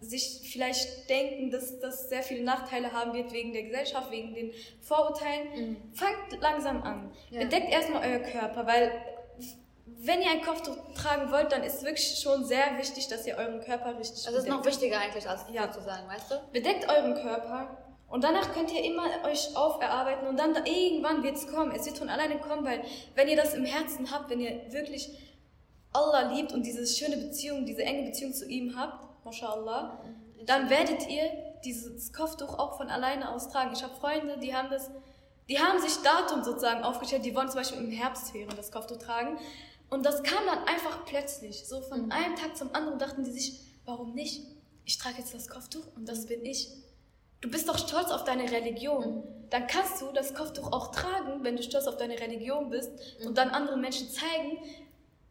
sich 0.00 0.48
vielleicht 0.52 1.08
denken, 1.10 1.50
dass 1.50 1.80
das 1.80 2.08
sehr 2.08 2.22
viele 2.22 2.44
Nachteile 2.44 2.92
haben 2.92 3.12
wird 3.14 3.32
wegen 3.32 3.52
der 3.52 3.64
Gesellschaft, 3.64 4.10
wegen 4.10 4.34
den 4.34 4.52
Vorurteilen. 4.80 5.76
Fangt 5.92 6.40
langsam 6.40 6.82
an. 6.82 7.06
Mhm. 7.06 7.12
Ja. 7.30 7.40
Bedeckt 7.40 7.70
erstmal 7.72 8.08
euer 8.08 8.20
Körper, 8.20 8.66
weil 8.66 8.92
wenn 10.00 10.22
ihr 10.22 10.30
ein 10.30 10.42
Kopftuch 10.42 10.76
tragen 10.94 11.32
wollt, 11.32 11.50
dann 11.50 11.64
ist 11.64 11.82
wirklich 11.82 12.18
schon 12.20 12.44
sehr 12.44 12.78
wichtig, 12.78 13.08
dass 13.08 13.26
ihr 13.26 13.36
euren 13.36 13.60
Körper 13.60 13.98
richtig 13.98 14.24
das 14.24 14.34
ist 14.34 14.46
noch 14.46 14.58
bedeckt. 14.62 14.66
wichtiger 14.80 15.00
eigentlich 15.00 15.28
als 15.28 15.44
Ja. 15.52 15.72
sozusagen, 15.72 16.06
weißt 16.08 16.30
du? 16.30 16.34
Bedeckt 16.52 16.88
euren 16.88 17.14
Körper 17.14 17.76
und 18.08 18.22
danach 18.22 18.52
könnt 18.54 18.72
ihr 18.72 18.84
immer 18.84 19.04
euch 19.24 19.56
auferarbeiten 19.56 20.28
und 20.28 20.38
dann 20.38 20.54
da, 20.54 20.60
irgendwann 20.64 21.22
wird 21.24 21.36
es 21.36 21.46
kommen. 21.48 21.72
Es 21.74 21.86
wird 21.86 21.98
von 21.98 22.08
alleine 22.08 22.38
kommen, 22.38 22.64
weil 22.64 22.82
wenn 23.16 23.28
ihr 23.28 23.36
das 23.36 23.54
im 23.54 23.64
Herzen 23.64 24.10
habt, 24.12 24.30
wenn 24.30 24.40
ihr 24.40 24.60
wirklich 24.70 25.10
Allah 25.92 26.32
liebt 26.32 26.52
und 26.52 26.64
diese 26.64 26.86
schöne 26.86 27.16
Beziehung, 27.16 27.64
diese 27.66 27.82
enge 27.82 28.04
Beziehung 28.04 28.32
zu 28.32 28.46
ihm 28.46 28.78
habt, 28.78 29.07
mashallah, 29.28 30.02
dann 30.44 30.70
werdet 30.70 31.08
ihr 31.08 31.30
dieses 31.64 32.12
Kopftuch 32.12 32.58
auch 32.58 32.76
von 32.76 32.88
alleine 32.88 33.30
aus 33.32 33.48
tragen. 33.48 33.72
Ich 33.72 33.82
habe 33.82 33.94
Freunde, 33.94 34.38
die 34.38 34.54
haben 34.54 34.70
das, 34.70 34.90
die 35.48 35.58
haben 35.58 35.80
sich 35.80 35.96
Datum 36.02 36.42
sozusagen 36.42 36.82
aufgestellt, 36.82 37.24
die 37.24 37.34
wollen 37.34 37.48
zum 37.48 37.60
Beispiel 37.60 37.78
im 37.78 37.90
Herbstferien 37.90 38.50
das 38.56 38.70
Kopftuch 38.72 38.98
tragen 38.98 39.38
und 39.90 40.04
das 40.04 40.22
kam 40.22 40.44
dann 40.46 40.64
einfach 40.64 41.04
plötzlich, 41.04 41.66
so 41.66 41.80
von 41.80 42.10
einem 42.10 42.36
Tag 42.36 42.56
zum 42.56 42.74
anderen 42.74 42.98
dachten 42.98 43.24
die 43.24 43.30
sich, 43.30 43.60
warum 43.84 44.14
nicht? 44.14 44.46
Ich 44.84 44.98
trage 44.98 45.18
jetzt 45.18 45.34
das 45.34 45.48
Kopftuch 45.48 45.84
und 45.96 46.08
das 46.08 46.26
bin 46.26 46.44
ich. 46.44 46.70
Du 47.40 47.50
bist 47.50 47.68
doch 47.68 47.78
stolz 47.78 48.10
auf 48.10 48.24
deine 48.24 48.50
Religion. 48.50 49.22
Dann 49.50 49.66
kannst 49.66 50.02
du 50.02 50.12
das 50.12 50.34
Kopftuch 50.34 50.72
auch 50.72 50.92
tragen, 50.92 51.42
wenn 51.44 51.56
du 51.56 51.62
stolz 51.62 51.86
auf 51.86 51.96
deine 51.96 52.18
Religion 52.18 52.68
bist 52.70 52.90
und 53.24 53.38
dann 53.38 53.50
anderen 53.50 53.80
Menschen 53.80 54.08
zeigen, 54.10 54.58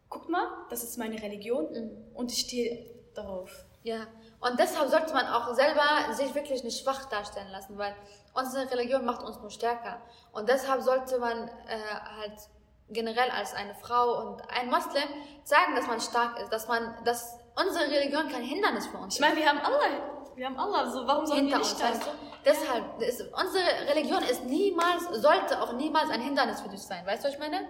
guck 0.08 0.28
mal, 0.28 0.46
das 0.70 0.82
ist 0.82 0.96
meine 0.96 1.20
Religion 1.20 1.66
und 2.14 2.32
ich 2.32 2.40
stehe 2.40 2.84
darauf. 3.14 3.64
Ja, 3.88 4.06
und 4.40 4.60
deshalb 4.60 4.90
sollte 4.90 5.14
man 5.14 5.26
auch 5.26 5.54
selber 5.54 6.12
sich 6.12 6.34
wirklich 6.34 6.62
nicht 6.62 6.82
schwach 6.82 7.06
darstellen 7.06 7.50
lassen, 7.50 7.78
weil 7.78 7.94
unsere 8.34 8.70
Religion 8.70 9.02
macht 9.06 9.22
uns 9.22 9.38
nur 9.38 9.50
stärker. 9.50 10.02
Und 10.30 10.46
deshalb 10.46 10.82
sollte 10.82 11.18
man 11.18 11.48
äh, 11.48 11.80
halt 12.20 12.38
generell 12.90 13.30
als 13.30 13.54
eine 13.54 13.74
Frau 13.74 14.20
und 14.20 14.42
ein 14.50 14.68
Muslim 14.68 15.08
sagen, 15.44 15.74
dass 15.74 15.86
man 15.86 16.00
stark 16.02 16.38
ist, 16.38 16.52
dass 16.52 16.68
man, 16.68 16.94
dass 17.04 17.38
unsere 17.56 17.90
Religion 17.90 18.28
kein 18.28 18.42
Hindernis 18.42 18.86
für 18.86 18.98
uns 18.98 19.14
Ich 19.14 19.20
meine, 19.22 19.36
wir 19.36 19.48
haben 19.48 19.60
Allah, 19.60 19.88
wir 20.36 20.46
haben 20.46 20.58
Allah, 20.58 20.90
so 20.90 21.06
warum 21.06 21.24
sollen 21.24 21.46
hinter 21.46 21.56
wir 21.56 21.64
uns, 21.64 21.72
nicht 21.72 21.82
weißt 21.82 22.02
das? 22.02 22.08
du? 22.08 22.28
Deshalb, 22.44 23.00
ist, 23.00 23.22
unsere 23.22 23.64
Religion 23.88 24.22
ist 24.22 24.44
niemals, 24.44 25.04
sollte 25.14 25.62
auch 25.62 25.72
niemals 25.72 26.10
ein 26.10 26.20
Hindernis 26.20 26.60
für 26.60 26.68
dich 26.68 26.82
sein. 26.82 27.06
Weißt 27.06 27.24
du, 27.24 27.28
was 27.28 27.34
ich 27.34 27.40
meine? 27.40 27.66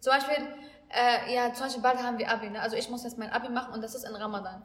Zum 0.00 0.12
Beispiel, 0.12 0.46
äh, 0.90 1.34
ja, 1.34 1.52
zum 1.54 1.64
Beispiel 1.64 1.82
bald 1.82 2.02
haben 2.02 2.18
wir 2.18 2.30
Abi, 2.30 2.50
ne? 2.50 2.60
Also 2.60 2.76
ich 2.76 2.90
muss 2.90 3.04
jetzt 3.04 3.16
mein 3.16 3.32
Abi 3.32 3.48
machen 3.48 3.72
und 3.72 3.82
das 3.82 3.94
ist 3.94 4.04
in 4.04 4.14
Ramadan. 4.14 4.62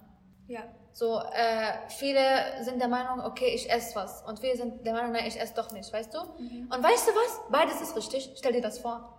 Ja. 0.52 0.62
So, 0.94 1.20
äh, 1.20 1.88
viele 1.88 2.64
sind 2.64 2.80
der 2.82 2.90
Meinung, 2.90 3.24
okay, 3.24 3.54
ich 3.56 3.72
esse 3.72 3.96
was. 3.96 4.24
Und 4.24 4.40
viele 4.40 4.58
sind 4.58 4.86
der 4.86 4.94
Meinung, 4.94 5.14
nein, 5.14 5.26
ich 5.26 5.40
esse 5.40 5.54
doch 5.54 5.72
nicht, 5.72 5.92
weißt 5.92 6.14
du? 6.14 6.20
Mhm. 6.38 6.70
Und 6.70 6.84
weißt 6.84 7.08
du 7.08 7.12
was? 7.12 7.40
Beides 7.50 7.80
ist 7.80 7.96
richtig. 7.96 8.34
Stell 8.36 8.52
dir 8.52 8.62
das 8.62 8.80
vor. 8.80 9.18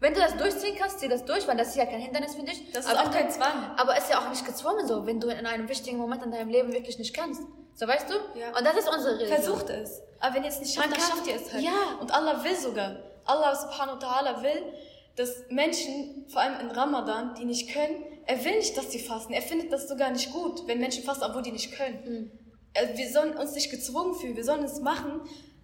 Wenn 0.00 0.14
du 0.14 0.20
das 0.20 0.36
durchziehen 0.36 0.74
kannst, 0.76 0.98
zieh 0.98 1.08
das 1.08 1.24
durch, 1.24 1.46
weil 1.46 1.56
das 1.56 1.68
ist 1.68 1.76
ja 1.76 1.84
kein 1.86 2.00
Hindernis 2.00 2.34
für 2.34 2.42
dich. 2.42 2.72
Das 2.72 2.86
ist 2.86 2.90
Aber 2.90 3.06
auch 3.08 3.12
kein 3.12 3.30
Zwang. 3.30 3.72
Aber 3.76 3.96
es 3.96 4.04
ist 4.04 4.10
ja 4.10 4.18
auch 4.20 4.28
nicht 4.30 4.44
gezwungen 4.44 4.88
so, 4.88 5.06
wenn 5.06 5.20
du 5.20 5.28
in 5.28 5.46
einem 5.46 5.68
wichtigen 5.68 5.98
Moment 5.98 6.24
in 6.24 6.32
deinem 6.32 6.48
Leben 6.48 6.72
wirklich 6.72 6.98
nicht 6.98 7.14
kannst. 7.14 7.42
So, 7.74 7.86
weißt 7.86 8.08
du? 8.10 8.14
Ja. 8.38 8.48
Und 8.56 8.64
das 8.64 8.76
ist 8.76 8.88
unsere 8.88 9.18
Religion. 9.18 9.42
Versucht 9.42 9.70
es. 9.70 10.02
Aber 10.18 10.34
wenn 10.34 10.42
ihr 10.42 10.48
es 10.48 10.58
nicht 10.58 10.74
schafft, 10.74 10.90
dann 10.90 11.00
schafft 11.00 11.26
ihr 11.26 11.36
es 11.36 11.52
halt. 11.52 11.62
Ja. 11.62 11.98
Und 12.00 12.12
Allah 12.12 12.42
will 12.42 12.56
sogar. 12.56 12.96
Allah 13.26 13.54
subhanahu 13.54 14.00
wa 14.00 14.06
ta'ala 14.06 14.42
will, 14.42 14.72
dass 15.14 15.44
Menschen, 15.50 16.26
vor 16.28 16.40
allem 16.40 16.58
in 16.60 16.70
Ramadan, 16.70 17.34
die 17.34 17.44
nicht 17.44 17.72
können, 17.72 18.04
er 18.26 18.44
will 18.44 18.56
nicht, 18.56 18.76
dass 18.76 18.90
sie 18.90 18.98
fasten. 18.98 19.32
Er 19.32 19.42
findet 19.42 19.72
das 19.72 19.88
sogar 19.88 20.10
nicht 20.10 20.32
gut, 20.32 20.66
wenn 20.66 20.78
Menschen 20.78 21.04
fasten, 21.04 21.24
obwohl 21.24 21.42
die 21.42 21.52
nicht 21.52 21.72
können. 21.72 22.02
Mhm. 22.04 22.30
Also 22.76 22.96
wir 22.96 23.10
sollen 23.10 23.36
uns 23.36 23.54
nicht 23.54 23.70
gezwungen 23.70 24.14
fühlen. 24.14 24.36
Wir 24.36 24.44
sollen 24.44 24.64
es 24.64 24.80
machen, 24.80 25.20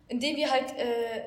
indem 0.09 0.37
wir 0.37 0.51
halt, 0.51 0.77
äh, 0.77 1.23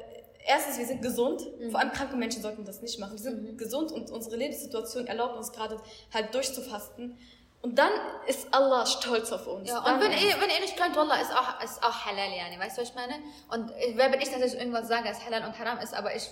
erstens, 0.45 0.77
wir 0.77 0.85
sind 0.85 1.01
gesund. 1.01 1.41
Mhm. 1.59 1.71
Vor 1.71 1.79
allem 1.79 1.91
kranke 1.91 2.15
Menschen 2.15 2.41
sollten 2.41 2.65
das 2.65 2.81
nicht 2.81 2.99
machen. 2.99 3.13
Wir 3.13 3.19
sind 3.19 3.57
gesund 3.57 3.91
und 3.91 4.11
unsere 4.11 4.35
Lebenssituation 4.35 5.07
erlaubt 5.07 5.37
uns 5.37 5.51
gerade 5.51 5.77
halt 6.13 6.33
durchzufasten. 6.33 7.17
Und 7.61 7.77
dann 7.77 7.91
ist 8.27 8.47
Allah 8.51 8.85
stolz 8.87 9.31
auf 9.31 9.45
uns. 9.45 9.69
Ja, 9.69 9.79
und 9.79 9.85
dann 9.85 10.01
wenn 10.01 10.11
ihr, 10.11 10.33
wenn 10.41 10.49
ihr 10.49 10.61
nicht 10.61 10.75
könnt, 10.77 10.95
Wallah, 10.95 11.21
ist 11.21 11.31
auch, 11.31 11.63
ist 11.63 11.83
auch 11.83 12.05
halal, 12.05 12.31
yani, 12.35 12.59
weißt 12.59 12.77
du, 12.77 12.81
was 12.81 12.89
ich 12.89 12.95
meine? 12.95 13.13
Und 13.49 13.71
wer 13.95 14.09
bin 14.09 14.19
ich, 14.19 14.29
dass 14.29 14.41
ich 14.41 14.59
irgendwas 14.59 14.87
sage, 14.87 15.07
dass 15.07 15.23
halal 15.23 15.45
und 15.45 15.57
haram 15.59 15.77
ist, 15.77 15.93
aber 15.93 16.15
ich, 16.15 16.27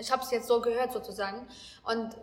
ich 0.00 0.10
habe 0.10 0.22
es 0.22 0.30
jetzt 0.30 0.48
so 0.48 0.62
gehört, 0.62 0.92
sozusagen. 0.92 1.46
Und 1.84 2.16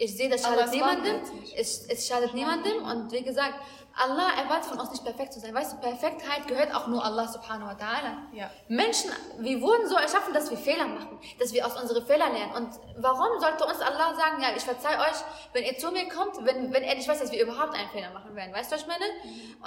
ich 0.00 0.16
sehe, 0.16 0.30
das 0.30 0.42
schadet 0.42 0.72
niemandem. 0.72 1.16
Es, 1.54 1.86
es 1.86 2.08
schadet 2.08 2.32
niemandem. 2.32 2.82
Und 2.84 3.12
wie 3.12 3.22
gesagt, 3.22 3.54
Allah 3.94 4.30
erwartet 4.42 4.70
von 4.70 4.80
uns 4.80 4.90
nicht 4.92 5.04
perfekt 5.04 5.34
zu 5.34 5.40
sein. 5.40 5.54
Weißt 5.54 5.74
du, 5.74 5.76
Perfektheit 5.76 6.48
gehört 6.48 6.74
auch 6.74 6.86
nur 6.86 7.04
Allah 7.04 7.28
subhanahu 7.28 7.68
wa 7.68 7.74
ta'ala. 7.74 8.32
Ja. 8.32 8.50
Menschen, 8.68 9.10
wir 9.40 9.60
wurden 9.60 9.86
so 9.86 9.96
erschaffen, 9.96 10.32
dass 10.32 10.50
wir 10.50 10.56
Fehler 10.56 10.86
machen, 10.86 11.18
dass 11.38 11.52
wir 11.52 11.66
aus 11.66 11.78
unseren 11.78 12.02
Fehlern 12.06 12.32
lernen. 12.32 12.54
Und 12.54 12.70
warum 12.96 13.38
sollte 13.40 13.66
uns 13.66 13.80
Allah 13.80 14.14
sagen, 14.14 14.40
ja, 14.40 14.48
ich 14.56 14.62
verzeih 14.62 14.98
euch, 15.00 15.18
wenn 15.52 15.64
ihr 15.64 15.76
zu 15.76 15.90
mir 15.90 16.08
kommt, 16.08 16.46
wenn, 16.46 16.72
wenn 16.72 16.82
er 16.82 16.94
nicht 16.94 17.06
weiß, 17.06 17.20
dass 17.20 17.30
wir 17.30 17.42
überhaupt 17.42 17.74
einen 17.74 17.90
Fehler 17.90 18.10
machen 18.12 18.34
werden. 18.34 18.54
Weißt 18.54 18.70
du, 18.70 18.76
was 18.76 18.82
ich 18.82 18.88
meine? 18.88 19.04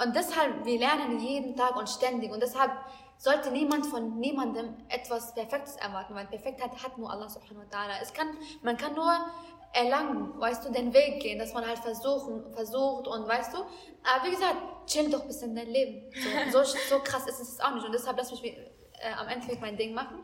Und 0.04 0.16
deshalb, 0.16 0.64
wir 0.64 0.80
lernen 0.80 1.20
jeden 1.20 1.54
Tag 1.54 1.76
und 1.76 1.88
ständig. 1.88 2.32
Und 2.32 2.42
deshalb 2.42 2.72
sollte 3.24 3.50
niemand 3.50 3.86
von 3.86 4.18
niemandem 4.18 4.76
etwas 4.90 5.34
Perfektes 5.34 5.76
erwarten, 5.76 6.14
weil 6.14 6.26
Perfektheit 6.26 6.70
hat 6.82 6.98
nur 6.98 7.10
Allah 7.10 7.26
subhanahu 7.30 7.64
wa 7.64 7.74
ta'ala. 7.74 7.94
Es 8.02 8.12
kann, 8.12 8.28
man 8.62 8.76
kann 8.76 8.94
nur 8.94 9.10
erlangen, 9.72 10.38
weißt 10.38 10.66
du, 10.66 10.70
den 10.70 10.92
Weg 10.92 11.20
gehen, 11.22 11.38
dass 11.38 11.54
man 11.54 11.66
halt 11.66 11.78
versuchen, 11.78 12.52
versucht 12.52 13.08
und 13.08 13.26
weißt 13.26 13.54
du. 13.54 13.58
Aber 13.58 14.26
wie 14.26 14.30
gesagt, 14.30 14.56
chill 14.86 15.08
doch 15.10 15.22
ein 15.22 15.26
bisschen 15.26 15.56
dein 15.56 15.68
Leben. 15.68 16.12
So, 16.52 16.62
so, 16.62 16.76
so 16.90 16.98
krass 17.02 17.26
ist 17.26 17.40
es 17.40 17.60
auch 17.60 17.74
nicht. 17.74 17.86
Und 17.86 17.92
deshalb 17.92 18.18
lass 18.18 18.30
mich 18.30 18.44
äh, 18.44 18.58
am 19.18 19.26
Endeffekt 19.28 19.62
mein 19.62 19.78
Ding 19.78 19.94
machen. 19.94 20.18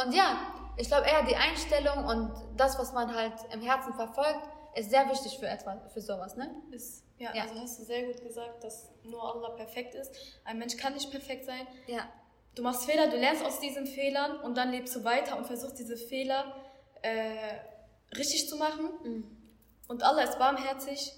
Und 0.00 0.14
ja, 0.14 0.38
ich 0.76 0.86
glaube 0.86 1.08
eher 1.08 1.24
die 1.24 1.34
Einstellung 1.34 2.04
und 2.04 2.32
das, 2.56 2.78
was 2.78 2.92
man 2.92 3.12
halt 3.12 3.34
im 3.52 3.62
Herzen 3.62 3.92
verfolgt, 3.94 4.48
ist 4.76 4.90
sehr 4.90 5.10
wichtig 5.10 5.36
für 5.40 5.48
etwas, 5.48 5.92
für 5.92 6.00
sowas, 6.00 6.36
ne? 6.36 6.54
ist, 6.70 7.02
ja, 7.18 7.34
Ja. 7.34 7.42
also 7.42 7.56
hast 7.60 7.80
du 7.80 7.84
sehr 7.84 8.04
gut 8.04 8.22
gesagt, 8.22 8.62
dass 8.62 8.92
nur 9.02 9.20
Allah 9.34 9.50
perfekt 9.56 9.96
ist. 9.96 10.14
Ein 10.44 10.58
Mensch 10.60 10.76
kann 10.76 10.94
nicht 10.94 11.10
perfekt 11.10 11.44
sein. 11.46 11.66
Ja. 11.88 12.06
Du 12.58 12.64
machst 12.64 12.86
Fehler, 12.86 13.06
du 13.06 13.16
lernst 13.16 13.44
aus 13.44 13.60
diesen 13.60 13.86
Fehlern 13.86 14.40
und 14.40 14.56
dann 14.56 14.72
lebst 14.72 14.96
du 14.96 15.04
weiter 15.04 15.38
und 15.38 15.46
versuchst 15.46 15.78
diese 15.78 15.96
Fehler 15.96 16.56
äh, 17.02 18.16
richtig 18.16 18.48
zu 18.48 18.56
machen. 18.56 18.88
Und 19.86 20.02
Allah 20.02 20.22
ist 20.22 20.40
barmherzig. 20.40 21.12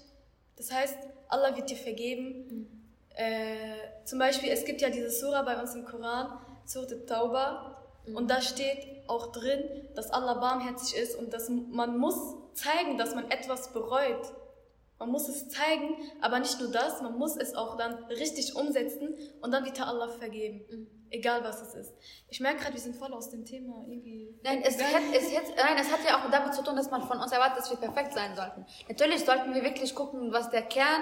Das 0.55 0.71
heißt, 0.71 0.95
Allah 1.29 1.57
wird 1.57 1.71
dir 1.71 1.77
vergeben. 1.77 2.93
Äh, 3.15 4.05
zum 4.05 4.19
Beispiel, 4.19 4.51
es 4.51 4.65
gibt 4.65 4.81
ja 4.81 4.91
diese 4.91 5.09
Surah 5.09 5.41
bei 5.41 5.59
uns 5.59 5.73
im 5.73 5.83
Koran, 5.83 6.39
Surah 6.65 7.07
Tauba. 7.07 7.87
Und 8.13 8.29
da 8.29 8.39
steht 8.39 9.09
auch 9.09 9.31
drin, 9.31 9.63
dass 9.95 10.11
Allah 10.11 10.35
barmherzig 10.35 10.95
ist 10.95 11.15
und 11.15 11.33
dass 11.33 11.49
man 11.49 11.97
muss 11.97 12.35
zeigen, 12.53 12.99
dass 12.99 13.15
man 13.15 13.31
etwas 13.31 13.73
bereut. 13.73 14.31
Man 15.01 15.09
muss 15.09 15.27
es 15.27 15.49
zeigen, 15.49 15.97
aber 16.21 16.37
nicht 16.37 16.59
nur 16.59 16.69
das, 16.69 17.01
man 17.01 17.17
muss 17.17 17.35
es 17.35 17.55
auch 17.55 17.75
dann 17.75 18.03
richtig 18.03 18.55
umsetzen 18.55 19.17
und 19.41 19.51
dann 19.51 19.65
wird 19.65 19.75
dir 19.75 19.87
Allah 19.87 20.09
vergeben. 20.09 20.61
Egal 21.09 21.43
was 21.43 21.59
es 21.59 21.73
ist. 21.73 21.93
Ich 22.29 22.39
merke 22.39 22.59
gerade, 22.59 22.75
wir 22.75 22.81
sind 22.81 22.95
voll 22.95 23.11
aus 23.11 23.31
dem 23.31 23.43
Thema 23.43 23.83
irgendwie. 23.87 24.39
Nein, 24.43 24.61
es 24.63 24.77
hat, 24.79 25.01
es, 25.11 25.35
hat, 25.35 25.45
nein, 25.57 25.75
es 25.79 25.91
hat 25.91 26.01
ja 26.07 26.19
auch 26.19 26.29
damit 26.29 26.53
zu 26.53 26.63
tun, 26.63 26.75
dass 26.75 26.91
man 26.91 27.01
von 27.01 27.17
uns 27.17 27.31
erwartet, 27.31 27.57
dass 27.57 27.71
wir 27.71 27.77
perfekt 27.77 28.13
sein 28.13 28.35
sollten. 28.35 28.63
Natürlich 28.89 29.25
sollten 29.25 29.55
wir 29.55 29.63
wirklich 29.63 29.95
gucken, 29.95 30.31
was 30.31 30.51
der 30.51 30.61
Kern 30.61 31.01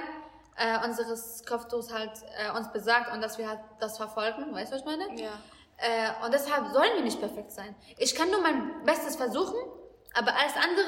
äh, 0.55 0.87
unseres 0.87 1.43
Kopftuchs 1.45 1.91
halt 1.91 2.13
äh, 2.37 2.57
uns 2.57 2.71
besagt 2.71 3.13
und 3.13 3.19
dass 3.19 3.37
wir 3.37 3.49
halt 3.49 3.59
das 3.81 3.97
verfolgen. 3.97 4.53
Weißt 4.53 4.71
du, 4.71 4.75
was 4.75 4.81
ich 4.81 4.87
meine? 4.87 5.21
Ja. 5.21 5.33
Äh, 5.75 6.25
und 6.25 6.33
deshalb 6.33 6.71
sollen 6.71 6.95
wir 6.95 7.03
nicht 7.03 7.19
perfekt 7.19 7.51
sein. 7.51 7.75
Ich 7.97 8.15
kann 8.15 8.31
nur 8.31 8.39
mein 8.39 8.85
Bestes 8.85 9.17
versuchen, 9.17 9.59
aber 10.13 10.31
alles 10.37 10.55
andere, 10.55 10.87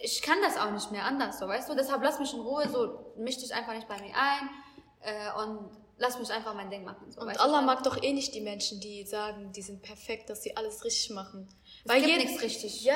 ich 0.00 0.22
kann 0.22 0.38
das 0.42 0.56
auch 0.58 0.70
nicht 0.70 0.90
mehr 0.92 1.04
anders, 1.04 1.38
so 1.38 1.48
weißt 1.48 1.68
du. 1.68 1.74
Deshalb 1.74 2.02
lass 2.02 2.18
mich 2.18 2.32
in 2.34 2.40
Ruhe, 2.40 2.68
so 2.68 3.12
misch 3.16 3.38
dich 3.38 3.52
einfach 3.54 3.74
nicht 3.74 3.88
bei 3.88 3.96
mir 4.00 4.14
ein 4.14 4.50
äh, 5.00 5.42
und 5.42 5.70
lass 5.96 6.18
mich 6.18 6.30
einfach 6.30 6.54
mein 6.54 6.70
Ding 6.70 6.84
machen. 6.84 7.10
So, 7.10 7.20
Und 7.20 7.40
Allah 7.40 7.62
mag 7.62 7.82
doch 7.82 8.02
eh 8.02 8.12
nicht 8.12 8.34
die 8.34 8.40
Menschen, 8.40 8.80
die 8.80 9.04
sagen, 9.04 9.52
die 9.52 9.62
sind 9.62 9.82
perfekt, 9.82 10.30
dass 10.30 10.42
sie 10.42 10.56
alles 10.56 10.84
richtig 10.84 11.10
machen. 11.10 11.48
Es 11.84 11.92
gibt 11.94 12.06
jed- 12.06 12.16
nichts 12.18 12.42
richtig. 12.42 12.84
Ja, 12.84 12.94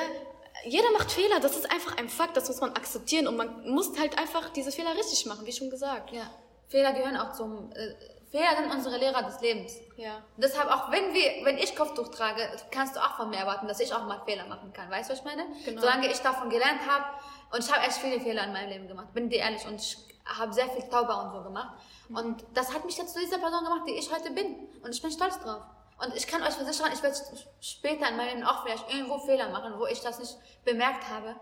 jeder 0.65 0.91
macht 0.91 1.11
Fehler, 1.11 1.39
das 1.39 1.57
ist 1.57 1.69
einfach 1.71 1.97
ein 1.97 2.07
Fakt, 2.09 2.37
das 2.37 2.47
muss 2.47 2.61
man 2.61 2.71
akzeptieren 2.75 3.27
und 3.27 3.35
man 3.35 3.67
muss 3.69 3.97
halt 3.99 4.17
einfach 4.19 4.49
diese 4.53 4.71
Fehler 4.71 4.95
richtig 4.95 5.25
machen, 5.25 5.45
wie 5.45 5.51
schon 5.51 5.69
gesagt. 5.69 6.11
Ja, 6.11 6.29
Fehler 6.67 6.93
gehören 6.93 7.17
auch 7.17 7.33
zum. 7.33 7.71
Äh, 7.73 7.95
Fehler 8.33 8.57
sind 8.57 8.71
unsere 8.71 8.97
Lehrer 8.97 9.21
des 9.21 9.39
Lebens. 9.41 9.75
Ja. 9.95 10.15
Und 10.15 10.43
deshalb 10.43 10.67
auch, 10.67 10.91
wenn 10.91 11.13
wir, 11.13 11.45
wenn 11.45 11.59
ich 11.59 11.75
Kopftuch 11.75 12.07
trage, 12.07 12.41
kannst 12.71 12.95
du 12.95 12.99
auch 12.99 13.15
von 13.15 13.29
mir 13.29 13.37
erwarten, 13.37 13.67
dass 13.67 13.79
ich 13.79 13.93
auch 13.93 14.05
mal 14.05 14.23
Fehler 14.25 14.47
machen 14.47 14.73
kann. 14.73 14.89
Weißt 14.89 15.07
du, 15.07 15.13
was 15.13 15.19
ich 15.19 15.25
meine? 15.25 15.45
Genau. 15.63 15.79
Solange 15.79 16.07
ich 16.11 16.17
davon 16.17 16.49
gelernt 16.49 16.79
habe 16.89 17.05
und 17.51 17.63
ich 17.63 17.71
habe 17.71 17.85
echt 17.85 17.97
viele 17.97 18.19
Fehler 18.19 18.45
in 18.45 18.53
meinem 18.53 18.69
Leben 18.69 18.87
gemacht, 18.87 19.13
bin 19.13 19.29
dir 19.29 19.37
ehrlich 19.37 19.67
und 19.67 19.75
ich 19.75 19.97
habe 20.25 20.51
sehr 20.51 20.67
viel 20.67 20.81
Tauber 20.89 21.23
und 21.25 21.31
so 21.31 21.43
gemacht. 21.43 21.77
Und 22.09 22.43
das 22.55 22.73
hat 22.73 22.83
mich 22.85 22.97
jetzt 22.97 23.13
zu 23.13 23.19
dieser 23.19 23.37
Person 23.37 23.65
gemacht, 23.65 23.83
die 23.87 23.93
ich 23.93 24.11
heute 24.11 24.31
bin. 24.31 24.67
Und 24.83 24.95
ich 24.95 25.01
bin 25.03 25.11
stolz 25.11 25.39
drauf. 25.39 25.61
Und 26.03 26.15
ich 26.15 26.25
kann 26.25 26.41
euch 26.41 26.55
versichern, 26.55 26.89
ich 26.91 27.03
werde 27.03 27.15
später 27.61 28.09
in 28.09 28.17
meinem 28.17 28.29
Leben 28.29 28.43
auch 28.43 28.63
vielleicht 28.63 28.91
irgendwo 28.91 29.19
Fehler 29.19 29.49
machen, 29.49 29.73
wo 29.77 29.85
ich 29.85 30.01
das 30.01 30.17
nicht 30.17 30.35
bemerkt 30.65 31.07
habe. 31.07 31.35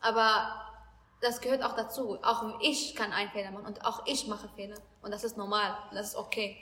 Aber 0.00 0.69
das 1.20 1.40
gehört 1.40 1.62
auch 1.62 1.74
dazu. 1.74 2.18
Auch 2.22 2.60
ich 2.60 2.94
kann 2.94 3.12
einen 3.12 3.30
Fehler 3.30 3.50
machen 3.50 3.66
und 3.66 3.84
auch 3.84 4.06
ich 4.06 4.26
mache 4.26 4.48
Fehler. 4.48 4.76
Und 5.02 5.12
das 5.12 5.24
ist 5.24 5.36
normal. 5.36 5.76
Und 5.90 5.96
das 5.96 6.08
ist 6.08 6.16
okay. 6.16 6.56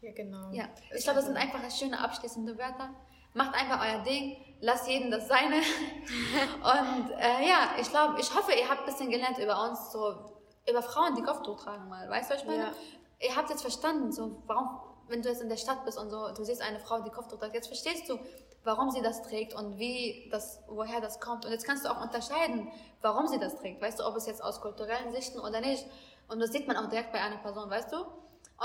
Ja, 0.00 0.12
genau. 0.12 0.50
Ja, 0.50 0.64
ich 0.94 1.04
glaube, 1.04 1.18
das 1.18 1.26
sind 1.26 1.36
einfach 1.36 1.58
schöne 1.70 1.98
abschließende 1.98 2.58
Wörter. 2.58 2.90
Macht 3.34 3.54
einfach 3.54 3.80
euer 3.80 4.02
Ding, 4.02 4.36
lasst 4.60 4.88
jeden 4.88 5.10
das 5.10 5.28
seine. 5.28 5.56
Und 5.56 7.10
äh, 7.12 7.48
ja, 7.48 7.70
ich 7.80 7.88
glaube, 7.88 8.20
ich 8.20 8.34
hoffe, 8.34 8.52
ihr 8.52 8.68
habt 8.68 8.80
ein 8.80 8.86
bisschen 8.86 9.10
gelernt 9.10 9.38
über 9.38 9.68
uns, 9.68 9.92
so 9.92 10.32
über 10.68 10.82
Frauen, 10.82 11.14
die 11.14 11.22
Kopftuch 11.22 11.62
tragen 11.62 11.88
mal. 11.88 12.10
Weißt 12.10 12.30
du, 12.30 12.34
ich 12.34 12.44
meine? 12.44 12.64
Ja. 12.64 12.72
Ihr 13.20 13.36
habt 13.36 13.48
jetzt 13.50 13.62
verstanden, 13.62 14.12
so 14.12 14.42
warum, 14.46 14.80
wenn 15.08 15.22
du 15.22 15.28
jetzt 15.28 15.40
in 15.40 15.48
der 15.48 15.56
Stadt 15.56 15.84
bist 15.84 15.96
und 15.96 16.10
so, 16.10 16.32
du 16.34 16.44
siehst 16.44 16.60
eine 16.60 16.80
Frau, 16.80 17.00
die 17.00 17.10
Kopftuch 17.10 17.38
trägt, 17.38 17.54
jetzt 17.54 17.68
verstehst 17.68 18.08
du, 18.08 18.18
warum 18.64 18.90
sie 18.90 19.02
das 19.02 19.22
trägt 19.22 19.54
und 19.54 19.78
wie 19.78 20.28
das, 20.30 20.62
woher 20.68 21.00
das 21.00 21.20
kommt. 21.20 21.44
Und 21.44 21.52
jetzt 21.52 21.66
kannst 21.66 21.84
du 21.84 21.90
auch 21.90 22.00
unterscheiden, 22.00 22.68
warum 23.00 23.26
sie 23.26 23.38
das 23.38 23.56
trägt. 23.56 23.82
Weißt 23.82 24.00
du, 24.00 24.06
ob 24.06 24.16
es 24.16 24.26
jetzt 24.26 24.42
aus 24.42 24.60
kulturellen 24.60 25.12
Sichten 25.12 25.38
oder 25.40 25.60
nicht. 25.60 25.84
Und 26.28 26.40
das 26.40 26.50
sieht 26.52 26.66
man 26.66 26.76
auch 26.76 26.88
direkt 26.88 27.12
bei 27.12 27.20
einer 27.20 27.38
Person, 27.38 27.68
weißt 27.68 27.92
du? 27.92 27.96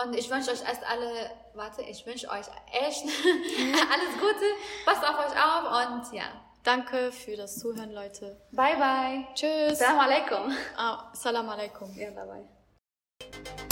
Und 0.03 0.15
ich 0.15 0.29
wünsche 0.29 0.51
euch 0.51 0.61
erst 0.61 0.83
alle, 0.87 1.31
warte, 1.55 1.81
ich 1.81 2.05
wünsche 2.05 2.29
euch 2.29 2.45
echt 2.71 3.03
alles 3.05 4.13
Gute. 4.19 4.45
Passt 4.85 5.03
auf 5.03 5.17
euch 5.19 5.35
auf 5.35 5.95
und 5.95 6.13
ja. 6.13 6.25
Danke 6.63 7.11
für 7.11 7.35
das 7.35 7.57
Zuhören, 7.57 7.91
Leute. 7.93 8.39
Bye 8.51 8.75
bye. 8.75 9.27
Tschüss. 9.33 9.81
Assalamu 9.81 10.01
alaikum. 10.01 10.57
Ah, 10.75 11.09
Salam 11.13 11.49
alaikum. 11.49 11.89
Ja, 11.95 12.11
bye 12.11 12.25
bye. 12.25 13.66